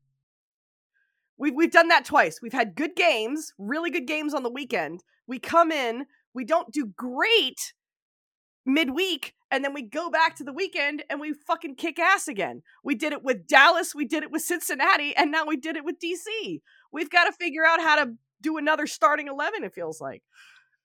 we've 1.39 1.55
we've 1.55 1.71
done 1.71 1.89
that 1.89 2.05
twice. 2.05 2.41
We've 2.43 2.53
had 2.53 2.75
good 2.75 2.97
games, 2.97 3.53
really 3.59 3.91
good 3.91 4.07
games 4.07 4.35
on 4.35 4.43
the 4.43 4.51
weekend. 4.51 5.03
We 5.27 5.39
come 5.39 5.73
in, 5.73 6.07
we 6.35 6.45
don't 6.45 6.73
do 6.73 6.87
great 6.97 7.75
midweek, 8.67 9.35
and 9.51 9.65
then 9.65 9.75
we 9.75 9.83
go 9.83 10.11
back 10.11 10.37
to 10.37 10.45
the 10.45 10.53
weekend 10.53 11.05
and 11.11 11.21
we 11.21 11.35
fucking 11.35 11.77
kick 11.77 11.99
ass 11.99 12.29
again. 12.29 12.63
We 12.83 12.95
did 12.95 13.13
it 13.13 13.23
with 13.23 13.47
Dallas, 13.47 13.95
we 13.95 14.05
did 14.07 14.23
it 14.23 14.31
with 14.31 14.43
Cincinnati, 14.43 15.15
and 15.17 15.31
now 15.31 15.45
we 15.47 15.57
did 15.57 15.77
it 15.77 15.85
with 15.85 15.97
DC. 16.03 16.61
We've 16.93 17.11
got 17.11 17.25
to 17.25 17.33
figure 17.33 17.65
out 17.65 17.81
how 17.81 17.97
to 17.97 18.13
do 18.41 18.57
another 18.57 18.87
starting 18.87 19.29
eleven. 19.29 19.65
It 19.65 19.75
feels 19.75 20.01
like. 20.01 20.23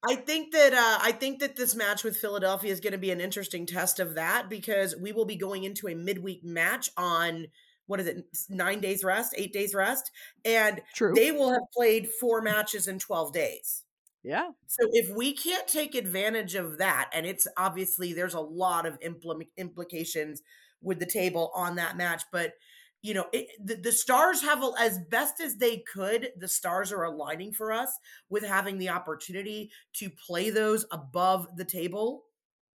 I 0.07 0.15
think 0.15 0.53
that 0.53 0.73
uh, 0.73 0.99
I 1.01 1.11
think 1.11 1.39
that 1.39 1.55
this 1.55 1.75
match 1.75 2.03
with 2.03 2.17
Philadelphia 2.17 2.71
is 2.71 2.79
going 2.79 2.93
to 2.93 2.99
be 2.99 3.11
an 3.11 3.19
interesting 3.19 3.65
test 3.65 3.99
of 3.99 4.15
that 4.15 4.49
because 4.49 4.95
we 4.95 5.11
will 5.11 5.25
be 5.25 5.35
going 5.35 5.65
into 5.65 5.87
a 5.87 5.95
midweek 5.95 6.43
match 6.43 6.89
on 6.95 7.47
what 7.87 7.99
is 7.99 8.07
it 8.07 8.23
nine 8.49 8.79
days 8.79 9.03
rest, 9.03 9.33
eight 9.37 9.51
days 9.51 9.73
rest, 9.73 10.11
and 10.45 10.81
True. 10.95 11.13
they 11.13 11.31
will 11.31 11.51
have 11.51 11.63
played 11.75 12.07
four 12.19 12.41
matches 12.41 12.87
in 12.87 12.99
twelve 12.99 13.33
days. 13.33 13.83
yeah. 14.23 14.49
So 14.67 14.87
if 14.91 15.09
we 15.15 15.33
can't 15.33 15.67
take 15.67 15.95
advantage 15.95 16.55
of 16.55 16.77
that, 16.77 17.09
and 17.13 17.25
it's 17.25 17.47
obviously 17.57 18.13
there's 18.13 18.35
a 18.35 18.39
lot 18.39 18.85
of 18.85 18.97
implement 19.01 19.49
implications 19.57 20.41
with 20.81 20.99
the 20.99 21.05
table 21.05 21.51
on 21.53 21.75
that 21.75 21.97
match, 21.97 22.23
but 22.31 22.53
you 23.01 23.13
know 23.13 23.27
it, 23.31 23.47
the, 23.63 23.75
the 23.75 23.91
stars 23.91 24.41
have 24.41 24.63
as 24.79 24.99
best 25.09 25.39
as 25.41 25.55
they 25.57 25.77
could. 25.91 26.31
The 26.37 26.47
stars 26.47 26.91
are 26.91 27.03
aligning 27.03 27.53
for 27.53 27.71
us 27.71 27.97
with 28.29 28.43
having 28.45 28.77
the 28.77 28.89
opportunity 28.89 29.71
to 29.93 30.09
play 30.09 30.49
those 30.49 30.85
above 30.91 31.47
the 31.55 31.65
table, 31.65 32.25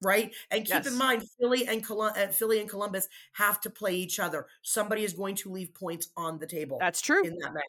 right? 0.02 0.32
And 0.50 0.64
keep 0.64 0.74
Yes. 0.74 0.86
in 0.86 0.96
mind, 0.96 1.24
Philly 1.40 1.66
and 1.66 1.84
Colum- 1.84 2.14
uh, 2.16 2.28
Philly 2.28 2.60
and 2.60 2.68
Columbus 2.70 3.08
have 3.32 3.60
to 3.62 3.70
play 3.70 3.94
each 3.94 4.18
other. 4.18 4.46
Somebody 4.62 5.04
is 5.04 5.12
going 5.12 5.34
to 5.36 5.50
leave 5.52 5.74
points 5.74 6.08
on 6.16 6.38
the 6.38 6.46
table 6.46 6.78
That's 6.80 7.00
true. 7.00 7.22
in 7.24 7.36
that 7.38 7.52
match. 7.52 7.64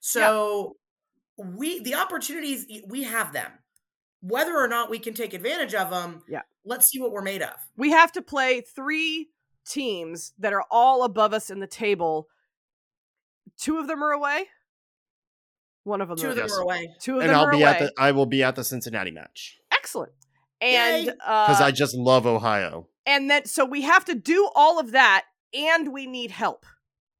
So 0.00 0.76
we 1.36 1.80
the 1.80 1.94
opportunities 1.94 2.66
we 2.86 3.02
have 3.04 3.32
them. 3.32 3.52
Whether 4.22 4.56
or 4.58 4.68
not 4.68 4.90
we 4.90 4.98
can 4.98 5.14
take 5.14 5.32
advantage 5.32 5.74
of 5.74 5.90
them, 5.90 6.22
Yeah. 6.28 6.42
Let's 6.64 6.88
see 6.90 7.00
what 7.00 7.10
we're 7.12 7.22
made 7.22 7.40
of. 7.40 7.54
We 7.78 7.90
have 7.92 8.12
to 8.12 8.20
play 8.22 8.60
three 8.60 9.30
teams 9.66 10.32
that 10.38 10.52
are 10.52 10.64
all 10.70 11.02
above 11.04 11.32
us 11.32 11.50
in 11.50 11.60
the 11.60 11.66
table. 11.66 12.28
Two 13.58 13.78
of 13.78 13.86
them 13.88 14.02
are 14.02 14.12
away. 14.12 14.46
One 15.84 16.00
of 16.00 16.08
them. 16.08 16.18
Two 16.18 16.28
are 16.28 16.30
of 16.30 16.36
them 16.36 16.44
Yes. 16.46 16.56
are 16.56 16.60
away. 16.62 16.94
Two 17.00 17.16
of 17.16 17.20
And 17.22 17.30
them 17.30 17.36
I'll 17.38 17.46
are 17.46 17.50
be 17.50 17.62
away. 17.62 17.70
at 17.70 17.78
the 17.78 17.92
I 17.98 18.12
will 18.12 18.26
be 18.26 18.42
at 18.42 18.54
the 18.56 18.64
Cincinnati 18.64 19.10
match 19.10 19.58
Excellent. 19.72 20.12
And 20.60 21.06
because 21.06 21.60
uh, 21.60 21.64
I 21.64 21.70
just 21.70 21.94
love 21.94 22.26
Ohio. 22.26 22.86
and 23.06 23.30
then 23.30 23.46
so 23.46 23.64
we 23.64 23.82
have 23.82 24.04
to 24.06 24.14
do 24.14 24.50
all 24.54 24.78
of 24.78 24.90
that, 24.92 25.24
and 25.54 25.90
we 25.92 26.06
need 26.06 26.30
help. 26.30 26.66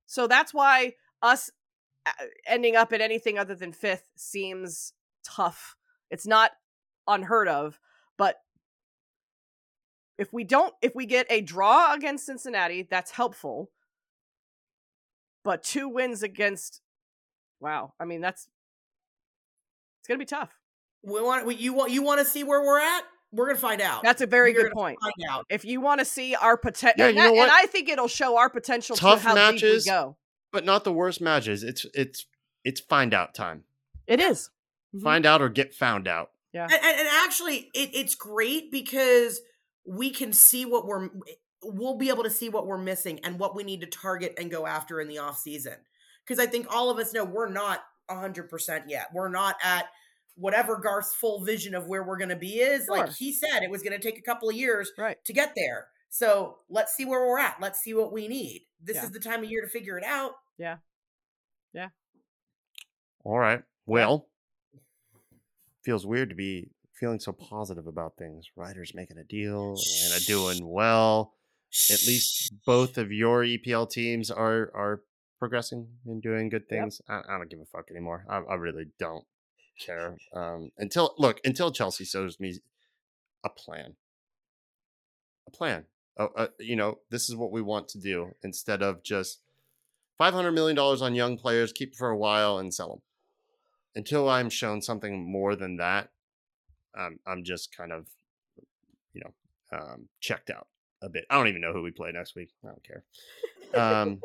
So 0.07 0.27
that's 0.27 0.53
why 0.53 0.95
us 1.23 1.51
uh, 2.05 2.11
ending 2.47 2.77
up 2.77 2.93
at 2.93 3.01
anything 3.01 3.39
other 3.39 3.55
than 3.55 3.73
fifth 3.73 4.05
seems 4.17 4.93
tough. 5.25 5.75
It's 6.11 6.27
not 6.27 6.51
unheard 7.07 7.49
of, 7.49 7.81
but 8.19 8.37
if 10.21 10.33
we 10.33 10.45
don't, 10.45 10.73
if 10.83 10.95
we 10.95 11.07
get 11.07 11.27
a 11.31 11.41
draw 11.41 11.93
against 11.95 12.27
Cincinnati, 12.27 12.83
that's 12.89 13.11
helpful. 13.11 13.71
But 15.43 15.63
two 15.63 15.89
wins 15.89 16.23
against, 16.23 16.83
wow, 17.61 17.95
I 17.99 18.05
mean 18.05 18.21
that's 18.21 18.47
it's 20.01 20.09
gonna 20.09 20.19
be 20.19 20.25
tough. 20.27 20.51
We 21.03 21.21
want 21.23 21.47
we, 21.47 21.55
you 21.57 21.73
want 21.73 21.91
you 21.91 22.03
want 22.03 22.21
to 22.21 22.27
see 22.27 22.45
where 22.45 22.61
we're 22.63 22.81
at. 22.81 23.03
We're 23.33 23.47
gonna 23.47 23.59
find 23.59 23.81
out. 23.81 24.03
That's 24.03 24.21
a 24.21 24.27
very 24.27 24.53
We're 24.53 24.65
good 24.65 24.73
point. 24.73 24.99
Find 25.01 25.31
out. 25.31 25.47
If 25.49 25.65
you 25.65 25.81
want 25.81 26.01
to 26.01 26.05
see 26.05 26.35
our 26.35 26.57
potential, 26.57 26.97
Yeah, 26.99 27.07
and, 27.09 27.17
you 27.17 27.23
know 27.23 27.29
that- 27.31 27.35
what? 27.37 27.43
and 27.45 27.53
I 27.53 27.67
think 27.67 27.89
it'll 27.89 28.09
show 28.09 28.37
our 28.37 28.51
potential 28.51 28.97
Tough 28.97 29.23
to 29.23 29.29
how 29.29 29.35
matches. 29.35 29.85
deep 29.85 29.93
we 29.93 29.97
go. 29.97 30.17
But 30.53 30.65
not 30.65 30.85
the 30.85 30.93
worst 30.93 31.21
matches. 31.21 31.63
It's 31.63 31.87
it's 31.95 32.27
it's 32.65 32.81
find 32.81 33.15
out 33.15 33.35
time. 33.35 33.65
It 34.07 34.21
is. 34.21 34.51
Mhm. 34.95 35.03
Find 35.03 35.25
out 35.25 35.41
or 35.41 35.49
get 35.49 35.73
found 35.73 36.07
out. 36.09 36.33
And, 36.53 36.71
and, 36.73 36.83
and 36.83 37.09
actually, 37.09 37.71
it, 37.73 37.91
it's 37.95 38.17
great 38.17 38.73
because 38.73 39.41
we 39.87 40.11
can 40.11 40.33
see 40.33 40.65
what 40.65 40.87
we're 40.87 41.09
we'll 41.63 41.97
be 41.99 42.09
able 42.09 42.23
to 42.23 42.31
see 42.31 42.49
what 42.49 42.67
we're 42.67 42.79
missing 42.79 43.21
and 43.23 43.39
what 43.39 43.55
we 43.55 43.63
need 43.63 43.81
to 43.83 43.87
target 43.87 44.35
and 44.39 44.51
go 44.51 44.67
after 44.67 45.01
in 45.01 45.09
the 45.09 45.19
off 45.19 45.37
season. 45.39 45.75
Because 46.27 46.39
I 46.43 46.47
think 46.47 46.67
all 46.71 46.91
of 46.91 46.99
us 46.99 47.13
know 47.13 47.25
we're 47.25 47.51
not 47.51 47.81
hundred 48.09 48.49
percent 48.51 48.85
yet. 48.89 49.07
We're 49.13 49.29
not 49.29 49.57
at 49.63 49.87
whatever 50.37 50.79
Garth's 50.79 51.15
full 51.15 51.45
vision 51.45 51.75
of 51.75 51.87
where 51.87 52.03
we're 52.03 52.17
going 52.17 52.31
to 52.31 52.37
be 52.37 52.55
is. 52.61 52.89
Like 52.89 53.13
he 53.13 53.33
said, 53.33 53.63
it 53.63 53.71
was 53.71 53.83
going 53.83 53.93
to 53.93 54.03
take 54.03 54.19
a 54.19 54.23
couple 54.23 54.49
of 54.49 54.57
years 54.57 54.91
Right. 54.97 55.23
to 55.27 55.33
get 55.33 55.53
there. 55.55 55.89
So 56.09 56.57
let's 56.69 56.95
see 56.97 57.05
where 57.05 57.21
we're 57.21 57.39
at. 57.39 57.59
Let's 57.61 57.81
see 57.81 57.95
what 57.95 58.13
we 58.13 58.27
need. 58.27 58.63
This 58.83 58.97
Yeah. 58.97 59.05
is 59.05 59.11
the 59.11 59.21
time 59.21 59.45
of 59.45 59.51
year 59.51 59.61
to 59.63 59.69
figure 59.69 59.99
it 59.99 60.05
out. 60.05 60.33
Yeah. 60.59 60.79
Yeah. 61.73 61.89
All 63.23 63.39
right. 63.39 63.63
Well, 63.87 64.27
feels 65.85 66.07
weird 66.07 66.31
to 66.31 66.35
be 66.35 66.71
feeling 67.01 67.19
so 67.19 67.33
positive 67.33 67.87
about 67.87 68.17
things. 68.19 68.47
Ryder's 68.55 68.95
making 68.95 69.19
a 69.19 69.25
deal, 69.25 69.73
Atlanta 69.73 70.25
doing 70.27 70.69
well. 70.69 71.35
At 71.91 72.07
least 72.07 72.53
both 72.67 72.99
of 72.99 73.11
your 73.11 73.43
EPL 73.43 73.89
teams 73.91 74.31
are 74.31 74.71
are 74.75 75.03
progressing 75.39 75.89
and 76.07 76.21
doing 76.23 76.51
good 76.51 76.63
Yep. 76.63 76.69
things. 76.69 77.01
I, 77.09 77.23
I 77.29 77.39
don't 77.39 77.49
give 77.51 77.61
a 77.61 77.65
fuck 77.65 77.91
anymore. 77.91 78.27
I, 78.29 78.39
I 78.39 78.55
really 78.57 78.87
don't 78.99 79.25
care. 79.79 80.19
Um, 80.35 80.71
until 80.79 81.15
look 81.17 81.41
until 81.45 81.71
Chelsea 81.73 82.05
shows 82.05 82.39
me 82.39 82.59
a 83.45 83.49
plan, 83.49 83.95
a 85.47 85.51
plan. 85.51 85.87
Uh, 86.19 86.29
uh, 86.37 86.47
you 86.59 86.77
know, 86.77 86.99
this 87.11 87.31
is 87.31 87.37
what 87.37 87.51
we 87.53 87.63
want 87.63 87.89
to 87.89 87.99
do 87.99 88.35
instead 88.43 88.83
of 88.83 89.03
just 89.03 89.41
five 90.19 90.35
hundred 90.35 90.53
million 90.53 90.77
dollars 90.77 91.01
on 91.01 91.15
young 91.15 91.39
players, 91.39 91.73
keep 91.73 91.95
for 91.95 92.11
a 92.11 92.17
while 92.19 92.59
and 92.59 92.75
sell 92.75 92.89
them. 92.91 93.03
Until 93.95 94.29
I'm 94.29 94.51
shown 94.51 94.83
something 94.83 95.25
more 95.33 95.57
than 95.57 95.77
that, 95.79 96.11
um, 96.99 97.19
I'm 97.27 97.45
just 97.45 97.77
kind 97.77 97.93
of, 97.93 98.07
you 99.13 99.23
know, 99.23 99.79
um, 99.79 100.09
checked 100.21 100.51
out 100.51 100.67
a 101.03 101.09
bit. 101.09 101.25
I 101.31 101.37
don't 101.37 101.49
even 101.49 101.61
know 101.61 101.73
who 101.73 101.83
we 101.83 101.91
play 101.91 102.11
next 102.13 102.35
week. 102.35 102.51
I 102.65 102.69
don't 102.69 102.85
care. 102.85 103.05
Um, 103.73 104.21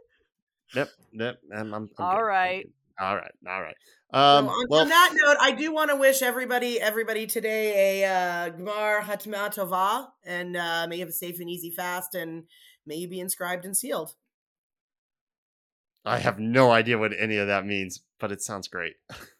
yep, 0.73 0.89
yep. 1.13 1.37
I'm, 1.55 1.71
I'm, 1.71 1.89
I'm 1.99 2.05
all 2.05 2.23
right. 2.23 2.67
All 2.99 3.15
right, 3.15 3.31
all 3.47 3.61
right. 3.61 3.75
Um, 4.11 4.47
on, 4.47 4.65
well, 4.69 4.81
on 4.81 4.89
that 4.89 5.11
note, 5.13 5.37
I 5.39 5.51
do 5.51 5.71
want 5.71 5.91
to 5.91 5.97
wish 5.97 6.23
everybody 6.23 6.81
everybody 6.81 7.27
today 7.27 8.01
a 8.01 8.09
uh, 8.09 8.49
Gmar 8.51 9.01
Hatma 9.01 9.53
Tova, 9.53 10.07
and 10.23 10.57
uh, 10.57 10.87
may 10.89 10.95
you 10.95 11.01
have 11.01 11.09
a 11.09 11.11
safe 11.11 11.39
and 11.39 11.47
easy 11.47 11.69
fast, 11.69 12.15
and 12.15 12.45
may 12.87 12.95
you 12.95 13.07
be 13.07 13.19
inscribed 13.19 13.65
and 13.65 13.77
sealed. 13.77 14.15
I 16.05 16.19
have 16.19 16.39
no 16.39 16.71
idea 16.71 16.97
what 16.97 17.11
any 17.17 17.37
of 17.37 17.47
that 17.47 17.65
means, 17.65 18.01
but 18.19 18.31
it 18.31 18.41
sounds 18.41 18.67
great. 18.67 18.93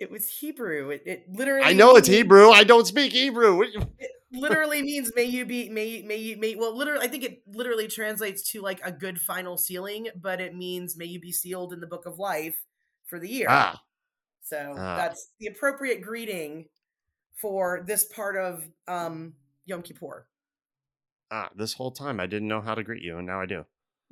It 0.00 0.10
was 0.10 0.28
Hebrew. 0.28 0.90
It, 0.90 1.02
it 1.06 1.24
literally. 1.28 1.64
I 1.64 1.72
know 1.72 1.96
it's 1.96 2.08
Hebrew. 2.08 2.50
I 2.50 2.64
don't 2.64 2.86
speak 2.86 3.12
Hebrew. 3.12 3.62
It 3.62 4.10
literally 4.32 4.82
means 4.82 5.12
may 5.14 5.24
you 5.24 5.44
be 5.44 5.68
may 5.68 5.86
you- 5.86 6.04
may 6.04 6.16
you 6.16 6.36
may 6.36 6.56
well 6.56 6.76
literally 6.76 7.06
I 7.06 7.08
think 7.08 7.22
it 7.22 7.42
literally 7.46 7.86
translates 7.86 8.50
to 8.50 8.60
like 8.60 8.80
a 8.84 8.90
good 8.90 9.20
final 9.20 9.56
sealing, 9.56 10.08
but 10.20 10.40
it 10.40 10.54
means 10.54 10.96
may 10.96 11.04
you 11.04 11.20
be 11.20 11.30
sealed 11.32 11.72
in 11.72 11.80
the 11.80 11.86
book 11.86 12.06
of 12.06 12.18
life 12.18 12.56
for 13.06 13.20
the 13.20 13.28
year. 13.28 13.46
Ah, 13.48 13.80
So 14.42 14.74
Ah. 14.76 14.96
that's 14.96 15.30
the 15.38 15.46
appropriate 15.46 16.02
greeting 16.02 16.68
for 17.40 17.84
this 17.86 18.04
part 18.04 18.36
of 18.36 18.64
um 18.88 19.34
Yom 19.66 19.82
Kippur. 19.82 20.26
ah, 21.30 21.50
this 21.54 21.72
whole 21.74 21.92
time 21.92 22.18
I 22.18 22.26
didn't 22.26 22.48
know 22.48 22.60
how 22.60 22.74
to 22.74 22.82
greet 22.82 23.02
you, 23.02 23.18
and 23.18 23.26
now 23.26 23.40
I 23.40 23.46
do. 23.46 23.64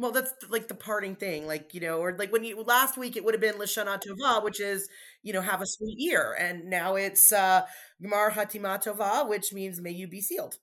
Well, 0.02 0.10
that's 0.10 0.32
like 0.48 0.66
the 0.66 0.74
parting 0.74 1.14
thing, 1.14 1.46
like 1.46 1.74
you 1.74 1.80
know, 1.80 1.98
or 1.98 2.16
like 2.18 2.32
when 2.32 2.42
you 2.42 2.60
last 2.60 2.98
week 2.98 3.16
it 3.16 3.24
would 3.24 3.34
have 3.34 3.40
been 3.40 3.54
Lashana 3.54 4.02
Tova, 4.02 4.42
which 4.42 4.58
is 4.58 4.88
you 5.22 5.32
know 5.32 5.40
have 5.40 5.62
a 5.62 5.66
sweet 5.66 5.94
year, 5.96 6.36
and 6.36 6.68
now 6.68 6.96
it's 6.96 7.32
uh 7.32 7.62
Gemar 8.02 8.32
Hatima 8.32 8.82
Tova, 8.82 9.28
which 9.28 9.52
means 9.52 9.80
may 9.80 9.92
you 9.92 10.08
be 10.08 10.20
sealed. 10.20 10.56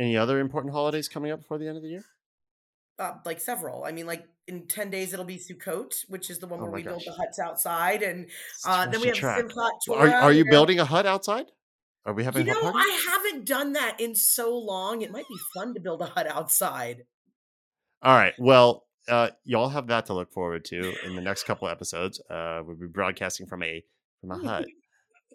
Any 0.00 0.16
other 0.16 0.40
important 0.40 0.74
holidays 0.74 1.08
coming 1.08 1.30
up 1.30 1.42
before 1.42 1.58
the 1.58 1.68
end 1.68 1.76
of 1.76 1.84
the 1.84 1.90
year? 1.90 2.04
Uh, 2.98 3.12
like 3.24 3.40
several. 3.40 3.84
I 3.84 3.92
mean, 3.92 4.06
like 4.06 4.26
in 4.48 4.66
ten 4.66 4.90
days 4.90 5.12
it'll 5.12 5.24
be 5.24 5.38
Sukkot, 5.38 5.92
which 6.08 6.28
is 6.28 6.40
the 6.40 6.48
one 6.48 6.58
Oh 6.58 6.64
where 6.64 6.72
we 6.72 6.82
build 6.82 7.04
the 7.06 7.12
huts 7.12 7.38
outside, 7.38 8.02
and 8.02 8.26
uh, 8.66 8.86
then 8.86 9.00
we 9.00 9.06
have 9.06 9.16
track. 9.16 9.44
Simchat 9.44 9.56
Are, 9.92 10.08
Torah. 10.08 10.10
are 10.10 10.32
you 10.32 10.44
know. 10.44 10.50
building 10.50 10.80
a 10.80 10.84
hut 10.84 11.06
outside? 11.06 11.46
Are 12.04 12.14
we 12.14 12.22
You 12.22 12.26
having 12.26 12.48
a 12.48 12.52
know? 12.52 12.72
I 12.74 13.00
haven't 13.10 13.46
done 13.46 13.74
that 13.74 14.00
in 14.00 14.16
so 14.16 14.58
long. 14.58 15.02
It 15.02 15.12
might 15.12 15.28
be 15.28 15.36
fun 15.54 15.74
to 15.74 15.80
build 15.80 16.02
a 16.02 16.06
hut 16.06 16.26
outside. 16.26 17.04
All 18.02 18.16
right. 18.16 18.34
Well, 18.38 18.84
uh, 19.08 19.30
y'all 19.44 19.68
have 19.68 19.86
that 19.88 20.06
to 20.06 20.14
look 20.14 20.32
forward 20.32 20.64
to 20.66 20.94
in 21.04 21.14
the 21.14 21.22
next 21.22 21.44
couple 21.44 21.68
episodes. 21.68 22.20
Uh, 22.28 22.62
we'll 22.64 22.76
be 22.76 22.86
broadcasting 22.86 23.46
from 23.46 23.62
a 23.62 23.84
from 24.20 24.32
a 24.32 24.38
hut. 24.46 24.66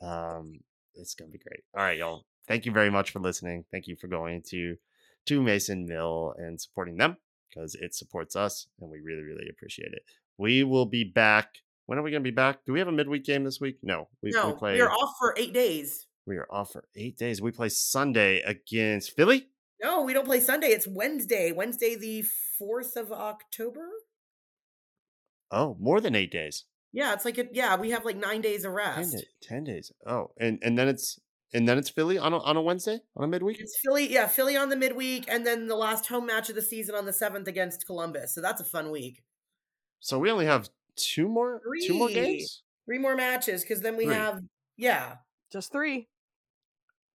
Um, 0.02 0.60
it's 0.96 1.16
gonna 1.16 1.32
be 1.32 1.40
great. 1.40 1.62
All 1.76 1.84
right, 1.84 1.98
y'all. 1.98 2.26
Thank 2.48 2.66
you 2.66 2.72
very 2.72 2.90
much 2.90 3.12
for 3.12 3.20
listening. 3.20 3.66
Thank 3.72 3.88
you 3.88 3.96
for 3.96 4.08
going 4.08 4.44
to 4.50 4.76
to 5.28 5.42
Mason 5.42 5.86
Mill 5.86 6.34
and 6.38 6.60
supporting 6.60 6.98
them 6.98 7.18
because 7.50 7.76
it 7.76 7.94
supports 7.96 8.36
us, 8.36 8.68
and 8.80 8.90
we 8.90 9.00
really, 9.00 9.24
really 9.24 9.48
appreciate 9.50 9.94
it. 9.94 10.04
We 10.38 10.64
will 10.64 10.86
be 10.86 11.04
back. 11.04 11.50
When 11.86 11.98
are 11.98 12.04
we 12.04 12.12
gonna 12.12 12.22
be 12.22 12.32
back? 12.32 12.66
Do 12.66 12.74
we 12.74 12.80
have 12.80 12.88
a 12.88 12.94
midweek 12.94 13.26
game 13.26 13.44
this 13.44 13.60
week? 13.60 13.78
No, 13.84 14.08
we, 14.22 14.32
we 14.32 14.38
no, 14.38 14.54
play. 14.54 14.74
we 14.74 14.82
are 14.82 14.92
off 14.92 15.16
for 15.20 15.34
eight 15.38 15.54
days. 15.54 16.08
we 16.26 16.38
are 16.38 16.48
off 16.50 16.72
for 16.72 16.84
eight 16.96 17.18
days. 17.18 17.42
We 17.42 17.52
play 17.52 17.70
Sunday 17.70 18.42
against 18.42 19.16
Philly. 19.16 19.48
No, 19.82 20.04
we 20.04 20.14
don't 20.14 20.26
play 20.26 20.40
Sunday. 20.40 20.68
It's 20.68 20.88
Wednesday. 20.88 21.52
Wednesday, 21.52 21.96
the 21.96 22.24
fourth 22.62 22.96
of 22.96 23.12
October. 23.12 23.88
Oh, 25.50 25.76
more 25.80 26.00
than 26.00 26.16
eight 26.16 26.32
days. 26.32 26.66
Yeah, 26.94 27.14
it's 27.14 27.26
like 27.26 27.38
a, 27.40 27.46
yeah, 27.52 27.76
we 27.76 27.90
have 27.90 28.06
like 28.06 28.18
nine 28.18 28.42
days 28.42 28.66
of 28.66 28.72
10, 28.72 28.76
rest. 28.76 29.14
day, 29.14 29.24
10 29.42 29.64
days. 29.64 29.92
Oh, 30.06 30.32
and 30.40 30.60
and 30.62 30.78
then 30.78 30.88
it's 30.88 31.20
and 31.54 31.68
then 31.68 31.78
it's 31.78 31.90
Philly 31.90 32.18
on 32.18 32.34
a, 32.34 32.38
on 32.40 32.56
a 32.56 32.62
Wednesday 32.62 33.00
on 33.16 33.24
a 33.24 33.28
midweek. 33.28 33.60
It's 33.60 33.80
Philly, 33.84 34.12
yeah, 34.12 34.28
Philly 34.28 34.56
on 34.56 34.70
the 34.70 34.76
midweek, 34.76 35.26
and 35.28 35.46
then 35.46 35.68
the 35.68 35.76
last 35.76 36.08
home 36.08 36.28
match 36.28 36.50
of 36.50 36.56
the 36.56 36.62
season 36.62 36.94
on 36.96 37.06
the 37.06 37.14
seventh 37.14 37.48
against 37.48 37.86
Columbus. 37.88 38.36
So 38.36 38.42
that's 38.42 38.62
a 38.62 38.66
fun 38.66 38.92
week. 38.92 39.24
So 40.00 40.20
we 40.20 40.30
only 40.30 40.46
have 40.46 40.70
two 40.96 41.28
more 41.28 41.62
two 41.86 41.96
more 41.96 42.10
games. 42.10 42.62
Three 42.86 43.00
more 43.00 43.16
matches 43.16 43.62
because 43.64 43.82
then 43.82 43.98
we 43.98 44.06
Three. 44.06 44.16
have 44.16 44.42
yeah. 44.78 45.16
Just 45.52 45.72
three. 45.72 46.08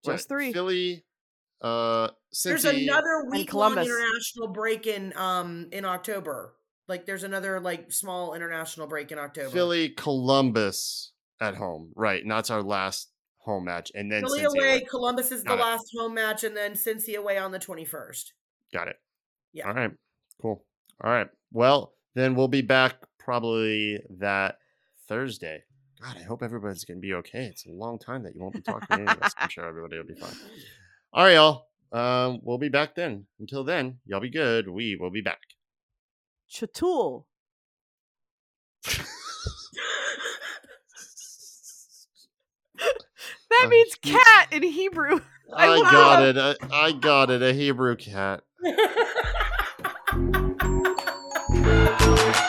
What, 0.02 0.14
Just 0.14 0.28
three. 0.28 0.52
Philly, 0.52 1.04
uh, 1.62 2.08
There's 2.44 2.64
Cincy, 2.64 2.84
another 2.84 3.24
week 3.30 3.54
long 3.54 3.72
international 3.72 4.48
break 4.48 4.86
in 4.86 5.12
um 5.16 5.68
in 5.72 5.84
October. 5.84 6.54
Like 6.88 7.06
there's 7.06 7.24
another 7.24 7.60
like 7.60 7.92
small 7.92 8.34
international 8.34 8.86
break 8.86 9.10
in 9.12 9.18
October. 9.18 9.50
Philly, 9.50 9.90
Columbus 9.90 11.12
at 11.40 11.54
home. 11.56 11.92
Right, 11.94 12.22
and 12.22 12.30
that's 12.30 12.50
our 12.50 12.62
last 12.62 13.10
home 13.38 13.64
match, 13.64 13.90
and 13.94 14.10
then 14.10 14.22
Philly 14.22 14.42
Cincy 14.42 14.56
away, 14.56 14.80
Columbus 14.88 15.32
is 15.32 15.44
the 15.44 15.54
it. 15.54 15.60
last 15.60 15.86
home 15.96 16.14
match, 16.14 16.44
and 16.44 16.56
then 16.56 16.72
Cincy 16.72 17.16
away 17.16 17.38
on 17.38 17.52
the 17.52 17.58
21st. 17.58 18.24
Got 18.72 18.88
it. 18.88 18.96
Yeah. 19.52 19.68
All 19.68 19.74
right. 19.74 19.92
Cool. 20.42 20.64
All 21.02 21.10
right. 21.10 21.28
Well, 21.52 21.94
then 22.14 22.34
we'll 22.34 22.48
be 22.48 22.62
back 22.62 22.96
probably 23.18 24.00
that 24.18 24.58
Thursday. 25.08 25.62
God, 26.02 26.16
I 26.18 26.22
hope 26.24 26.42
everybody's 26.42 26.84
gonna 26.84 27.00
be 27.00 27.14
okay. 27.14 27.44
It's 27.44 27.66
a 27.66 27.70
long 27.70 27.98
time 27.98 28.22
that 28.24 28.34
you 28.34 28.42
won't 28.42 28.54
be 28.54 28.60
talking 28.60 28.86
to 28.88 28.94
any 28.94 29.10
of 29.10 29.22
us. 29.22 29.34
I'm 29.38 29.48
sure 29.50 29.64
everybody 29.64 29.96
will 29.96 30.04
be 30.04 30.14
fine. 30.14 30.34
All 31.16 31.24
right, 31.24 31.32
y'all. 31.32 31.64
Um, 31.92 32.40
we'll 32.42 32.58
be 32.58 32.68
back 32.68 32.94
then. 32.94 33.24
Until 33.40 33.64
then, 33.64 34.00
y'all 34.04 34.20
be 34.20 34.28
good. 34.28 34.68
We 34.68 34.96
will 34.96 35.10
be 35.10 35.22
back. 35.22 35.40
Chatul. 36.52 37.24
That 43.48 43.68
means 43.70 43.94
cat 44.02 44.48
in 44.52 44.62
Hebrew. 44.62 45.20
I 45.56 45.68
I 45.68 45.90
got 45.90 46.22
it. 46.22 46.36
I, 46.36 46.54
I 46.70 46.92
got 46.92 47.30
it. 47.30 47.40
A 47.40 47.54
Hebrew 47.54 47.96
cat. 47.96 48.42